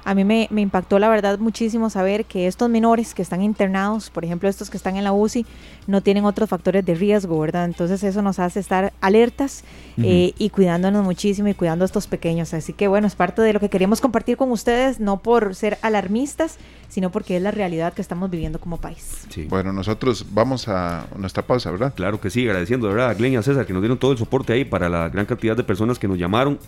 a 0.09 0.15
mí 0.15 0.25
me, 0.25 0.49
impactó 0.51 0.99
la 0.99 1.11
verdad 1.11 1.39
muchísimo 1.39 1.91
saber 1.91 2.25
que 2.25 2.47
estos 2.47 2.71
menores 2.71 3.13
que 3.13 3.21
están 3.21 3.43
internados, 3.43 4.09
por 4.09 4.25
ejemplo 4.25 4.49
estos 4.49 4.71
que 4.71 4.79
están 4.79 4.97
en 4.97 5.05
la 5.05 5.13
UCI, 5.13 5.45
no 5.87 6.01
tienen 6.01 6.25
otros 6.25 6.49
factores 6.49 6.83
de 6.87 6.95
riesgo, 6.95 7.39
¿verdad? 7.39 7.67
Entonces 7.67 8.03
eso 8.03 8.23
nos 8.23 8.39
hace 8.39 8.59
estar 8.59 8.95
alertas 9.03 9.65
eh, 9.99 10.33
y 10.39 10.49
cuidándonos 10.49 11.05
muchísimo 11.05 11.49
y 11.49 11.55
cuidando 11.55 11.85
a 11.85 11.87
estos 11.87 12.07
pequeños. 12.07 12.55
Así 12.55 12.73
que 12.73 12.89
bueno, 12.89 13.07
es 13.07 13.17
parte 13.17 13.43
de 13.43 13.53
lo 13.53 13.61
que 13.61 13.69
queríamos 13.69 14.01
compartir 14.01 14.39
con 14.39 14.51
ustedes, 14.51 14.99
no 14.99 15.19
por 15.19 15.55
ser 15.55 15.77
alarmistas, 15.83 16.57
sino 16.89 17.11
porque 17.11 17.37
es 17.37 17.43
la 17.43 17.51
realidad 17.51 17.93
que 17.93 18.01
estamos 18.01 18.31
viviendo 18.31 18.59
como 18.61 18.79
país. 18.79 19.27
Bueno, 19.51 19.75
nosotros 19.75 20.25
vamos 20.31 20.69
a 20.69 21.07
nuestra 21.19 21.43
pausa, 21.47 21.71
¿verdad? 21.71 21.93
Claro 21.95 22.19
que 22.19 22.31
sí, 22.31 22.47
agradeciendo, 22.47 22.89
¿verdad? 22.89 23.11
A 23.11 23.15
Glenn 23.15 23.35
y 23.35 23.37
a 23.37 23.43
César 23.43 23.67
que 23.67 23.75
nos 23.75 23.83
dieron 23.83 23.99
todo 23.99 24.13
el 24.13 24.19
soporte 24.19 24.55
ahí 24.55 24.65
para 24.65 24.89
la 24.89 25.11
gran 25.11 25.27
cantidad 25.27 25.55
de 25.55 25.65
personas 25.65 25.99
que 25.99 26.09
nos 26.09 26.17
llamaron 26.17 26.59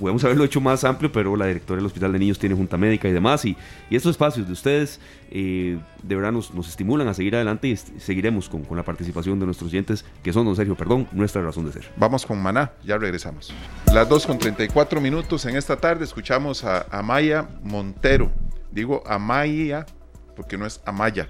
podemos 0.00 0.24
haberlo 0.24 0.44
hecho 0.44 0.60
más 0.60 0.82
amplio, 0.82 1.12
pero 1.12 1.36
la 1.36 1.46
directora 1.46 1.76
del 1.76 1.86
Hospital 1.86 2.12
de 2.12 2.18
Niños 2.18 2.38
tiene 2.38 2.54
junta 2.54 2.76
médica 2.76 3.06
y 3.08 3.12
demás. 3.12 3.44
Y, 3.44 3.56
y 3.90 3.96
estos 3.96 4.10
espacios 4.10 4.46
de 4.46 4.52
ustedes 4.52 4.98
eh, 5.30 5.78
de 6.02 6.16
verdad 6.16 6.32
nos, 6.32 6.50
estimulan 6.68 7.06
a 7.06 7.14
seguir 7.14 7.36
adelante 7.36 7.68
y 7.68 7.76
seguiremos 7.76 8.48
con, 8.48 8.64
con, 8.64 8.76
la 8.76 8.82
participación 8.82 9.38
de 9.38 9.46
nuestros 9.46 9.70
oyentes, 9.70 10.04
que 10.22 10.32
son, 10.32 10.46
don 10.46 10.56
Sergio, 10.56 10.74
perdón, 10.74 11.06
nuestra 11.12 11.42
razón 11.42 11.66
de 11.66 11.72
ser. 11.72 11.90
Vamos 11.96 12.26
con 12.26 12.42
Maná, 12.42 12.72
ya 12.82 12.98
regresamos. 12.98 13.52
Las 13.92 14.08
2 14.08 14.26
con 14.26 14.38
34 14.38 15.00
minutos 15.00 15.44
en 15.44 15.56
esta 15.56 15.76
tarde 15.76 16.04
escuchamos 16.04 16.64
a 16.64 16.86
Amaya 16.90 17.48
Montero. 17.62 18.32
Digo 18.72 19.02
Amaya 19.06 19.86
porque 20.34 20.56
no 20.56 20.64
es 20.64 20.80
Amaya, 20.86 21.28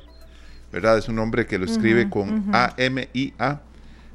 ¿verdad? 0.71 0.97
Es 0.97 1.09
un 1.09 1.17
nombre 1.17 1.47
que 1.47 1.59
lo 1.59 1.65
escribe 1.65 2.09
con 2.09 2.49
A-M-I-A. 2.53 3.61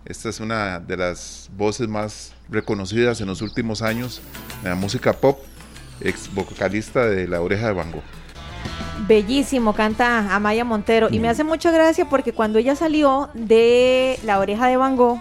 Esta 0.05 0.29
es 0.29 0.39
una 0.39 0.79
de 0.79 0.95
las 0.95 1.49
voces 1.57 1.87
más 1.87 2.34
reconocidas 2.49 3.21
en 3.21 3.27
los 3.27 3.41
últimos 3.41 3.81
años 3.81 4.21
en 4.63 4.69
la 4.69 4.75
música 4.75 5.13
pop, 5.13 5.39
ex 6.01 6.33
vocalista 6.33 7.05
de 7.05 7.27
La 7.27 7.41
Oreja 7.41 7.67
de 7.67 7.73
Van 7.73 7.91
Gogh. 7.91 8.03
Bellísimo, 9.07 9.73
canta 9.73 10.33
Amaya 10.35 10.63
Montero. 10.63 11.09
Y 11.11 11.19
me 11.19 11.29
hace 11.29 11.43
mucha 11.43 11.71
gracia 11.71 12.09
porque 12.09 12.33
cuando 12.33 12.59
ella 12.59 12.75
salió 12.75 13.29
de 13.33 14.17
La 14.23 14.39
Oreja 14.39 14.67
de 14.67 14.77
Van 14.77 14.95
Gogh, 14.95 15.19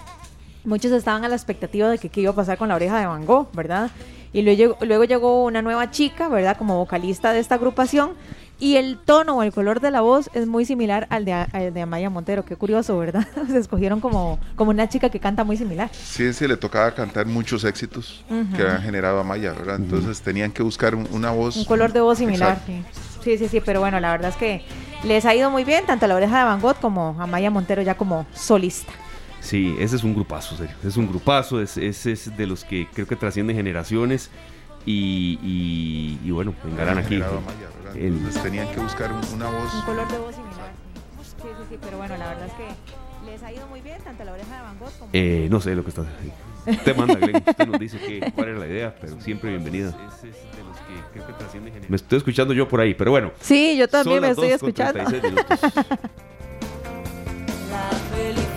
muchos 0.64 0.92
estaban 0.92 1.24
a 1.24 1.28
la 1.28 1.36
expectativa 1.36 1.88
de 1.90 1.98
que 1.98 2.08
qué 2.08 2.22
iba 2.22 2.30
a 2.30 2.34
pasar 2.34 2.56
con 2.56 2.68
La 2.68 2.76
Oreja 2.76 2.98
de 2.98 3.06
Van 3.06 3.26
Gogh, 3.26 3.48
¿verdad? 3.52 3.90
Y 4.32 4.42
luego, 4.42 4.76
luego 4.80 5.04
llegó 5.04 5.44
una 5.44 5.62
nueva 5.62 5.90
chica, 5.90 6.28
¿verdad? 6.28 6.56
Como 6.56 6.76
vocalista 6.78 7.32
de 7.32 7.40
esta 7.40 7.56
agrupación 7.56 8.12
y 8.58 8.76
el 8.76 8.98
tono 8.98 9.36
o 9.38 9.42
el 9.42 9.52
color 9.52 9.80
de 9.80 9.90
la 9.90 10.00
voz 10.00 10.30
es 10.32 10.46
muy 10.46 10.64
similar 10.64 11.06
al 11.10 11.24
de, 11.24 11.70
de 11.72 11.82
Amaya 11.82 12.08
Montero. 12.10 12.44
Qué 12.44 12.56
curioso, 12.56 12.96
¿verdad? 12.98 13.26
Se 13.48 13.58
escogieron 13.58 14.00
como, 14.00 14.38
como 14.56 14.70
una 14.70 14.88
chica 14.88 15.10
que 15.10 15.20
canta 15.20 15.44
muy 15.44 15.56
similar. 15.56 15.90
Sí, 15.92 16.32
sí, 16.32 16.46
le 16.46 16.56
tocaba 16.56 16.92
cantar 16.94 17.26
muchos 17.26 17.64
éxitos 17.64 18.24
que 18.56 18.62
han 18.62 18.82
generado 18.82 19.20
Amaya, 19.20 19.52
¿verdad? 19.52 19.76
Entonces 19.76 20.20
tenían 20.20 20.52
que 20.52 20.62
buscar 20.62 20.94
una 20.94 21.30
voz. 21.30 21.56
Un 21.56 21.64
color 21.64 21.92
de 21.92 22.00
voz 22.00 22.18
similar, 22.18 22.58
sí. 22.66 22.82
Sí, 23.24 23.38
sí, 23.38 23.48
sí, 23.48 23.60
pero 23.64 23.80
bueno, 23.80 23.98
la 24.00 24.12
verdad 24.12 24.30
es 24.30 24.36
que 24.36 24.62
les 25.02 25.24
ha 25.24 25.34
ido 25.34 25.50
muy 25.50 25.64
bien, 25.64 25.86
tanto 25.86 26.04
a 26.04 26.08
la 26.08 26.14
oreja 26.14 26.38
de 26.38 26.44
Van 26.44 26.60
Gogh 26.60 26.78
como 26.78 27.16
Amaya 27.18 27.50
Montero 27.50 27.80
ya 27.80 27.96
como 27.96 28.26
solista. 28.34 28.92
Sí, 29.40 29.74
ese 29.78 29.96
es 29.96 30.04
un 30.04 30.14
grupazo, 30.14 30.56
serio. 30.56 30.74
Es 30.86 30.96
un 30.96 31.06
grupazo, 31.06 31.60
es, 31.60 31.76
es, 31.76 32.06
es 32.06 32.36
de 32.36 32.46
los 32.46 32.64
que 32.64 32.86
creo 32.92 33.06
que 33.06 33.16
trasciende 33.16 33.54
generaciones 33.54 34.30
y, 34.86 36.18
y, 36.22 36.30
bueno, 36.30 36.54
vengarán 36.64 36.98
aquí. 36.98 37.20
Entonces 37.94 38.42
tenían 38.42 38.68
que 38.72 38.80
buscar 38.80 39.12
una 39.32 39.50
voz. 39.50 39.74
Un 39.74 39.82
color 39.82 40.08
de 40.08 40.18
voz 40.18 40.34
similar. 40.34 40.72
Sí, 41.22 41.34
sí, 41.42 41.64
sí, 41.70 41.78
pero 41.80 41.98
bueno, 41.98 42.16
la 42.16 42.28
verdad 42.28 42.46
es 42.46 42.52
que 42.54 43.30
les 43.30 43.42
ha 43.42 43.52
ido 43.52 43.66
muy 43.68 43.80
bien, 43.80 44.00
tanto 44.02 44.24
la 44.24 44.32
oreja 44.32 44.56
de 44.56 44.62
Van 44.62 44.78
Gogh 44.78 44.92
como. 44.98 45.10
Eh, 45.12 45.48
no 45.50 45.60
sé 45.60 45.74
lo 45.74 45.82
que 45.82 45.90
está. 45.90 46.04
Usted 46.66 46.96
manda, 46.96 47.14
Glenn. 47.14 47.42
Usted 47.46 47.66
nos 47.66 47.78
dice 47.78 47.98
que, 47.98 48.32
cuál 48.32 48.48
era 48.48 48.58
la 48.58 48.66
idea, 48.66 48.94
pero 49.00 49.20
siempre 49.20 49.50
bienvenida. 49.50 49.94
Me 51.88 51.96
estoy 51.96 52.18
escuchando 52.18 52.54
yo 52.54 52.68
por 52.68 52.80
ahí, 52.80 52.94
pero 52.94 53.10
bueno. 53.10 53.32
Sí, 53.40 53.76
yo 53.76 53.88
también 53.88 54.20
me 54.20 54.30
estoy 54.30 54.50
escuchando. 54.50 55.04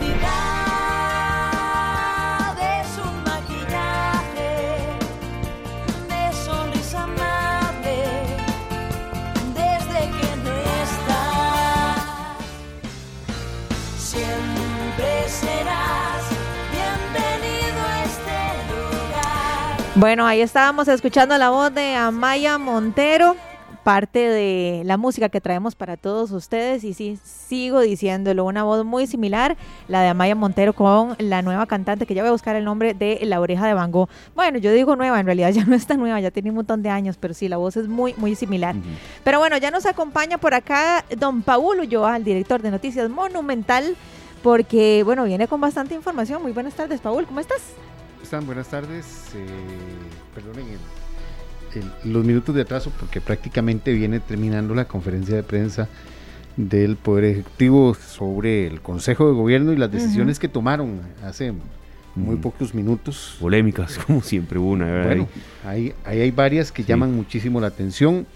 Bueno, 20.00 20.28
ahí 20.28 20.42
estábamos 20.42 20.88
escuchando 20.90 21.36
la 21.40 21.50
voz 21.50 21.74
de 21.74 21.96
Amaya 21.96 22.60
Montero, 22.60 23.36
parte 23.84 24.20
de 24.20 24.84
la 24.86 24.96
música 24.96 25.30
que 25.30 25.42
traemos 25.42 25.74
para 25.74 25.98
todos 25.98 26.30
ustedes. 26.30 26.84
Y 26.84 26.94
sí, 26.94 27.18
sigo 27.24 27.80
diciéndolo, 27.80 28.46
una 28.46 28.64
voz 28.64 28.86
muy 28.86 29.08
similar, 29.08 29.58
la 29.88 30.04
de 30.04 30.10
Amaya 30.10 30.36
Montero 30.36 30.74
con 30.74 31.16
la 31.18 31.42
nueva 31.42 31.66
cantante, 31.66 32.06
que 32.06 32.14
ya 32.14 32.22
voy 32.22 32.30
a 32.30 32.34
buscar 32.34 32.56
el 32.56 32.64
nombre 32.64 32.94
de 32.94 33.18
La 33.24 33.42
Oreja 33.42 33.66
de 33.66 33.74
Van 33.74 33.92
Gogh. 33.92 34.08
Bueno, 34.36 34.60
yo 34.60 34.72
digo 34.72 34.96
nueva, 34.96 35.20
en 35.20 35.26
realidad 35.26 35.50
ya 35.50 35.66
no 35.66 35.74
está 35.74 35.98
nueva, 35.98 36.20
ya 36.20 36.30
tiene 36.30 36.52
un 36.52 36.58
montón 36.58 36.84
de 36.84 36.92
años, 36.92 37.18
pero 37.20 37.34
sí, 37.34 37.48
la 37.48 37.58
voz 37.58 37.76
es 37.76 37.88
muy, 37.88 38.14
muy 38.18 38.36
similar. 38.36 38.76
Pero 39.24 39.40
bueno, 39.40 39.58
ya 39.58 39.72
nos 39.72 39.88
acompaña 39.88 40.38
por 40.38 40.54
acá 40.54 41.06
don 41.18 41.42
Paul 41.42 41.80
Ulloa, 41.80 42.18
el 42.18 42.24
director 42.24 42.62
de 42.62 42.70
Noticias 42.70 43.10
Monumental, 43.10 43.96
porque, 44.44 45.02
bueno, 45.04 45.24
viene 45.24 45.48
con 45.48 45.60
bastante 45.60 45.96
información. 45.96 46.44
Muy 46.44 46.52
buenas 46.52 46.76
tardes, 46.76 47.02
Paul, 47.02 47.26
¿cómo 47.26 47.40
estás? 47.40 47.64
Están? 48.28 48.46
Buenas 48.46 48.68
tardes. 48.68 49.06
Eh, 49.36 49.48
perdonen 50.36 50.66
los 52.04 52.26
minutos 52.26 52.54
de 52.54 52.64
atraso 52.64 52.92
porque 53.00 53.22
prácticamente 53.22 53.94
viene 53.94 54.20
terminando 54.20 54.76
la 54.76 54.84
conferencia 54.86 55.34
de 55.34 55.44
prensa 55.44 55.88
del 56.58 56.98
Poder 56.98 57.24
Ejecutivo 57.24 57.94
sobre 57.94 58.68
el 58.68 58.82
Consejo 58.82 59.28
de 59.30 59.34
Gobierno 59.34 59.72
y 59.72 59.78
las 59.78 59.90
decisiones 59.90 60.40
que 60.40 60.50
tomaron 60.50 61.00
hace 61.24 61.54
muy 62.16 62.36
mm. 62.36 62.42
pocos 62.42 62.74
minutos. 62.74 63.38
Polémicas, 63.40 63.98
como 64.06 64.22
siempre 64.22 64.60
una. 64.60 65.06
Bueno, 65.06 65.30
ahí 65.64 65.94
hay, 66.04 66.20
hay 66.20 66.32
varias 66.32 66.74
que 66.74 66.84
llaman 66.84 67.16
muchísimo 67.16 67.62
la 67.62 67.68
atención. 67.68 68.28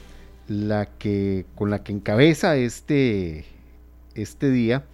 La 0.48 0.86
que 0.86 1.46
con 1.54 1.70
la 1.70 1.84
que 1.84 1.92
encabeza 1.92 2.56
este, 2.56 3.44
este 4.16 4.52
día 4.52 4.86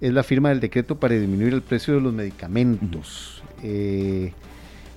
es 0.00 0.12
la 0.12 0.22
firma 0.22 0.50
del 0.50 0.60
decreto 0.60 0.98
para 0.98 1.14
disminuir 1.14 1.54
el 1.54 1.62
precio 1.62 1.94
de 1.94 2.00
los 2.00 2.12
medicamentos. 2.12 3.42
Eh, 3.62 4.32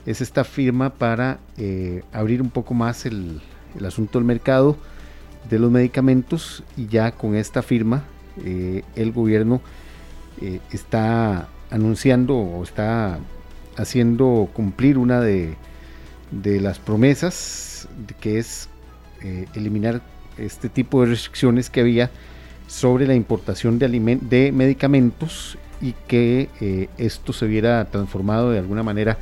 es 0.06 0.22
esta 0.22 0.44
firma 0.44 0.92
para 0.92 1.40
eh, 1.58 2.04
abrir 2.12 2.42
un 2.42 2.50
poco 2.50 2.74
más 2.74 3.06
el, 3.06 3.42
asunto 3.86 4.20
del 4.20 4.26
mercado 4.26 4.78
de 5.50 5.58
los 5.58 5.72
medicamentos 5.72 6.64
y 6.78 6.88
ya 6.88 7.12
con 7.12 7.36
esta 7.36 7.62
firma 7.62 8.04
eh, 8.44 8.84
el 8.96 9.12
gobierno 9.12 9.62
está 10.72 11.48
anunciando 11.70 12.36
o 12.36 12.64
está 12.64 13.20
haciendo 13.78 14.50
cumplir 14.54 14.98
una 14.98 15.22
de, 15.22 15.56
de 16.32 16.60
las 16.60 16.80
promesas 16.80 17.88
que 18.20 18.40
es 18.40 18.70
eliminar 19.54 20.02
este 20.38 20.68
tipo 20.68 21.02
de 21.02 21.12
restricciones 21.12 21.70
que 21.70 21.82
había 21.82 22.10
sobre 22.72 23.06
la 23.06 23.16
importación 23.16 23.80
de, 23.80 23.90
de 24.22 24.52
medicamentos 24.54 25.58
y 25.82 25.92
que 26.08 26.48
eh, 26.62 26.88
esto 26.98 27.34
se 27.34 27.46
viera 27.46 27.84
transformado 27.84 28.50
de 28.52 28.60
alguna 28.60 28.82
manera 28.82 29.18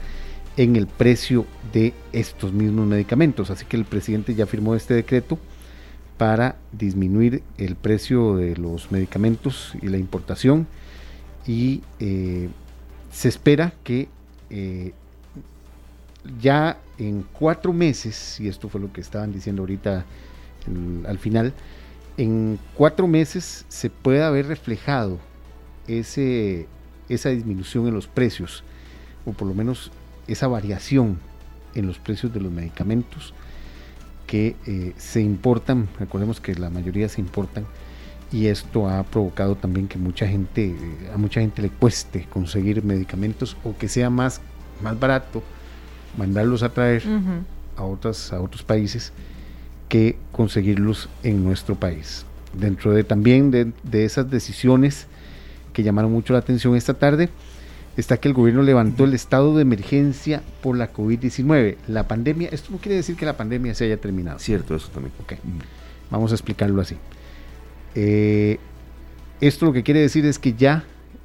en 0.55 0.75
el 0.75 0.85
precio 0.85 1.47
de 1.73 1.95
estos 2.13 2.53
mismos 2.53 2.85
medicamentos. 2.85 3.49
Así 3.49 3.65
que 3.65 3.75
el 3.75 3.85
presidente 3.85 4.35
ya 4.35 4.45
firmó 4.45 4.75
este 4.75 4.93
decreto 4.93 5.39
para 6.19 6.57
disminuir 6.71 7.41
el 7.57 7.75
precio 7.75 8.35
de 8.35 8.55
los 8.55 8.91
medicamentos 8.91 9.73
y 9.81 9.87
la 9.87 9.97
importación 9.97 10.67
y 11.47 11.81
eh, 11.99 12.49
se 13.11 13.29
espera 13.29 13.73
que 13.83 14.09
eh, 14.51 14.93
ya 16.39 16.77
en 16.99 17.25
cuatro 17.33 17.73
meses, 17.73 18.39
y 18.39 18.47
esto 18.47 18.69
fue 18.69 18.79
lo 18.79 18.93
que 18.93 19.01
estaban 19.01 19.33
diciendo 19.33 19.63
ahorita 19.63 20.05
al 21.07 21.17
final, 21.17 21.53
en 22.19 22.59
cuatro 22.75 23.07
meses 23.07 23.65
se 23.69 23.89
puede 23.89 24.21
haber 24.21 24.47
reflejado 24.47 25.19
ese, 25.87 26.67
esa 27.07 27.29
disminución 27.29 27.87
en 27.87 27.93
los 27.93 28.07
precios, 28.07 28.65
o 29.25 29.31
por 29.31 29.47
lo 29.47 29.53
menos 29.53 29.89
esa 30.27 30.49
variación 30.49 31.17
en 31.75 31.87
los 31.87 31.97
precios 31.97 32.33
de 32.33 32.41
los 32.41 32.51
medicamentos 32.51 33.33
que 34.27 34.57
eh, 34.67 34.93
se 34.97 35.21
importan, 35.21 35.87
recordemos 35.97 36.41
que 36.41 36.53
la 36.55 36.69
mayoría 36.69 37.07
se 37.07 37.21
importan, 37.21 37.65
y 38.33 38.47
esto 38.47 38.89
ha 38.89 39.01
provocado 39.03 39.55
también 39.55 39.87
que 39.87 39.97
mucha 39.97 40.27
gente, 40.27 40.65
eh, 40.71 41.11
a 41.13 41.17
mucha 41.17 41.39
gente 41.39 41.61
le 41.61 41.69
cueste 41.69 42.27
conseguir 42.29 42.83
medicamentos 42.83 43.55
o 43.63 43.77
que 43.77 43.87
sea 43.87 44.09
más, 44.09 44.41
más 44.83 44.99
barato 44.99 45.41
mandarlos 46.17 46.63
a 46.63 46.73
traer 46.73 47.01
a, 47.77 47.83
otras, 47.83 48.33
a 48.33 48.41
otros 48.41 48.61
países 48.61 49.13
que 49.89 50.17
conseguirlos 50.31 51.09
en 51.23 51.43
nuestro 51.43 51.75
país. 51.75 52.25
Dentro 52.53 52.93
de 52.93 53.03
también 53.03 53.51
de, 53.51 53.71
de 53.83 54.05
esas 54.05 54.29
decisiones 54.29 55.07
que 55.73 55.83
llamaron 55.83 56.11
mucho 56.11 56.33
la 56.33 56.39
atención 56.39 56.75
esta 56.75 56.93
tarde, 56.93 57.29
está 57.97 58.17
que 58.17 58.27
el 58.27 58.33
gobierno 58.33 58.61
levantó 58.63 59.03
el 59.03 59.13
estado 59.13 59.55
de 59.55 59.61
emergencia 59.61 60.41
por 60.61 60.77
la 60.77 60.93
COVID-19. 60.93 61.77
La 61.87 62.07
pandemia, 62.07 62.49
esto 62.51 62.71
no 62.71 62.77
quiere 62.77 62.95
decir 62.95 63.15
que 63.15 63.25
la 63.25 63.37
pandemia 63.37 63.75
se 63.75 63.85
haya 63.85 63.97
terminado. 63.97 64.39
Cierto, 64.39 64.75
eso 64.75 64.89
también. 64.89 65.13
Ok, 65.21 65.33
vamos 66.09 66.31
a 66.31 66.35
explicarlo 66.35 66.81
así. 66.81 66.95
Eh, 67.95 68.59
esto 69.41 69.65
lo 69.65 69.73
que 69.73 69.83
quiere 69.83 70.01
decir 70.01 70.25
es 70.25 70.39
que 70.39 70.53
ya 70.53 70.83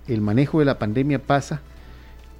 el 0.09 0.21
manejo 0.21 0.59
de 0.59 0.65
la 0.65 0.79
pandemia 0.79 1.19
pasa 1.19 1.61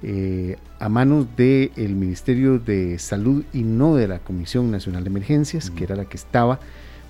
eh, 0.07 0.57
a 0.77 0.87
manos 0.87 1.25
del 1.35 1.95
Ministerio 1.95 2.59
de 2.59 2.99
Salud 2.99 3.43
y 3.53 3.63
no 3.63 3.95
de 3.95 4.07
la 4.07 4.19
Comisión 4.19 4.69
Nacional 4.69 5.03
de 5.03 5.09
Emergencias, 5.09 5.71
que 5.71 5.83
era 5.83 5.95
la 5.95 6.05
que 6.05 6.15
estaba 6.15 6.59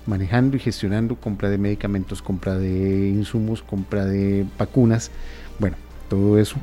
manejando 0.06 0.56
y 0.56 0.60
gestionando 0.60 1.16
compra 1.16 1.50
de 1.50 1.58
medicamentos, 1.58 2.22
compra 2.22 2.56
de 2.56 3.10
insumos, 3.10 3.62
compra 3.62 4.06
de 4.06 4.46
vacunas. 4.56 5.10
Bueno, 5.58 5.76
todo 6.08 6.38
eso 6.38 6.56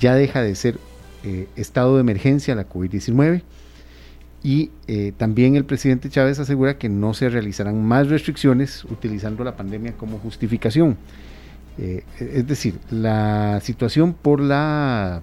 ya 0.00 0.16
deja 0.16 0.42
de 0.42 0.56
ser 0.56 0.78
eh, 1.22 1.46
estado 1.54 1.94
de 1.94 2.00
emergencia 2.00 2.54
la 2.56 2.68
COVID-19 2.68 3.42
y 4.42 4.70
eh, 4.88 5.12
también 5.16 5.54
el 5.54 5.64
presidente 5.64 6.10
Chávez 6.10 6.40
asegura 6.40 6.78
que 6.78 6.88
no 6.88 7.14
se 7.14 7.28
realizarán 7.28 7.84
más 7.84 8.08
restricciones 8.08 8.84
utilizando 8.86 9.44
la 9.44 9.56
pandemia 9.56 9.92
como 9.92 10.18
justificación. 10.18 10.96
Eh, 11.78 12.02
es 12.18 12.46
decir, 12.46 12.74
la 12.90 13.60
situación 13.62 14.14
por, 14.14 14.40
la, 14.40 15.22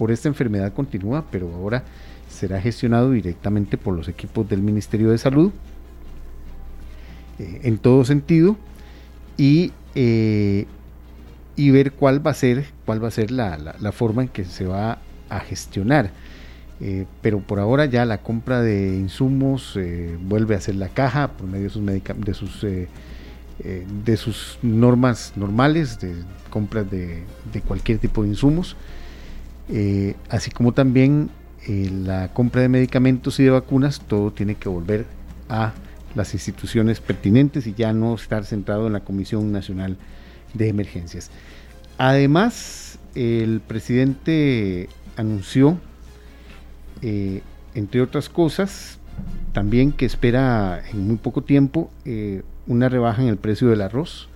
por 0.00 0.10
esta 0.10 0.28
enfermedad 0.28 0.72
continúa, 0.72 1.26
pero 1.30 1.52
ahora 1.54 1.84
será 2.30 2.58
gestionado 2.58 3.10
directamente 3.10 3.76
por 3.76 3.94
los 3.94 4.08
equipos 4.08 4.48
del 4.48 4.62
Ministerio 4.62 5.10
de 5.10 5.18
Salud 5.18 5.52
en 7.38 7.76
todo 7.76 8.04
sentido 8.06 8.56
y 9.36 9.72
y 11.60 11.70
ver 11.70 11.92
cuál 11.92 12.26
va 12.26 12.30
a 12.30 12.34
ser, 12.34 12.64
cuál 12.86 13.04
va 13.04 13.08
a 13.08 13.10
ser 13.10 13.30
la, 13.30 13.92
forma 13.92 14.22
en 14.22 14.28
que 14.28 14.46
se 14.46 14.64
va 14.64 14.98
a 15.28 15.40
gestionar. 15.40 16.10
Eh, 16.80 17.04
pero 17.20 17.40
por 17.40 17.60
ahora 17.60 17.84
ya 17.84 18.06
la 18.06 18.22
compra 18.22 18.62
de 18.62 18.96
insumos 18.96 19.74
eh, 19.76 20.16
vuelve 20.22 20.54
a 20.54 20.60
ser 20.62 20.76
la 20.76 20.88
caja 20.88 21.32
por 21.32 21.46
medio 21.46 21.64
de 21.64 21.70
sus, 21.70 21.84
de 21.84 22.34
sus, 22.34 22.64
eh, 22.64 22.88
de 24.04 24.16
sus 24.16 24.58
normas 24.62 25.34
normales 25.36 26.00
de 26.00 26.14
compras 26.48 26.90
de, 26.90 27.24
de, 27.52 27.60
cualquier 27.60 27.98
tipo 27.98 28.22
de 28.22 28.30
insumos, 28.30 28.74
así 30.28 30.50
como 30.50 30.72
también 30.72 31.30
la 31.68 32.32
compra 32.32 32.62
de 32.62 32.68
medicamentos 32.68 33.38
y 33.38 33.44
de 33.44 33.50
vacunas, 33.50 34.00
todo 34.00 34.32
tiene 34.32 34.54
que 34.54 34.68
volver 34.68 35.06
a 35.48 35.72
las 36.14 36.34
instituciones 36.34 37.00
pertinentes 37.00 37.66
y 37.66 37.74
ya 37.74 37.92
no 37.92 38.14
estar 38.14 38.44
centrado 38.44 38.86
en 38.86 38.92
la 38.92 39.00
Comisión 39.00 39.52
Nacional 39.52 39.96
de 40.54 40.68
Emergencias. 40.68 41.30
Además, 41.98 42.98
el 43.14 43.60
presidente 43.60 44.88
anunció, 45.16 45.78
eh, 47.02 47.42
entre 47.74 48.00
otras 48.00 48.28
cosas, 48.28 48.98
también 49.52 49.92
que 49.92 50.06
espera 50.06 50.82
en 50.90 51.06
muy 51.06 51.16
poco 51.16 51.42
tiempo 51.42 51.90
eh, 52.04 52.42
una 52.66 52.88
rebaja 52.88 53.22
en 53.22 53.28
el 53.28 53.36
precio 53.36 53.68
del 53.68 53.82
arroz, 53.82 54.28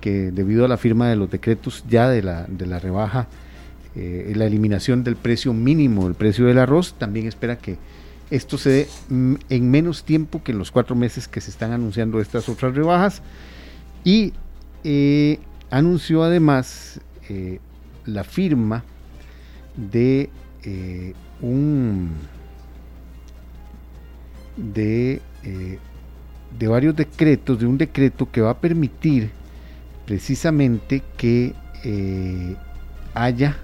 que 0.00 0.32
debido 0.32 0.64
a 0.64 0.68
la 0.68 0.76
firma 0.76 1.08
de 1.08 1.16
los 1.16 1.30
decretos 1.30 1.84
ya 1.88 2.08
de 2.08 2.22
la, 2.22 2.44
de 2.46 2.66
la 2.66 2.78
rebaja, 2.78 3.28
eh, 3.96 4.32
la 4.34 4.46
eliminación 4.46 5.04
del 5.04 5.16
precio 5.16 5.52
mínimo 5.52 6.04
del 6.04 6.14
precio 6.14 6.46
del 6.46 6.58
arroz, 6.58 6.94
también 6.94 7.26
espera 7.26 7.58
que 7.58 7.76
esto 8.30 8.56
se 8.56 8.70
dé 8.70 8.88
en 9.10 9.70
menos 9.70 10.04
tiempo 10.04 10.42
que 10.42 10.52
en 10.52 10.58
los 10.58 10.70
cuatro 10.70 10.96
meses 10.96 11.28
que 11.28 11.42
se 11.42 11.50
están 11.50 11.72
anunciando 11.72 12.18
estas 12.18 12.48
otras 12.48 12.74
rebajas. 12.74 13.22
Y 14.04 14.32
anunció 15.72 16.22
además 16.22 17.00
eh, 17.30 17.60
la 18.04 18.24
firma 18.24 18.84
de 19.74 20.28
eh, 20.64 21.14
un 21.40 22.10
de, 24.56 25.22
eh, 25.44 25.78
de 26.58 26.68
varios 26.68 26.94
decretos, 26.94 27.58
de 27.58 27.66
un 27.66 27.78
decreto 27.78 28.30
que 28.30 28.42
va 28.42 28.50
a 28.50 28.60
permitir 28.60 29.30
precisamente 30.04 31.02
que 31.16 31.54
haya 33.14 33.56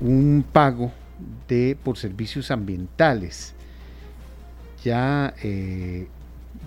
un 0.00 0.44
pago 0.52 0.92
de 1.48 1.76
por 1.82 1.96
servicios 1.98 2.50
ambientales. 2.50 3.54
Ya, 4.84 5.34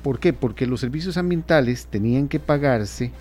¿por 0.04 0.20
qué? 0.20 0.34
Porque 0.34 0.68
los 0.68 0.82
servicios 0.82 1.18
ambientales 1.18 1.86
tenían 1.86 2.28
que 2.28 2.40
pagarse 2.40 3.12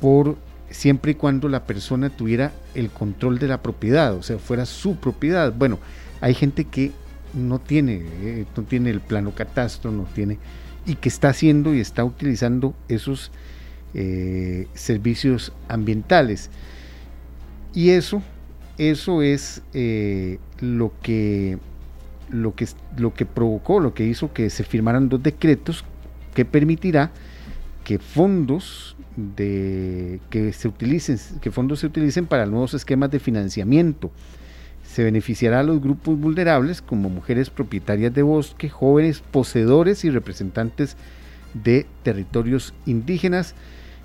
por 0.00 0.36
siempre 0.70 1.12
y 1.12 1.14
cuando 1.14 1.48
la 1.48 1.64
persona 1.64 2.10
tuviera 2.10 2.52
el 2.74 2.90
control 2.90 3.38
de 3.38 3.48
la 3.48 3.62
propiedad, 3.62 4.14
o 4.14 4.22
sea, 4.22 4.38
fuera 4.38 4.66
su 4.66 4.96
propiedad. 4.96 5.52
Bueno, 5.52 5.78
hay 6.20 6.34
gente 6.34 6.64
que 6.64 6.92
no 7.32 7.58
tiene, 7.58 8.02
eh, 8.22 8.46
no 8.56 8.62
tiene 8.64 8.90
el 8.90 9.00
plano 9.00 9.32
catastro, 9.34 9.90
no 9.90 10.04
tiene, 10.14 10.38
y 10.86 10.96
que 10.96 11.08
está 11.08 11.30
haciendo 11.30 11.74
y 11.74 11.80
está 11.80 12.04
utilizando 12.04 12.74
esos 12.88 13.30
eh, 13.94 14.68
servicios 14.74 15.52
ambientales. 15.68 16.50
Y 17.72 17.90
eso, 17.90 18.22
eso 18.78 19.22
es 19.22 19.62
eh, 19.72 20.38
lo 20.60 20.92
que 21.02 21.58
lo 22.30 22.54
que 22.54 22.66
lo 22.96 23.14
que 23.14 23.26
provocó, 23.26 23.80
lo 23.80 23.94
que 23.94 24.04
hizo 24.04 24.32
que 24.32 24.50
se 24.50 24.64
firmaran 24.64 25.08
dos 25.08 25.22
decretos 25.22 25.84
que 26.34 26.44
permitirá 26.44 27.12
que 27.84 27.98
fondos 27.98 28.96
de 29.16 30.20
que 30.30 30.52
se 30.52 30.68
utilicen, 30.68 31.18
que 31.40 31.50
fondos 31.50 31.80
se 31.80 31.86
utilicen 31.86 32.26
para 32.26 32.46
nuevos 32.46 32.74
esquemas 32.74 33.10
de 33.10 33.20
financiamiento. 33.20 34.10
Se 34.82 35.04
beneficiará 35.04 35.60
a 35.60 35.62
los 35.62 35.80
grupos 35.80 36.18
vulnerables 36.18 36.82
como 36.82 37.08
mujeres 37.08 37.50
propietarias 37.50 38.12
de 38.12 38.22
bosque, 38.22 38.68
jóvenes 38.68 39.20
poseedores 39.20 40.04
y 40.04 40.10
representantes 40.10 40.96
de 41.52 41.86
territorios 42.02 42.74
indígenas. 42.86 43.54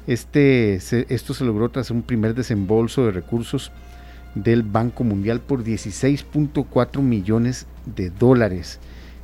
Este, 0.07 0.76
esto 0.76 1.34
se 1.34 1.45
logró 1.45 1.70
tras 1.70 1.91
un 1.91 2.01
primer 2.01 2.34
desembolso 2.34 3.05
de 3.05 3.11
recursos 3.11 3.72
del 4.36 4.63
Banco 4.63 5.03
Mundial 5.03 5.39
por 5.39 5.63
16.4 5.63 7.01
millones 7.01 7.65
de 7.86 8.09
dólares. 8.09 8.80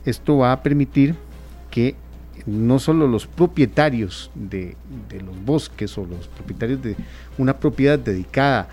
Esto 0.06 0.38
va 0.38 0.51
a 0.51 0.64
permitir 0.64 1.16
que 1.72 1.95
no 2.45 2.80
solo 2.80 3.08
los 3.08 3.26
propietarios 3.28 4.30
de, 4.36 4.76
los 5.12 5.45
bosques 5.45 5.97
o 5.97 6.06
los 6.06 6.28
propietarios 6.28 6.82
de 6.82 6.95
una 7.38 7.58
propiedad 7.58 7.97
dedicada 7.97 8.68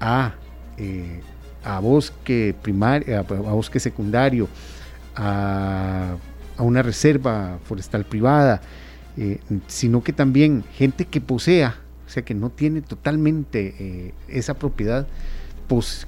a, 0.00 0.34
eh, 0.78 1.20
a 1.64 1.78
bosque 1.80 2.54
primario, 2.60 3.18
a, 3.18 3.22
bosque 3.22 3.78
secundario, 3.78 4.48
a, 5.14 6.16
una 6.58 6.82
reserva 6.82 7.58
forestal 7.64 8.04
privada, 8.04 8.60
eh, 9.16 9.40
sino 9.66 10.02
que 10.02 10.12
también 10.12 10.64
gente 10.74 11.04
que 11.04 11.20
posea, 11.20 11.76
o 12.06 12.10
sea, 12.10 12.24
que 12.24 12.34
no 12.34 12.50
tiene 12.50 12.80
totalmente 12.80 13.74
eh, 13.78 14.14
esa 14.28 14.54
propiedad, 14.54 15.06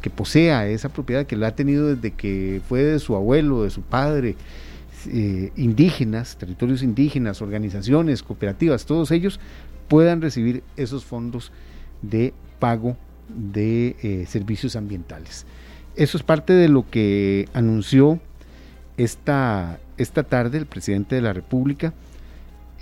que 0.00 0.10
posea 0.10 0.66
esa 0.68 0.88
propiedad, 0.88 1.26
que 1.26 1.36
la 1.36 1.48
ha 1.48 1.54
tenido 1.54 1.94
desde 1.94 2.12
que 2.12 2.60
fue 2.68 2.82
de 2.82 2.98
su 2.98 3.14
abuelo, 3.16 3.64
de 3.64 3.70
su 3.70 3.82
padre, 3.82 4.36
eh, 5.08 5.52
indígenas, 5.56 6.36
territorios 6.36 6.82
indígenas, 6.82 7.42
organizaciones, 7.42 8.22
cooperativas, 8.22 8.86
todos 8.86 9.10
ellos 9.10 9.40
puedan 9.88 10.20
recibir 10.20 10.62
esos 10.76 11.04
fondos 11.04 11.52
de 12.02 12.34
pago 12.58 12.96
de 13.28 13.96
eh, 14.02 14.26
servicios 14.26 14.76
ambientales. 14.76 15.46
Eso 15.94 16.18
es 16.18 16.22
parte 16.22 16.52
de 16.52 16.68
lo 16.68 16.88
que 16.90 17.48
anunció 17.54 18.20
esta, 18.96 19.78
esta 19.96 20.24
tarde 20.24 20.58
el 20.58 20.66
presidente 20.66 21.14
de 21.14 21.22
la 21.22 21.32
República, 21.32 21.94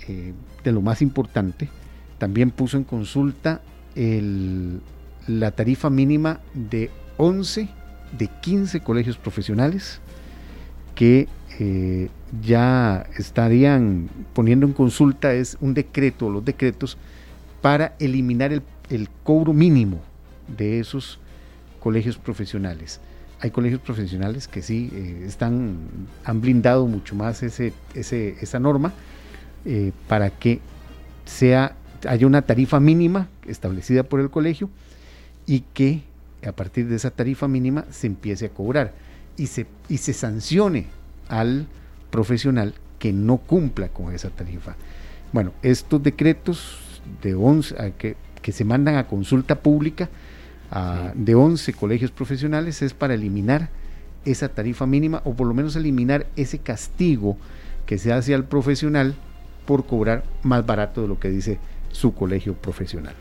eh, 0.07 0.33
de 0.63 0.71
lo 0.71 0.81
más 0.81 1.01
importante, 1.01 1.69
también 2.17 2.51
puso 2.51 2.77
en 2.77 2.83
consulta 2.83 3.61
la 5.27 5.51
tarifa 5.51 5.89
mínima 5.89 6.39
de 6.53 6.91
11 7.17 7.67
de 8.17 8.27
15 8.27 8.79
colegios 8.81 9.17
profesionales 9.17 9.99
que 10.93 11.27
eh, 11.59 12.09
ya 12.41 13.05
estarían 13.17 14.09
poniendo 14.33 14.65
en 14.65 14.73
consulta 14.73 15.33
es 15.33 15.57
un 15.61 15.73
decreto, 15.73 16.29
los 16.29 16.43
decretos, 16.43 16.97
para 17.61 17.95
eliminar 17.99 18.51
el, 18.51 18.61
cobro 19.23 19.53
mínimo 19.53 19.99
de 20.47 20.79
esos 20.79 21.19
colegios 21.79 22.17
profesionales. 22.17 22.99
Hay 23.39 23.51
colegios 23.51 23.81
profesionales 23.81 24.47
que 24.47 24.61
sí 24.61 24.89
eh, 24.93 25.23
están, 25.27 25.77
han 26.23 26.41
blindado 26.41 26.85
mucho 26.87 27.15
más 27.15 27.41
ese, 27.43 27.73
esa 27.93 28.59
norma 28.59 28.93
eh, 29.65 29.91
para 30.07 30.29
que 30.29 30.59
sea, 31.25 31.75
haya 32.07 32.27
una 32.27 32.43
tarifa 32.43 32.79
mínima 32.79 33.27
establecida 33.47 34.03
por 34.03 34.19
el 34.19 34.29
colegio 34.29 34.69
y 35.45 35.61
que 35.73 36.01
a 36.45 36.51
partir 36.51 36.87
de 36.87 36.95
esa 36.95 37.11
tarifa 37.11 37.47
mínima 37.47 37.85
se 37.89 38.07
empiece 38.07 38.47
a 38.47 38.49
cobrar 38.49 38.93
y 39.37 39.47
se, 39.47 39.65
y 39.89 39.97
se 39.97 40.13
sancione 40.13 40.87
al 41.27 41.67
profesional 42.11 42.73
que 42.99 43.11
no 43.11 43.37
cumpla 43.37 43.89
con 43.89 44.13
esa 44.13 44.29
tarifa. 44.29 44.75
Bueno, 45.33 45.53
estos 45.61 46.01
decretos 46.01 47.01
de 47.21 47.35
11 47.35 47.93
que, 47.97 48.15
que 48.41 48.51
se 48.51 48.63
mandan 48.63 48.95
a 48.95 49.07
consulta 49.07 49.59
pública 49.59 50.09
de 51.13 51.35
11 51.35 51.73
colegios 51.73 52.11
profesionales 52.11 52.81
es 52.81 52.93
para 52.93 53.13
eliminar 53.13 53.69
esa 54.25 54.49
tarifa 54.49 54.85
mínima 54.85 55.21
o 55.23 55.33
por 55.33 55.47
lo 55.47 55.53
menos 55.53 55.75
eliminar 55.75 56.25
ese 56.35 56.59
castigo 56.59 57.37
que 57.85 57.97
se 57.97 58.11
hace 58.11 58.33
al 58.33 58.45
profesional 58.45 59.15
por 59.65 59.85
cobrar 59.85 60.23
más 60.43 60.65
barato 60.65 61.01
de 61.01 61.07
lo 61.07 61.19
que 61.19 61.29
dice 61.29 61.59
su 61.91 62.13
colegio 62.13 62.55
profesional. 62.55 63.13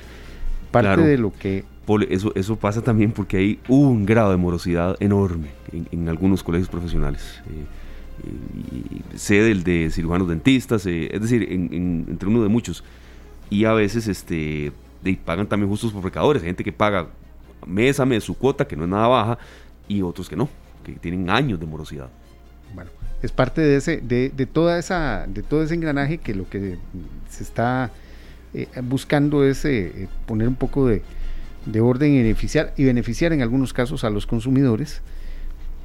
Parte 0.71 1.03
de 1.03 1.19
lo 1.19 1.33
que... 1.33 1.65
Eso, 2.09 2.33
eso 2.35 2.57
pasa 2.57 2.83
también 2.83 3.13
porque 3.13 3.37
hay 3.37 3.59
un 3.69 4.07
grado 4.07 4.31
de 4.31 4.37
morosidad 4.37 4.97
enorme 5.01 5.49
en, 5.73 6.09
algunos 6.09 6.43
colegios 6.43 6.69
profesionales. 6.69 7.43
Eh, 7.49 9.17
sé 9.17 9.43
del 9.43 9.65
de 9.65 9.91
cirujanos 9.91 10.29
dentistas, 10.29 10.87
eh, 10.87 11.11
es 11.13 11.21
decir, 11.21 11.47
entre 11.51 12.29
uno 12.29 12.43
de 12.43 12.49
muchos. 12.49 12.85
Y 13.51 13.67
a 13.67 13.73
veces 13.75 14.09
este, 14.09 14.73
pagan 15.25 15.47
también 15.47 15.69
justos 15.69 15.93
por 15.93 16.03
pecadores. 16.03 16.43
Hay 16.43 16.49
gente 16.49 16.65
que 16.65 16.73
paga 16.73 17.09
mes 17.67 18.01
a 18.01 18.07
mes 18.07 18.25
su 18.25 18.37
cuota, 18.37 18.67
que 18.67 18.77
no 18.77 18.85
es 18.85 18.91
nada 18.91 19.07
baja, 19.09 19.39
y 19.87 20.01
otros 20.01 20.29
que 20.29 20.37
no, 20.37 20.49
que 20.85 20.93
tienen 20.93 21.29
años 21.29 21.61
de 21.61 21.67
morosidad. 21.67 22.09
Bueno, 22.75 22.91
es 23.23 23.31
parte 23.31 23.61
de 23.61 23.77
ese, 23.77 23.99
de, 23.99 24.31
de 24.31 24.47
toda 24.47 24.79
esa, 24.79 25.27
de 25.29 25.43
todo 25.43 25.63
ese 25.63 25.75
engranaje 25.75 26.19
que 26.19 26.35
lo 26.35 26.49
que 26.49 26.79
se 27.29 27.43
está 27.43 27.91
eh, 28.55 28.69
buscando 28.83 29.45
es 29.45 29.65
eh, 29.65 30.09
poner 30.27 30.49
un 30.49 30.55
poco 30.55 30.87
de, 30.87 31.03
de, 31.67 31.81
orden 31.81 32.13
y 32.13 32.19
beneficiar, 32.19 32.75
y 32.77 32.85
beneficiar 32.85 33.33
en 33.33 33.43
algunos 33.43 33.73
casos 33.73 34.05
a 34.05 34.11
los 34.11 34.27
consumidores, 34.27 35.03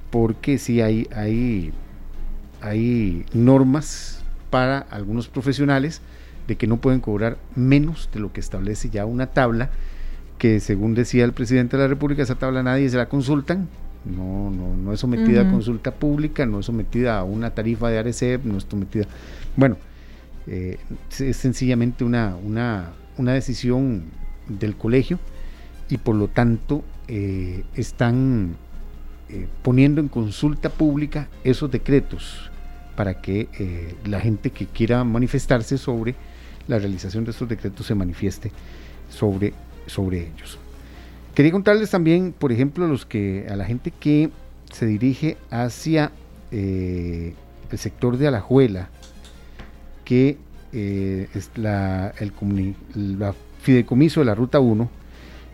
porque 0.09 0.57
sí 0.57 0.81
hay, 0.81 1.07
hay, 1.13 1.71
hay 2.61 3.25
normas 3.33 4.23
para 4.49 4.79
algunos 4.79 5.27
profesionales 5.27 6.01
de 6.47 6.55
que 6.55 6.67
no 6.67 6.77
pueden 6.77 6.99
cobrar 6.99 7.37
menos 7.55 8.09
de 8.13 8.19
lo 8.19 8.33
que 8.33 8.39
establece 8.39 8.89
ya 8.89 9.05
una 9.05 9.27
tabla 9.27 9.69
que 10.39 10.59
según 10.59 10.95
decía 10.95 11.25
el 11.25 11.33
presidente 11.33 11.77
de 11.77 11.83
la 11.83 11.89
República, 11.89 12.23
esa 12.23 12.35
tabla 12.35 12.63
nadie 12.63 12.89
se 12.89 12.97
la 12.97 13.09
consultan, 13.09 13.67
no, 14.05 14.49
no, 14.49 14.75
no 14.75 14.93
es 14.93 15.01
sometida 15.01 15.41
a 15.41 15.51
consulta 15.51 15.91
pública, 15.91 16.45
no 16.45 16.61
es 16.61 16.65
sometida 16.65 17.19
a 17.19 17.23
una 17.23 17.51
tarifa 17.51 17.89
de 17.89 17.99
ARECEP, 17.99 18.45
no 18.45 18.57
es 18.57 18.65
sometida... 18.67 19.05
Bueno, 19.57 19.77
eh, 20.47 20.77
es 21.19 21.37
sencillamente 21.37 22.03
una, 22.03 22.35
una, 22.37 22.93
una, 23.17 23.33
decisión 23.33 24.03
del 24.47 24.75
colegio 24.75 25.19
y 25.89 25.97
por 25.97 26.15
lo 26.15 26.27
tanto 26.27 26.83
eh, 27.07 27.63
están 27.75 28.55
eh, 29.29 29.47
poniendo 29.63 30.01
en 30.01 30.07
consulta 30.07 30.69
pública 30.69 31.27
esos 31.43 31.69
decretos 31.71 32.49
para 32.95 33.21
que 33.21 33.47
la 34.05 34.19
gente 34.19 34.49
que 34.49 34.65
quiera 34.65 35.05
manifestarse 35.05 35.77
sobre 35.77 36.15
la 36.67 36.79
realización 36.79 37.23
de 37.23 37.31
estos 37.31 37.47
decretos 37.47 37.85
se 37.85 37.95
manifieste 37.95 38.51
sobre 39.09 39.53
sobre 39.89 40.19
ellos. 40.21 40.57
Quería 41.35 41.51
contarles 41.51 41.89
también, 41.89 42.33
por 42.37 42.51
ejemplo, 42.51 42.85
a, 42.85 42.87
los 42.87 43.05
que, 43.05 43.47
a 43.49 43.55
la 43.55 43.65
gente 43.65 43.91
que 43.91 44.29
se 44.71 44.85
dirige 44.85 45.37
hacia 45.49 46.11
eh, 46.51 47.33
el 47.71 47.77
sector 47.77 48.17
de 48.17 48.27
Alajuela, 48.27 48.89
que 50.05 50.37
eh, 50.73 51.27
es 51.33 51.49
la, 51.55 52.13
el 52.19 52.33
la 53.17 53.33
fideicomiso 53.61 54.21
de 54.21 54.25
la 54.25 54.35
Ruta 54.35 54.59
1 54.59 54.89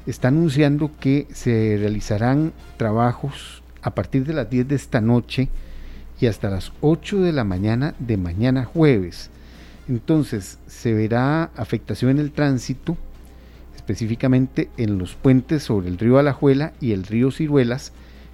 está 0.05 0.27
anunciando 0.27 0.91
que 0.99 1.27
se 1.33 1.77
realizarán 1.79 2.53
trabajos 2.77 3.63
a 3.81 3.95
partir 3.95 4.25
de 4.25 4.33
las 4.33 4.49
10 4.49 4.67
de 4.67 4.75
esta 4.75 5.01
noche 5.01 5.49
y 6.19 6.27
hasta 6.27 6.49
las 6.49 6.71
8 6.81 7.21
de 7.21 7.33
la 7.33 7.43
mañana 7.43 7.95
de 7.99 8.17
mañana 8.17 8.65
jueves. 8.65 9.29
Entonces 9.87 10.59
se 10.67 10.93
verá 10.93 11.51
afectación 11.55 12.11
en 12.11 12.19
el 12.19 12.31
tránsito 12.31 12.97
específicamente 13.85 14.69
en 14.77 14.97
los 14.97 15.13
puentes 15.13 15.61
sobre 15.61 15.89
el 15.89 15.99
río 15.99 16.17
Alajuela 16.17 16.73
y 16.81 16.91
el 16.91 17.03
río 17.03 17.29
Ciruelas 17.29 17.91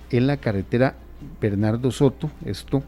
en 0.10 0.26
la 0.26 0.38
carretera 0.38 0.96
Bernardo 1.42 1.92
Soto. 1.92 2.32
Esto, 2.46 2.84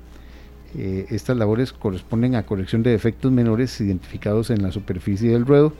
eh, 0.77 1.05
estas 1.09 1.35
labores 1.35 1.73
corresponden 1.73 2.35
a 2.35 2.45
corrección 2.45 2.81
de 2.81 2.91
defectos 2.91 3.33
menores 3.33 3.81
identificados 3.81 4.49
en 4.49 4.61
la 4.63 4.71
superficie 4.71 5.31
del 5.31 5.45
ruedo. 5.45 5.73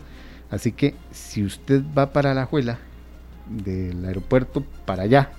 Así 0.51 0.74
que 0.74 0.93
si 1.12 1.45
usted 1.45 1.82
va 1.97 2.12
para 2.12 2.32
Alajuela, 2.32 2.80
del 3.50 4.06
aeropuerto 4.06 4.64
para 4.86 5.04
allá, 5.04 5.32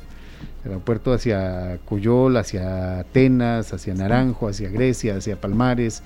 del 0.62 0.72
aeropuerto 0.72 1.12
hacia 1.12 1.78
Coyol, 1.84 2.36
hacia 2.36 3.00
Atenas, 3.00 3.72
hacia 3.72 3.94
Naranjo, 3.94 4.48
hacia 4.48 4.68
Grecia, 4.70 5.16
hacia 5.16 5.40
Palmares, 5.40 6.02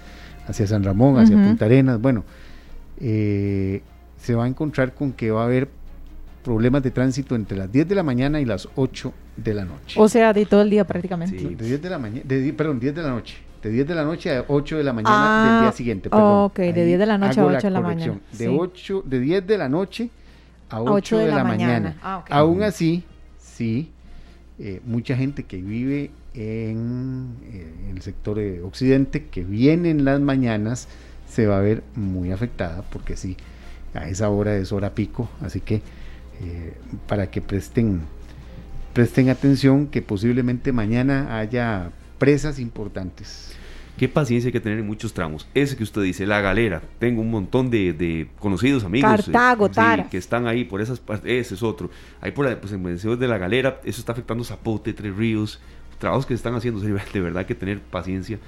hacia 0.47 0.67
San 0.67 0.83
Ramón, 0.83 1.19
hacia 1.19 1.37
Punta 1.37 1.67
Arenas, 1.67 2.01
bueno, 2.01 2.25
eh, 3.01 3.83
se 4.17 4.35
va 4.35 4.45
a 4.45 4.49
encontrar 4.49 4.95
con 4.95 5.13
que 5.13 5.31
va 5.31 5.43
a 5.43 5.45
haber 5.45 5.69
problemas 6.43 6.83
de 6.83 6.91
tránsito 6.91 7.35
entre 7.35 7.59
las 7.59 7.71
10 7.71 7.89
de 7.89 7.95
la 7.95 8.03
mañana 8.03 8.41
y 8.41 8.45
las 8.45 8.69
8 8.75 9.13
de 9.37 9.55
la 9.55 9.65
noche. 9.65 10.01
O 10.01 10.09
sea, 10.09 10.33
de 10.33 10.47
todo 10.47 10.63
el 10.63 10.71
día 10.71 10.87
prácticamente. 10.87 11.37
de 11.37 11.65
10 11.67 11.83
de 11.83 11.91
la 11.91 11.99
mañana, 11.99 12.25
perdón, 12.57 12.81
10 12.81 12.95
de 12.95 13.03
la 13.03 13.11
noche. 13.11 13.37
De 13.63 13.71
10 13.71 13.89
de 13.89 13.95
la 13.95 14.05
noche 14.05 14.37
a 14.37 14.45
8 14.47 14.77
de 14.77 14.85
la 14.85 14.93
mañana 14.93 15.45
del 15.45 15.61
día 15.61 15.69
ah, 15.69 15.73
siguiente. 15.73 16.11
Perdón. 16.11 16.45
ok, 16.45 16.59
de 16.59 16.85
10 16.87 16.99
de 16.99 17.07
la 17.07 17.19
noche 17.19 17.41
a 17.41 17.45
8 17.45 17.67
de 17.67 17.71
la 17.71 17.81
mañana. 17.81 18.21
De, 18.39 18.49
8, 18.49 19.03
de 19.05 19.21
10 19.21 19.47
de 19.47 19.59
la 19.59 19.69
noche 19.69 20.11
a 20.71 20.83
8, 20.83 21.19
de, 21.19 21.29
la, 21.29 21.45
mañana. 21.45 21.97
Ah, 22.03 22.25
Aún 22.31 22.63
así, 22.63 23.05
sí, 23.39 23.91
eh, 24.59 24.81
mucha 24.85 25.17
gente 25.17 25.45
que 25.45 25.59
vive 25.59 26.11
en, 26.35 27.37
eh, 27.53 27.73
en 27.89 27.97
el 27.97 28.03
sector 28.03 28.39
occidente, 28.65 29.27
que 29.27 29.45
viene 29.45 29.91
en 29.91 30.05
las 30.05 30.21
mañanas, 30.21 30.89
se 31.29 31.47
va 31.47 31.59
a 31.59 31.61
ver 31.61 31.83
muy 31.95 32.33
afectada 32.33 32.83
porque 32.91 33.17
sí 33.17 33.37
a 33.95 34.09
esa 34.09 34.29
hora 34.29 34.57
es 34.57 34.73
hora 34.73 34.95
pico, 34.95 35.29
así 35.41 35.61
que 35.61 35.77
eh, 35.77 36.75
para 37.07 37.31
que 37.31 37.41
presten, 37.41 38.03
presten 38.93 39.29
atención 39.29 39.87
que 39.89 40.03
posiblemente 40.03 40.73
mañana 40.73 41.39
haya 41.39 41.91
presas 42.19 42.59
importantes. 42.59 43.53
Qué 43.99 44.09
paciencia 44.09 44.49
hay 44.49 44.53
que 44.53 44.61
tener 44.61 44.79
en 44.79 44.87
muchos 44.87 45.13
tramos. 45.13 45.47
Ese 45.55 45.77
que 45.77 45.83
usted 45.83 46.03
dice, 46.03 46.27
la 46.27 46.41
galera. 46.41 46.81
Tengo 46.99 47.21
un 47.21 47.31
montón 47.31 47.69
de, 47.71 48.29
conocidos 48.39 48.85
amigos 48.85 49.11
Cartago, 49.11 49.67
eh, 49.67 50.07
que 50.11 50.17
están 50.17 50.47
ahí 50.47 50.65
por 50.65 50.81
esas 50.81 51.01
partes. 51.01 51.31
Ese 51.31 51.55
es 51.55 51.63
otro. 51.63 51.91
Ahí 52.21 52.31
por 52.31 52.57
pues, 52.59 52.73
en 52.73 53.19
de 53.19 53.29
la 53.29 53.39
galera, 53.39 53.81
eso 53.85 54.01
está 54.01 54.13
afectando 54.13 54.45
Zapote, 54.45 54.93
Tres 54.93 55.15
Ríos. 55.15 55.61
Trabajos 55.99 56.27
que 56.27 56.35
se 56.35 56.37
están 56.37 56.55
haciendo, 56.55 56.81
de 56.81 56.93
verdad 56.93 57.39
hay 57.39 57.45
que 57.45 57.57
tener 57.57 57.81
paciencia 57.81 58.39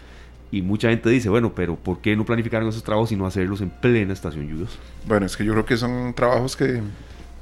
y 0.53 0.63
mucha 0.63 0.89
gente 0.89 1.09
dice, 1.11 1.29
bueno, 1.29 1.53
pero 1.55 1.77
¿por 1.77 2.01
qué 2.01 2.17
no 2.17 2.25
planificaron 2.25 2.69
esos 2.69 2.83
trabajos 2.83 3.13
y 3.13 3.17
no 3.17 3.27
hacerlos 3.27 3.61
en 3.61 3.71
plena 3.71 4.13
estación 4.13 4.49
lluviosa? 4.49 4.79
Bueno, 5.07 5.27
es 5.27 5.37
que 5.37 5.45
yo 5.45 5.53
creo 5.53 5.65
que 5.65 5.77
son 5.77 6.13
trabajos 6.15 6.57
que 6.57 6.81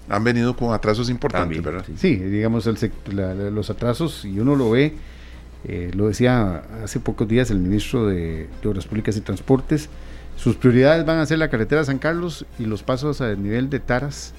han 0.09 0.25
venido 0.25 0.55
con 0.55 0.75
atrasos 0.75 1.09
importantes, 1.09 1.63
¿verdad? 1.63 1.87
Sí, 1.97 2.17
digamos, 2.17 2.67
el, 2.67 3.55
los 3.55 3.71
atrasos, 3.71 4.25
y 4.25 4.39
uno 4.39 4.57
lo 4.57 4.71
ve, 4.71 4.95
eh, 5.65 5.91
lo 5.95 6.09
decía 6.09 6.63
hace 6.85 7.01
pocos 7.01 7.27
días 7.29 7.51
el 7.51 7.59
ministro 7.59 8.07
de, 8.07 8.49
Obras 8.65 8.87
Públicas 8.87 9.17
y 9.17 9.21
Transportes, 9.21 9.89
sus 10.37 10.57
prioridades 10.57 11.05
van 11.05 11.19
a 11.19 11.27
ser 11.27 11.39
la 11.39 11.49
carretera 11.49 11.85
San 11.85 11.99
Carlos 11.99 12.47
y 12.59 12.67
los 12.67 12.83
pasos 12.83 13.21
a 13.21 13.35
nivel 13.35 13.71
de 13.71 13.81
Taras 13.81 14.35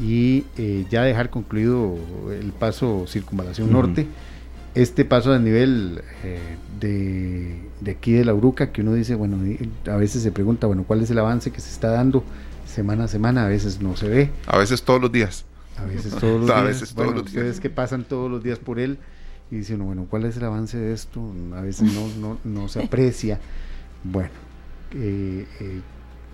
y 0.00 0.44
eh, 0.56 0.86
ya 0.90 1.02
dejar 1.02 1.30
concluido 1.30 1.96
el 2.30 2.52
paso 2.52 3.04
Circunvalación 3.06 3.70
Norte 3.72 4.06
este 4.74 5.04
paso 5.04 5.32
a 5.32 5.38
nivel 5.38 6.02
eh, 6.24 6.56
de, 6.80 7.90
aquí 7.90 8.12
de 8.12 8.24
la 8.24 8.34
Uruca, 8.34 8.72
que 8.72 8.80
uno 8.80 8.94
dice, 8.94 9.14
bueno, 9.14 9.36
a 9.86 9.96
veces 9.96 10.22
se 10.22 10.32
pregunta, 10.32 10.66
bueno, 10.66 10.84
¿cuál 10.84 11.02
es 11.02 11.10
el 11.10 11.18
avance 11.18 11.50
que 11.50 11.60
se 11.60 11.70
está 11.70 11.90
dando 11.90 12.24
semana 12.66 13.04
a 13.04 13.08
semana? 13.08 13.44
A 13.44 13.48
veces 13.48 13.80
no 13.80 13.96
se 13.96 14.08
ve. 14.08 14.30
A 14.46 14.56
veces 14.56 14.82
todos 14.82 15.00
los 15.00 15.12
días. 15.12 15.44
A 15.76 15.84
veces 15.84 16.14
todos 16.14 16.40
los 16.40 16.46
días. 16.46 16.64
Veces 16.64 16.94
todos 16.94 17.14
los 17.14 17.24
ustedes 17.24 17.60
que 17.60 17.70
pasan 17.70 18.04
todos 18.04 18.30
los 18.30 18.42
días 18.42 18.58
por 18.58 18.78
él 18.78 18.98
y 19.52 19.56
dicen, 19.56 19.84
bueno, 19.84 20.06
¿cuál 20.08 20.24
es 20.24 20.38
el 20.38 20.44
avance 20.44 20.78
de 20.78 20.94
esto? 20.94 21.20
A 21.54 21.60
veces 21.60 21.92
no, 21.92 22.08
no, 22.18 22.38
no 22.42 22.68
se 22.68 22.82
aprecia. 22.84 23.38
Bueno, 24.02 24.30
eh, 24.94 25.46
eh, 25.60 25.80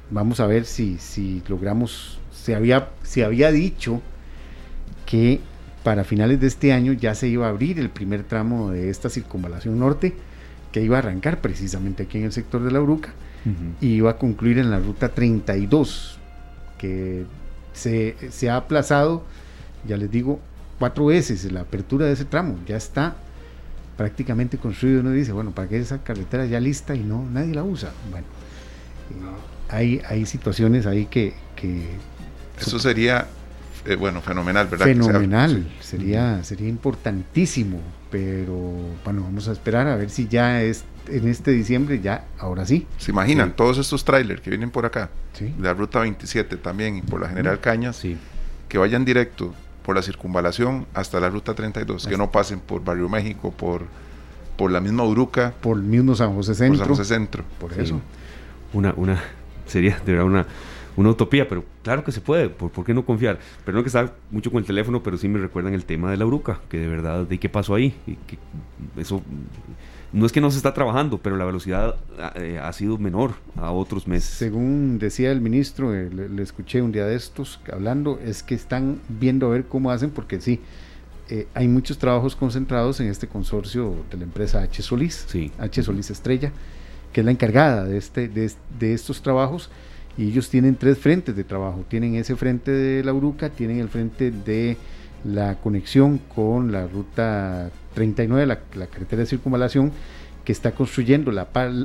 vamos 0.09 0.39
a 0.39 0.47
ver 0.47 0.65
si, 0.65 0.99
si 0.99 1.43
logramos, 1.49 2.21
se 2.33 2.55
había, 2.55 2.91
se 3.03 3.25
había 3.25 3.51
dicho 3.51 4.01
que 5.05 5.41
para 5.83 6.05
finales 6.05 6.41
de 6.41 6.47
este 6.47 6.73
año 6.73 6.93
ya 6.93 7.17
se 7.17 7.27
iba 7.27 7.47
a 7.47 7.49
abrir 7.49 7.81
el 7.81 7.91
primer 7.91 8.23
tramo 8.23 8.71
de 8.71 8.89
esta 8.89 9.11
circunvalación 9.11 9.81
norte, 9.81 10.15
que 10.71 10.81
iba 10.85 10.95
a 10.95 11.01
arrancar 11.01 11.41
precisamente 11.41 12.05
aquí 12.05 12.19
en 12.19 12.25
el 12.25 12.33
sector 12.33 12.63
de 12.63 12.71
la 12.71 12.81
Uruca 12.81 13.15
y 13.81 13.95
iba 13.95 14.11
a 14.11 14.19
concluir 14.19 14.59
en 14.59 14.71
la 14.71 14.79
ruta 14.79 15.09
32, 15.09 16.19
que 16.77 17.25
se, 17.73 18.15
se 18.31 18.51
ha 18.51 18.57
aplazado, 18.57 19.25
ya 19.89 19.97
les 19.97 20.11
digo, 20.11 20.39
cuatro 20.79 21.07
veces 21.07 21.51
la 21.51 21.61
apertura 21.61 22.07
de 22.07 22.13
ese 22.13 22.25
tramo, 22.25 22.59
ya 22.67 22.77
está 22.77 23.17
prácticamente 23.97 24.59
construido. 24.59 25.01
Uno 25.01 25.11
dice, 25.11 25.33
bueno, 25.33 25.51
¿para 25.51 25.69
qué 25.69 25.79
esa 25.79 26.03
carretera 26.03 26.47
ya 26.47 26.61
lista 26.61 26.95
y 26.95 27.01
no 27.01 27.29
nadie 27.31 27.55
la 27.55 27.65
usa? 27.65 27.93
Bueno, 28.11 28.27
hay, 29.69 30.01
hay 30.09 30.25
situaciones 30.27 30.87
ahí 30.87 31.07
que... 31.07 31.35
que 31.57 31.85
Eso 32.61 32.79
sería 32.79 33.27
eh, 33.85 33.97
bueno, 33.97 34.21
fenomenal, 34.21 34.67
¿verdad? 34.67 34.87
Fenomenal, 34.87 35.67
sería, 35.81 36.43
sería 36.45 36.69
importantísimo, 36.69 37.81
pero 38.11 38.55
bueno, 39.05 39.23
vamos 39.23 39.49
a 39.49 39.53
esperar 39.53 39.87
a 39.87 39.97
ver 39.97 40.11
si 40.11 40.29
ya 40.29 40.63
es 40.63 40.85
en 41.09 41.27
este 41.29 41.53
diciembre, 41.53 42.01
ya, 42.01 42.27
ahora 42.39 42.67
sí. 42.67 42.87
¿Se 42.99 43.13
imaginan 43.13 43.57
todos 43.57 43.79
estos 43.79 44.05
trailers 44.05 44.43
que 44.43 44.51
vienen 44.51 44.71
por 44.71 44.85
acá? 44.85 45.11
Sí. 45.33 45.55
La 45.61 45.73
ruta 45.73 46.01
27 46.01 46.57
también 46.57 46.97
y 46.97 47.03
por 47.03 47.21
la 47.21 47.29
General 47.29 47.61
Cañas, 47.61 47.97
sí. 47.97 48.19
que 48.69 48.79
vayan 48.79 49.05
directo 49.05 49.55
por 49.89 49.97
la 49.97 50.03
circunvalación 50.03 50.87
hasta 50.93 51.19
la 51.19 51.31
ruta 51.31 51.55
32, 51.55 52.09
que 52.09 52.19
no 52.19 52.31
pasen 52.31 52.61
por 52.61 52.85
Barrio 52.85 53.09
México, 53.09 53.51
por, 53.51 53.87
por 54.59 54.71
la 54.71 54.83
misma 54.83 55.03
Uruca. 55.05 55.55
Por 55.63 55.79
el 55.79 55.83
mismo 55.83 56.15
San 56.15 56.35
José 56.35 56.55
Centro. 56.55 56.77
Por 56.77 56.87
San 56.89 56.95
José 56.95 57.15
Centro. 57.15 57.45
Por 57.59 57.73
eso. 57.73 57.99
Una, 58.75 58.93
una, 58.99 59.19
sería 59.67 59.99
de 60.05 60.13
verdad 60.13 60.27
una 60.27 60.47
una 60.97 61.09
utopía, 61.09 61.49
pero 61.49 61.65
claro 61.83 62.05
que 62.05 62.13
se 62.13 62.21
puede, 62.21 62.51
¿por, 62.51 62.71
¿por, 62.71 62.85
qué 62.85 62.93
no 62.93 63.07
confiar? 63.07 63.39
Pero 63.65 63.79
no 63.79 63.83
que 63.83 63.87
está 63.87 64.13
mucho 64.31 64.51
con 64.51 64.59
el 64.59 64.67
teléfono, 64.67 65.03
pero 65.03 65.17
sí 65.17 65.27
me 65.27 65.39
recuerdan 65.39 65.73
el 65.73 65.87
tema 65.87 66.11
de 66.11 66.19
la 66.19 66.27
Uruca, 66.27 66.61
que 66.69 66.79
de 66.79 66.87
verdad, 66.87 67.25
¿de 67.25 67.39
qué 67.39 67.49
pasó 67.49 67.75
ahí? 67.75 67.95
que 68.27 68.37
eso 69.01 69.23
no 70.13 70.25
es 70.25 70.33
que 70.33 70.41
no 70.41 70.51
se 70.51 70.57
está 70.57 70.73
trabajando, 70.73 71.19
pero 71.19 71.37
la 71.37 71.45
velocidad 71.45 71.97
eh, 72.37 72.59
ha 72.63 72.73
sido 72.73 72.99
menor 72.99 73.35
a 73.57 73.73
otros 73.73 74.07
meses. 74.07 74.31
Según 74.31 74.99
decía 74.99 75.31
el 75.31 75.41
ministro, 75.41 75.95
eh, 75.95 76.11
le, 76.11 76.43
escuché 76.43 76.81
un 76.81 76.93
día 76.93 77.05
de 77.05 77.15
estos 77.15 77.61
hablando, 77.73 78.19
es 78.25 78.43
que 78.43 78.55
están 78.55 79.01
viendo 79.09 79.47
a 79.47 79.51
ver 79.51 79.67
cómo 79.67 79.91
hacen, 79.91 80.11
porque 80.11 80.41
sí, 80.41 80.61
eh, 81.29 81.47
hay 81.53 81.69
muchos 81.69 81.99
trabajos 81.99 82.37
concentrados 82.37 83.01
en 83.01 83.09
este 83.09 83.29
consorcio 83.29 83.97
de 84.11 84.17
la 84.17 84.25
empresa 84.25 84.63
H. 84.63 84.83
Solís, 84.83 85.27
sí. 85.29 85.53
H. 85.59 85.83
Solís 85.83 86.11
Estrella, 86.11 86.53
que 87.13 87.21
es 87.21 87.25
la 87.25 87.33
encargada 87.33 87.85
de, 87.85 87.99
este, 87.99 88.29
de, 88.29 88.51
de 88.79 88.95
estos 88.95 89.21
trabajos 89.21 89.71
y 90.19 90.25
ellos 90.29 90.51
tienen 90.51 90.75
tres 90.75 90.99
frentes 90.99 91.37
de 91.37 91.45
trabajo. 91.45 91.85
Tienen 91.89 92.17
ese 92.17 92.35
frente 92.35 92.73
de 92.73 93.05
la 93.05 93.13
Uruca, 93.13 93.51
tienen 93.51 93.79
el 93.79 93.89
frente 93.89 94.33
de 94.33 94.77
la 95.25 95.57
conexión 95.57 96.19
con 96.35 96.73
la 96.73 96.87
ruta 96.87 97.71
39, 97.95 98.47
la, 98.47 98.87
carretera 98.87 99.21
de 99.21 99.27
circunvalación, 99.27 99.93
que 100.45 100.53
está 100.53 100.73
construyendo 100.73 101.31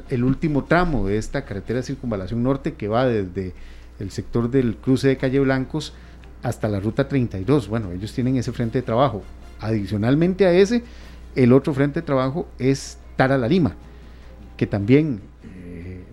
el 0.09 0.23
último 0.23 0.63
tramo 0.63 1.07
de 1.07 1.17
esta 1.17 1.43
carretera 1.43 1.79
de 1.79 1.83
circunvalación 1.83 2.43
norte 2.43 2.75
que 2.75 2.87
va 2.87 3.05
desde 3.05 3.53
el 3.99 4.11
sector 4.11 4.49
del 4.49 4.77
cruce 4.77 5.09
de 5.09 5.17
Calle 5.17 5.39
Blancos 5.39 5.93
hasta 6.43 6.67
la 6.69 6.79
ruta 6.79 7.07
32. 7.07 7.67
Bueno, 7.67 7.91
ellos 7.91 8.13
tienen 8.13 8.37
ese 8.37 8.51
frente 8.51 8.79
de 8.79 8.83
trabajo. 8.83 9.23
Adicionalmente 9.59 10.45
a 10.45 10.53
ese, 10.53 10.83
el 11.35 11.51
otro 11.53 11.73
frente 11.73 12.01
de 12.01 12.05
trabajo 12.05 12.47
es 12.59 12.97
Tara 13.15 13.37
La 13.37 13.47
Lima, 13.47 13.75
que 14.55 14.67
también 14.67 15.21
eh, 15.43 16.03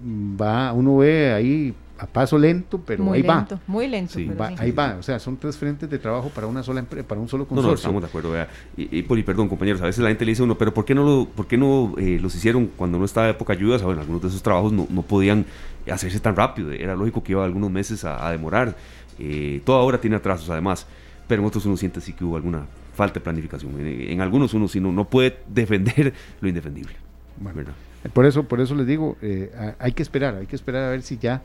va, 0.40 0.72
uno 0.72 0.98
ve 0.98 1.32
ahí 1.32 1.74
a 2.00 2.06
paso 2.06 2.38
lento, 2.38 2.80
pero 2.80 3.12
ahí 3.12 3.20
va. 3.20 3.46
Muy 3.66 3.86
lento, 3.86 4.18
Ahí 4.56 4.72
va, 4.72 4.96
o 4.98 5.02
sea, 5.02 5.18
son 5.18 5.36
tres 5.36 5.58
frentes 5.58 5.88
de 5.90 5.98
trabajo 5.98 6.30
para 6.30 6.46
una 6.46 6.62
sola 6.62 6.82
para 6.82 7.20
un 7.20 7.28
solo 7.28 7.46
consorcio. 7.46 7.62
No, 7.62 7.72
no, 7.72 7.74
estamos 7.74 8.02
de 8.02 8.08
acuerdo. 8.08 8.48
Y, 8.74 8.98
y, 9.00 9.22
perdón, 9.22 9.50
compañeros, 9.50 9.82
a 9.82 9.84
veces 9.84 10.02
la 10.02 10.08
gente 10.08 10.24
le 10.24 10.30
dice 10.30 10.40
a 10.40 10.46
uno, 10.46 10.56
pero 10.56 10.72
¿por 10.72 10.86
qué 10.86 10.94
no, 10.94 11.04
lo, 11.04 11.26
por 11.26 11.46
qué 11.46 11.58
no 11.58 11.92
eh, 11.98 12.18
los 12.20 12.34
hicieron 12.34 12.68
cuando 12.68 12.98
no 12.98 13.04
estaba 13.04 13.28
época 13.28 13.52
de 13.52 13.60
lluvias? 13.60 13.82
Bueno, 13.82 14.00
algunos 14.00 14.22
de 14.22 14.28
esos 14.28 14.42
trabajos 14.42 14.72
no, 14.72 14.86
no, 14.88 15.02
podían 15.02 15.44
hacerse 15.90 16.20
tan 16.20 16.34
rápido, 16.36 16.72
era 16.72 16.96
lógico 16.96 17.22
que 17.22 17.32
iba 17.32 17.44
algunos 17.44 17.70
meses 17.70 18.02
a, 18.06 18.30
demorar. 18.30 18.74
Eh, 19.18 19.60
toda 19.66 19.80
obra 19.80 20.00
tiene 20.00 20.16
atrasos 20.16 20.48
además, 20.48 20.86
pero 21.28 21.42
en 21.42 21.48
otros 21.48 21.66
uno 21.66 21.76
siente 21.76 22.00
sí 22.00 22.14
que 22.14 22.24
hubo 22.24 22.36
alguna 22.36 22.64
falta 22.94 23.14
de 23.14 23.20
planificación. 23.20 23.78
En, 23.78 24.22
algunos 24.22 24.54
uno 24.54 24.68
sí 24.68 24.80
no, 24.80 24.90
no 24.90 25.04
puede 25.04 25.36
defender 25.46 26.14
lo 26.40 26.48
indefendible. 26.48 26.94
Bueno, 27.38 27.72
por 28.14 28.24
eso, 28.24 28.44
por 28.44 28.60
eso 28.62 28.74
les 28.74 28.86
digo, 28.86 29.18
eh, 29.20 29.74
hay 29.78 29.92
que 29.92 30.02
esperar, 30.02 30.36
hay 30.36 30.46
que 30.46 30.56
esperar 30.56 30.84
a 30.84 30.88
ver 30.88 31.02
si 31.02 31.18
ya 31.18 31.42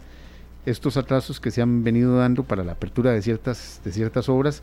estos 0.65 0.97
atrasos 0.97 1.39
que 1.39 1.51
se 1.51 1.61
han 1.61 1.83
venido 1.83 2.17
dando 2.17 2.43
para 2.43 2.63
la 2.63 2.73
apertura 2.73 3.11
de 3.11 3.21
ciertas, 3.21 3.81
de 3.83 3.91
ciertas 3.91 4.29
obras 4.29 4.61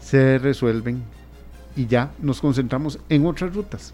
se 0.00 0.38
resuelven 0.38 1.02
y 1.76 1.86
ya 1.86 2.12
nos 2.20 2.40
concentramos 2.40 2.98
en 3.08 3.26
otras 3.26 3.54
rutas. 3.54 3.92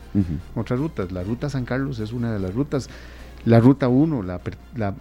Otras 0.55 0.79
rutas. 0.79 1.13
La 1.13 1.23
ruta 1.23 1.49
San 1.49 1.65
Carlos 1.65 1.99
es 1.99 2.13
una 2.13 2.33
de 2.33 2.39
las 2.39 2.55
rutas. 2.55 2.89
La 3.47 3.59
ruta 3.59 3.89
1, 3.89 4.23
la, 4.23 4.41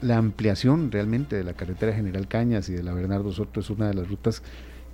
la, 0.01 0.18
ampliación 0.18 0.91
realmente 0.91 1.36
de 1.36 1.43
la 1.43 1.53
carretera 1.53 1.93
General 1.93 2.26
Cañas 2.28 2.70
y 2.70 2.74
de 2.74 2.84
la 2.84 2.93
Bernardo 2.93 3.34
Soto 3.34 3.60
es 3.60 3.70
una 3.70 3.89
de 3.89 3.95
las 3.95 4.07
rutas 4.07 4.41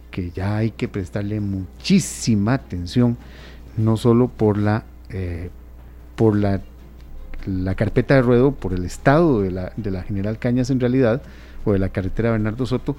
que 0.09 0.31
ya 0.31 0.57
hay 0.57 0.71
que 0.71 0.87
prestarle 0.87 1.39
muchísima 1.39 2.55
atención, 2.55 3.17
no 3.77 3.97
solo 3.97 4.29
por 4.29 4.57
la, 4.57 4.85
eh, 5.09 5.51
por 6.15 6.35
la, 6.35 6.61
la 7.45 7.75
carpeta 7.75 8.15
de 8.15 8.23
ruedo, 8.23 8.51
por 8.51 8.73
el 8.73 8.83
estado 8.83 9.41
de 9.41 9.51
la, 9.51 9.73
de 9.77 9.91
la 9.91 10.01
General 10.01 10.39
Cañas 10.39 10.71
en 10.71 10.79
realidad, 10.79 11.21
o 11.65 11.73
de 11.73 11.79
la 11.79 11.89
carretera 11.89 12.31
Bernardo 12.31 12.65
Soto, 12.65 12.95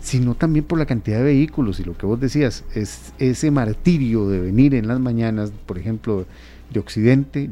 sino 0.00 0.34
también 0.34 0.64
por 0.64 0.78
la 0.78 0.86
cantidad 0.86 1.18
de 1.18 1.24
vehículos 1.24 1.80
y 1.80 1.84
lo 1.84 1.96
que 1.96 2.06
vos 2.06 2.20
decías, 2.20 2.64
es 2.74 3.12
ese 3.18 3.50
martirio 3.50 4.28
de 4.28 4.40
venir 4.40 4.74
en 4.74 4.88
las 4.88 5.00
mañanas, 5.00 5.52
por 5.66 5.78
ejemplo, 5.78 6.26
de 6.70 6.80
Occidente, 6.80 7.50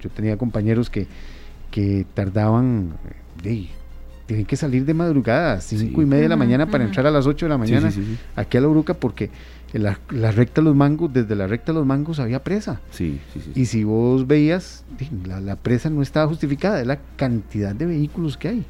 yo 0.00 0.10
tenía 0.10 0.36
compañeros 0.36 0.88
que, 0.88 1.06
que 1.70 2.06
tardaban, 2.14 2.94
tienen 4.26 4.46
que 4.46 4.56
salir 4.56 4.84
de 4.84 4.94
madrugada, 4.94 5.60
cinco 5.60 6.02
y 6.02 6.06
media 6.06 6.24
de 6.24 6.28
la 6.28 6.36
mañana 6.36 6.66
para 6.66 6.84
entrar 6.84 7.06
a 7.06 7.10
las 7.10 7.26
8 7.26 7.46
de 7.46 7.50
la 7.50 7.58
mañana 7.58 7.92
aquí 8.34 8.56
a 8.56 8.60
la 8.60 8.68
Uruca 8.68 8.94
porque 8.94 9.30
la, 9.72 9.98
la, 10.10 10.30
recta 10.30 10.60
de 10.60 10.64
los 10.64 10.76
mangos, 10.76 11.12
desde 11.12 11.34
la 11.34 11.46
recta 11.46 11.72
de 11.72 11.78
los 11.78 11.86
mangos 11.86 12.18
había 12.18 12.42
presa. 12.42 12.80
Y 13.54 13.66
si 13.66 13.84
vos 13.84 14.26
veías, 14.26 14.84
la, 15.26 15.40
la 15.40 15.56
presa 15.56 15.90
no 15.90 16.02
estaba 16.02 16.26
justificada, 16.28 16.80
es 16.80 16.86
la 16.86 16.98
cantidad 17.16 17.74
de 17.74 17.86
vehículos 17.86 18.36
que 18.36 18.48
hay 18.48 18.64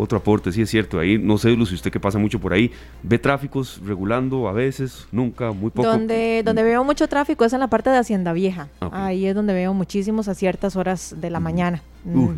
otro 0.00 0.18
aporte, 0.18 0.52
sí 0.52 0.62
es 0.62 0.70
cierto, 0.70 0.98
ahí 0.98 1.18
no 1.18 1.38
sé, 1.38 1.54
si 1.54 1.74
usted 1.74 1.90
que 1.90 2.00
pasa 2.00 2.18
mucho 2.18 2.40
por 2.40 2.52
ahí, 2.52 2.70
ve 3.02 3.18
tráficos 3.18 3.80
regulando 3.84 4.48
a 4.48 4.52
veces, 4.52 5.06
nunca, 5.12 5.52
muy 5.52 5.70
poco. 5.70 5.88
Donde, 5.88 6.42
donde 6.44 6.62
veo 6.62 6.82
mucho 6.84 7.08
tráfico 7.08 7.44
es 7.44 7.52
en 7.52 7.60
la 7.60 7.68
parte 7.68 7.90
de 7.90 7.98
Hacienda 7.98 8.32
Vieja, 8.32 8.68
ah, 8.80 9.06
ahí 9.06 9.26
es 9.26 9.34
donde 9.34 9.52
veo 9.52 9.74
muchísimos 9.74 10.28
a 10.28 10.34
ciertas 10.34 10.76
horas 10.76 11.14
de 11.18 11.30
la 11.30 11.40
mañana. 11.40 11.82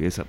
Esa, 0.01 0.25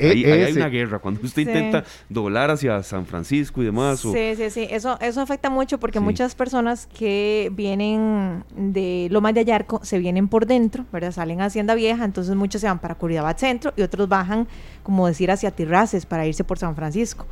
ahí, 0.00 0.24
hay 0.24 0.52
una 0.52 0.68
guerra, 0.68 0.98
cuando 0.98 1.20
usted 1.22 1.42
intenta 1.42 1.84
doblar 2.08 2.50
hacia 2.50 2.82
San 2.82 3.06
Francisco 3.06 3.62
y 3.62 3.64
demás. 3.64 4.00
Sí, 4.00 4.34
sí, 4.36 4.50
sí, 4.50 4.66
eso, 4.70 4.98
eso 5.00 5.20
afecta 5.22 5.48
mucho 5.48 5.78
porque 5.78 6.00
muchas 6.00 6.34
personas 6.34 6.86
que 6.86 7.50
vienen 7.54 8.44
de 8.56 9.08
Lomas 9.10 9.34
de 9.34 9.40
Ayarco 9.40 9.80
se 9.82 9.98
vienen 9.98 10.28
por 10.28 10.46
dentro, 10.46 10.84
¿verdad? 10.92 11.12
Salen 11.12 11.40
a 11.40 11.46
Hacienda 11.46 11.74
Vieja, 11.74 12.04
entonces 12.04 12.34
muchos 12.36 12.60
se 12.60 12.66
van 12.66 12.78
para 12.78 12.94
Curridabat 12.94 13.38
Centro 13.38 13.72
y 13.76 13.82
otros 13.82 14.08
bajan, 14.08 14.46
como 14.82 15.06
decir, 15.06 15.30
hacia 15.30 15.50
Tirraces 15.50 16.04
para 16.04 16.26
irse 16.26 16.44
por 16.44 16.58
San 16.58 16.76
Francisco. 16.76 17.26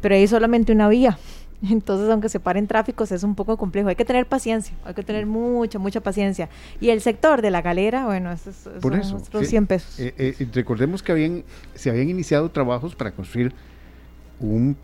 Pero 0.00 0.14
hay 0.14 0.26
solamente 0.26 0.72
una 0.72 0.88
vía. 0.88 1.18
Entonces, 1.70 2.10
aunque 2.10 2.28
se 2.28 2.40
paren 2.40 2.66
tráficos, 2.66 3.12
es 3.12 3.22
un 3.22 3.34
poco 3.34 3.56
complejo. 3.56 3.88
Hay 3.88 3.96
que 3.96 4.04
tener 4.04 4.26
paciencia, 4.26 4.74
hay 4.84 4.94
que 4.94 5.02
tener 5.02 5.26
mucha, 5.26 5.78
mucha 5.78 6.00
paciencia. 6.00 6.48
Y 6.80 6.90
el 6.90 7.00
sector 7.00 7.42
de 7.42 7.50
la 7.50 7.62
galera, 7.62 8.06
bueno, 8.06 8.32
eso 8.32 8.50
es, 8.50 8.68
Por 8.80 8.94
eso, 8.94 9.20
100 9.20 9.66
pesos. 9.66 9.98
Eh, 9.98 10.14
eh, 10.18 10.48
recordemos 10.52 11.02
que 11.02 11.12
habían, 11.12 11.44
se 11.74 11.90
habían 11.90 12.08
iniciado 12.08 12.50
trabajos 12.50 12.94
para 12.94 13.12
construir 13.12 13.52
un, 14.40 14.76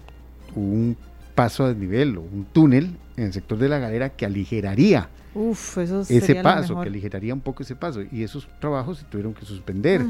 un 0.55 0.97
paso 1.35 1.65
a 1.65 1.69
desnivel 1.69 2.17
o 2.17 2.23
un 2.23 2.47
túnel 2.53 2.97
en 3.17 3.25
el 3.25 3.33
sector 3.33 3.59
de 3.59 3.69
la 3.69 3.79
galera 3.79 4.11
que 4.11 4.27
aligeraría 4.27 5.09
ese 6.09 6.37
paso, 6.37 6.81
que 6.81 6.89
aligeraría 6.89 7.33
un 7.35 7.41
poco 7.41 7.63
ese 7.63 7.77
paso. 7.77 8.03
Y 8.11 8.23
esos 8.23 8.49
trabajos 8.61 8.99
se 8.99 9.05
tuvieron 9.05 9.35
que 9.35 9.45
suspender. 9.45 10.03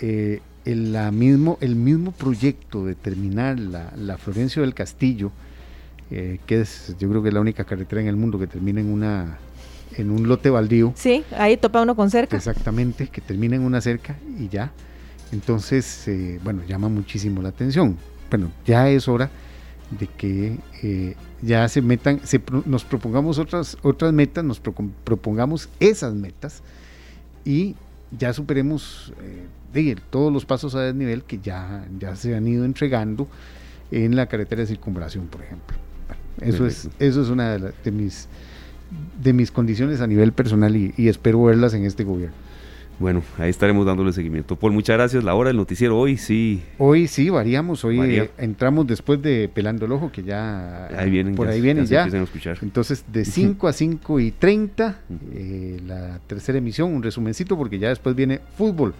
Eh, 0.00 0.40
el, 0.64 0.92
la 0.92 1.10
mismo, 1.10 1.58
el 1.60 1.76
mismo 1.76 2.12
proyecto 2.12 2.84
de 2.84 2.94
terminar 2.94 3.58
la, 3.58 3.92
la 3.96 4.18
Florencio 4.18 4.62
del 4.62 4.74
Castillo, 4.74 5.30
eh, 6.10 6.40
que 6.46 6.60
es, 6.60 6.96
yo 6.98 7.08
creo 7.08 7.22
que 7.22 7.28
es 7.28 7.34
la 7.34 7.40
única 7.40 7.64
carretera 7.64 8.00
en 8.00 8.08
el 8.08 8.16
mundo 8.16 8.38
que 8.38 8.46
termina 8.46 8.80
en 8.80 8.92
una 8.92 9.38
en 9.96 10.10
un 10.10 10.28
lote 10.28 10.50
baldío. 10.50 10.92
Sí, 10.96 11.24
ahí 11.36 11.56
topa 11.56 11.82
uno 11.82 11.96
con 11.96 12.10
cerca. 12.10 12.36
Exactamente, 12.36 13.08
que 13.08 13.20
termina 13.20 13.56
en 13.56 13.62
una 13.62 13.80
cerca 13.80 14.16
y 14.38 14.48
ya. 14.48 14.72
Entonces, 15.32 16.06
eh, 16.08 16.40
bueno, 16.42 16.62
llama 16.66 16.88
muchísimo 16.88 17.42
la 17.42 17.50
atención. 17.50 17.96
Bueno, 18.28 18.50
ya 18.64 18.88
es 18.88 19.08
hora 19.08 19.30
de 19.98 20.06
que 20.06 20.58
eh, 20.82 21.16
ya 21.42 21.68
se 21.68 21.82
metan, 21.82 22.20
se, 22.24 22.40
nos 22.64 22.84
propongamos 22.84 23.38
otras, 23.38 23.76
otras 23.82 24.12
metas, 24.12 24.44
nos 24.44 24.60
propongamos 24.60 25.68
esas 25.80 26.14
metas 26.14 26.62
y 27.44 27.74
ya 28.16 28.32
superemos 28.32 29.12
todos 30.10 30.32
los 30.32 30.44
pasos 30.44 30.74
a 30.74 30.82
desnivel 30.82 31.22
que 31.24 31.38
ya, 31.38 31.84
ya 31.98 32.16
se 32.16 32.34
han 32.34 32.46
ido 32.46 32.64
entregando 32.64 33.28
en 33.90 34.16
la 34.16 34.26
carretera 34.26 34.62
de 34.62 34.66
circunvalación, 34.66 35.26
por 35.26 35.42
ejemplo. 35.42 35.76
Eso 36.40 36.66
es, 36.66 36.88
eso 36.98 37.22
es 37.22 37.28
una 37.28 37.58
de, 37.58 37.90
mis, 37.90 38.28
de 39.22 39.32
mis 39.32 39.50
condiciones 39.50 40.00
a 40.00 40.06
nivel 40.06 40.32
personal 40.32 40.74
y, 40.76 41.08
espero 41.08 41.44
verlas 41.44 41.74
en 41.74 41.84
este 41.84 42.04
gobierno. 42.04 42.34
Bueno, 42.98 43.22
ahí 43.38 43.48
estaremos 43.48 43.86
dándole 43.86 44.12
seguimiento. 44.12 44.56
Paul, 44.56 44.72
muchas 44.72 44.94
gracias. 44.94 45.24
La 45.24 45.34
hora 45.34 45.48
del 45.48 45.56
noticiero 45.56 45.98
hoy 45.98 46.18
sí. 46.18 46.62
Hoy 46.76 47.06
sí, 47.06 47.30
variamos. 47.30 47.82
Hoy 47.82 47.98
eh, 47.98 48.30
entramos 48.36 48.86
después 48.86 49.22
de 49.22 49.48
Pelando 49.48 49.86
el 49.86 49.92
Ojo, 49.92 50.12
que 50.12 50.22
ya 50.22 50.86
ahí 50.94 51.08
vienen, 51.08 51.34
por 51.34 51.48
ahí 51.48 51.62
vienen 51.62 51.86
ya. 51.86 52.06
Entonces, 52.60 53.04
de 53.10 53.24
5 53.24 53.68
a 53.68 53.72
5 53.72 54.20
y 54.20 54.32
30, 54.32 54.98
eh, 55.32 55.80
la 55.86 56.20
tercera 56.26 56.58
emisión, 56.58 56.92
un 56.92 57.02
resumencito, 57.02 57.56
porque 57.56 57.78
ya 57.78 57.88
después 57.88 58.14
viene 58.14 58.40
fútbol 58.58 58.92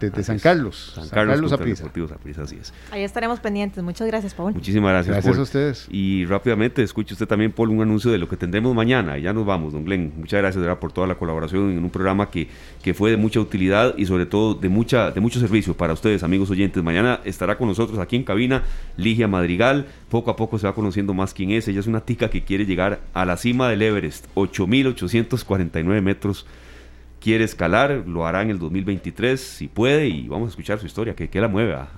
desde 0.00 0.22
San 0.22 0.38
Carlos. 0.38 0.92
San, 0.94 1.08
Carlos, 1.08 1.50
Carlos 1.50 2.38
así 2.38 2.56
es. 2.60 2.72
Ahí 2.90 3.02
estaremos 3.02 3.40
pendientes. 3.40 3.82
Muchas 3.82 4.06
gracias, 4.06 4.34
Paul. 4.34 4.54
Muchísimas 4.54 4.90
gracias. 4.90 5.14
Gracias 5.14 5.38
a 5.38 5.42
ustedes. 5.42 5.86
Y 5.90 6.24
rápidamente 6.26 6.82
escuche 6.82 7.14
usted 7.14 7.26
también, 7.26 7.52
Paul, 7.52 7.70
un 7.70 7.82
anuncio 7.82 8.10
de 8.10 8.18
lo 8.18 8.28
que 8.28 8.36
tendremos 8.36 8.74
mañana. 8.74 9.18
Ya 9.18 9.32
nos 9.32 9.46
vamos, 9.46 9.72
don 9.72 9.84
Glenn. 9.84 10.12
Muchas 10.16 10.40
gracias 10.40 10.60
¿verdad? 10.62 10.78
por 10.78 10.92
toda 10.92 11.06
la 11.06 11.16
colaboración 11.16 11.70
en 11.70 11.82
un 11.82 11.90
programa 11.90 12.30
que, 12.30 12.48
que 12.82 12.94
fue 12.94 13.10
de 13.10 13.16
mucha 13.16 13.40
utilidad 13.40 13.94
y 13.96 14.06
sobre 14.06 14.26
todo 14.26 14.54
de, 14.54 14.68
mucha, 14.68 15.10
de 15.10 15.20
mucho 15.20 15.40
servicio 15.40 15.76
para 15.76 15.92
ustedes, 15.92 16.22
amigos 16.22 16.50
oyentes. 16.50 16.82
Mañana 16.82 17.20
estará 17.24 17.56
con 17.56 17.68
nosotros 17.68 17.98
aquí 17.98 18.16
en 18.16 18.24
cabina 18.24 18.62
Ligia 18.96 19.28
Madrigal. 19.28 19.86
Poco 20.08 20.30
a 20.30 20.36
poco 20.36 20.58
se 20.58 20.66
va 20.66 20.74
conociendo 20.74 21.14
más 21.14 21.34
quién 21.34 21.50
es. 21.50 21.68
Ella 21.68 21.80
es 21.80 21.86
una 21.86 22.00
tica 22.00 22.30
que 22.30 22.44
quiere 22.44 22.66
llegar 22.66 23.00
a 23.14 23.24
la 23.24 23.36
cima 23.36 23.68
del 23.68 23.82
Everest, 23.82 24.26
8.849 24.34 26.00
metros 26.00 26.46
quiere 27.24 27.44
escalar, 27.44 28.04
lo 28.06 28.26
hará 28.26 28.42
en 28.42 28.50
el 28.50 28.58
2023 28.58 29.40
si 29.40 29.66
puede 29.66 30.08
y 30.08 30.28
vamos 30.28 30.48
a 30.48 30.50
escuchar 30.50 30.78
su 30.78 30.84
historia, 30.84 31.14
que, 31.14 31.30
que 31.30 31.40
la 31.40 31.48
mueve 31.48 31.74
a, 31.74 31.88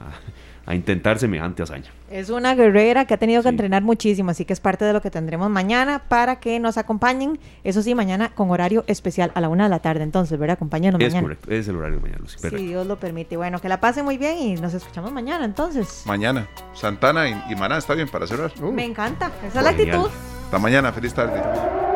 intentar 0.72 1.18
semejante 1.18 1.64
hazaña. 1.64 1.90
Es 2.10 2.30
una 2.30 2.54
guerrera 2.54 3.06
que 3.06 3.14
ha 3.14 3.16
tenido 3.16 3.42
que 3.42 3.48
entrenar 3.48 3.82
muchísimo, 3.82 4.30
así 4.30 4.44
que 4.44 4.52
es 4.52 4.60
parte 4.60 4.84
de 4.84 4.92
lo 4.92 5.00
que 5.00 5.10
tendremos 5.10 5.50
mañana 5.50 6.02
para 6.08 6.38
que 6.38 6.60
nos 6.60 6.76
acompañen. 6.78 7.40
Eso 7.64 7.82
sí, 7.82 7.94
mañana 7.94 8.30
con 8.34 8.50
horario 8.50 8.84
especial 8.86 9.32
a 9.34 9.40
la 9.40 9.48
una 9.48 9.64
de 9.64 9.70
la 9.70 9.80
tarde. 9.80 10.04
Entonces, 10.04 10.38
¿verdad? 10.38 10.54
Acompáñenos 10.54 11.00
es 11.00 11.08
mañana. 11.08 11.22
correcto, 11.22 11.50
es 11.52 11.68
el 11.68 11.76
horario 11.76 11.96
de 11.96 12.02
mañana, 12.02 12.20
Lucy. 12.20 12.38
Si 12.48 12.66
Dios 12.66 12.86
lo 12.86 12.96
permite. 12.96 13.36
Bueno, 13.36 13.60
que 13.60 13.68
la 13.68 13.80
pasen 13.80 14.04
muy 14.04 14.18
bien 14.18 14.38
y 14.38 14.54
nos 14.54 14.74
escuchamos 14.74 15.12
mañana 15.12 15.44
entonces. 15.44 16.02
Mañana. 16.04 16.48
Santana 16.74 17.28
y, 17.28 17.54
Maná, 17.54 17.78
está 17.78 17.94
bien 17.94 18.08
para 18.08 18.26
cerrar. 18.26 18.52
Me 18.60 18.84
encanta, 18.84 19.30
esa 19.46 19.58
es 19.58 19.64
la 19.64 19.70
actitud. 19.70 20.08
Hasta 20.44 20.58
mañana, 20.58 20.92
feliz 20.92 21.14
tarde. 21.14 21.95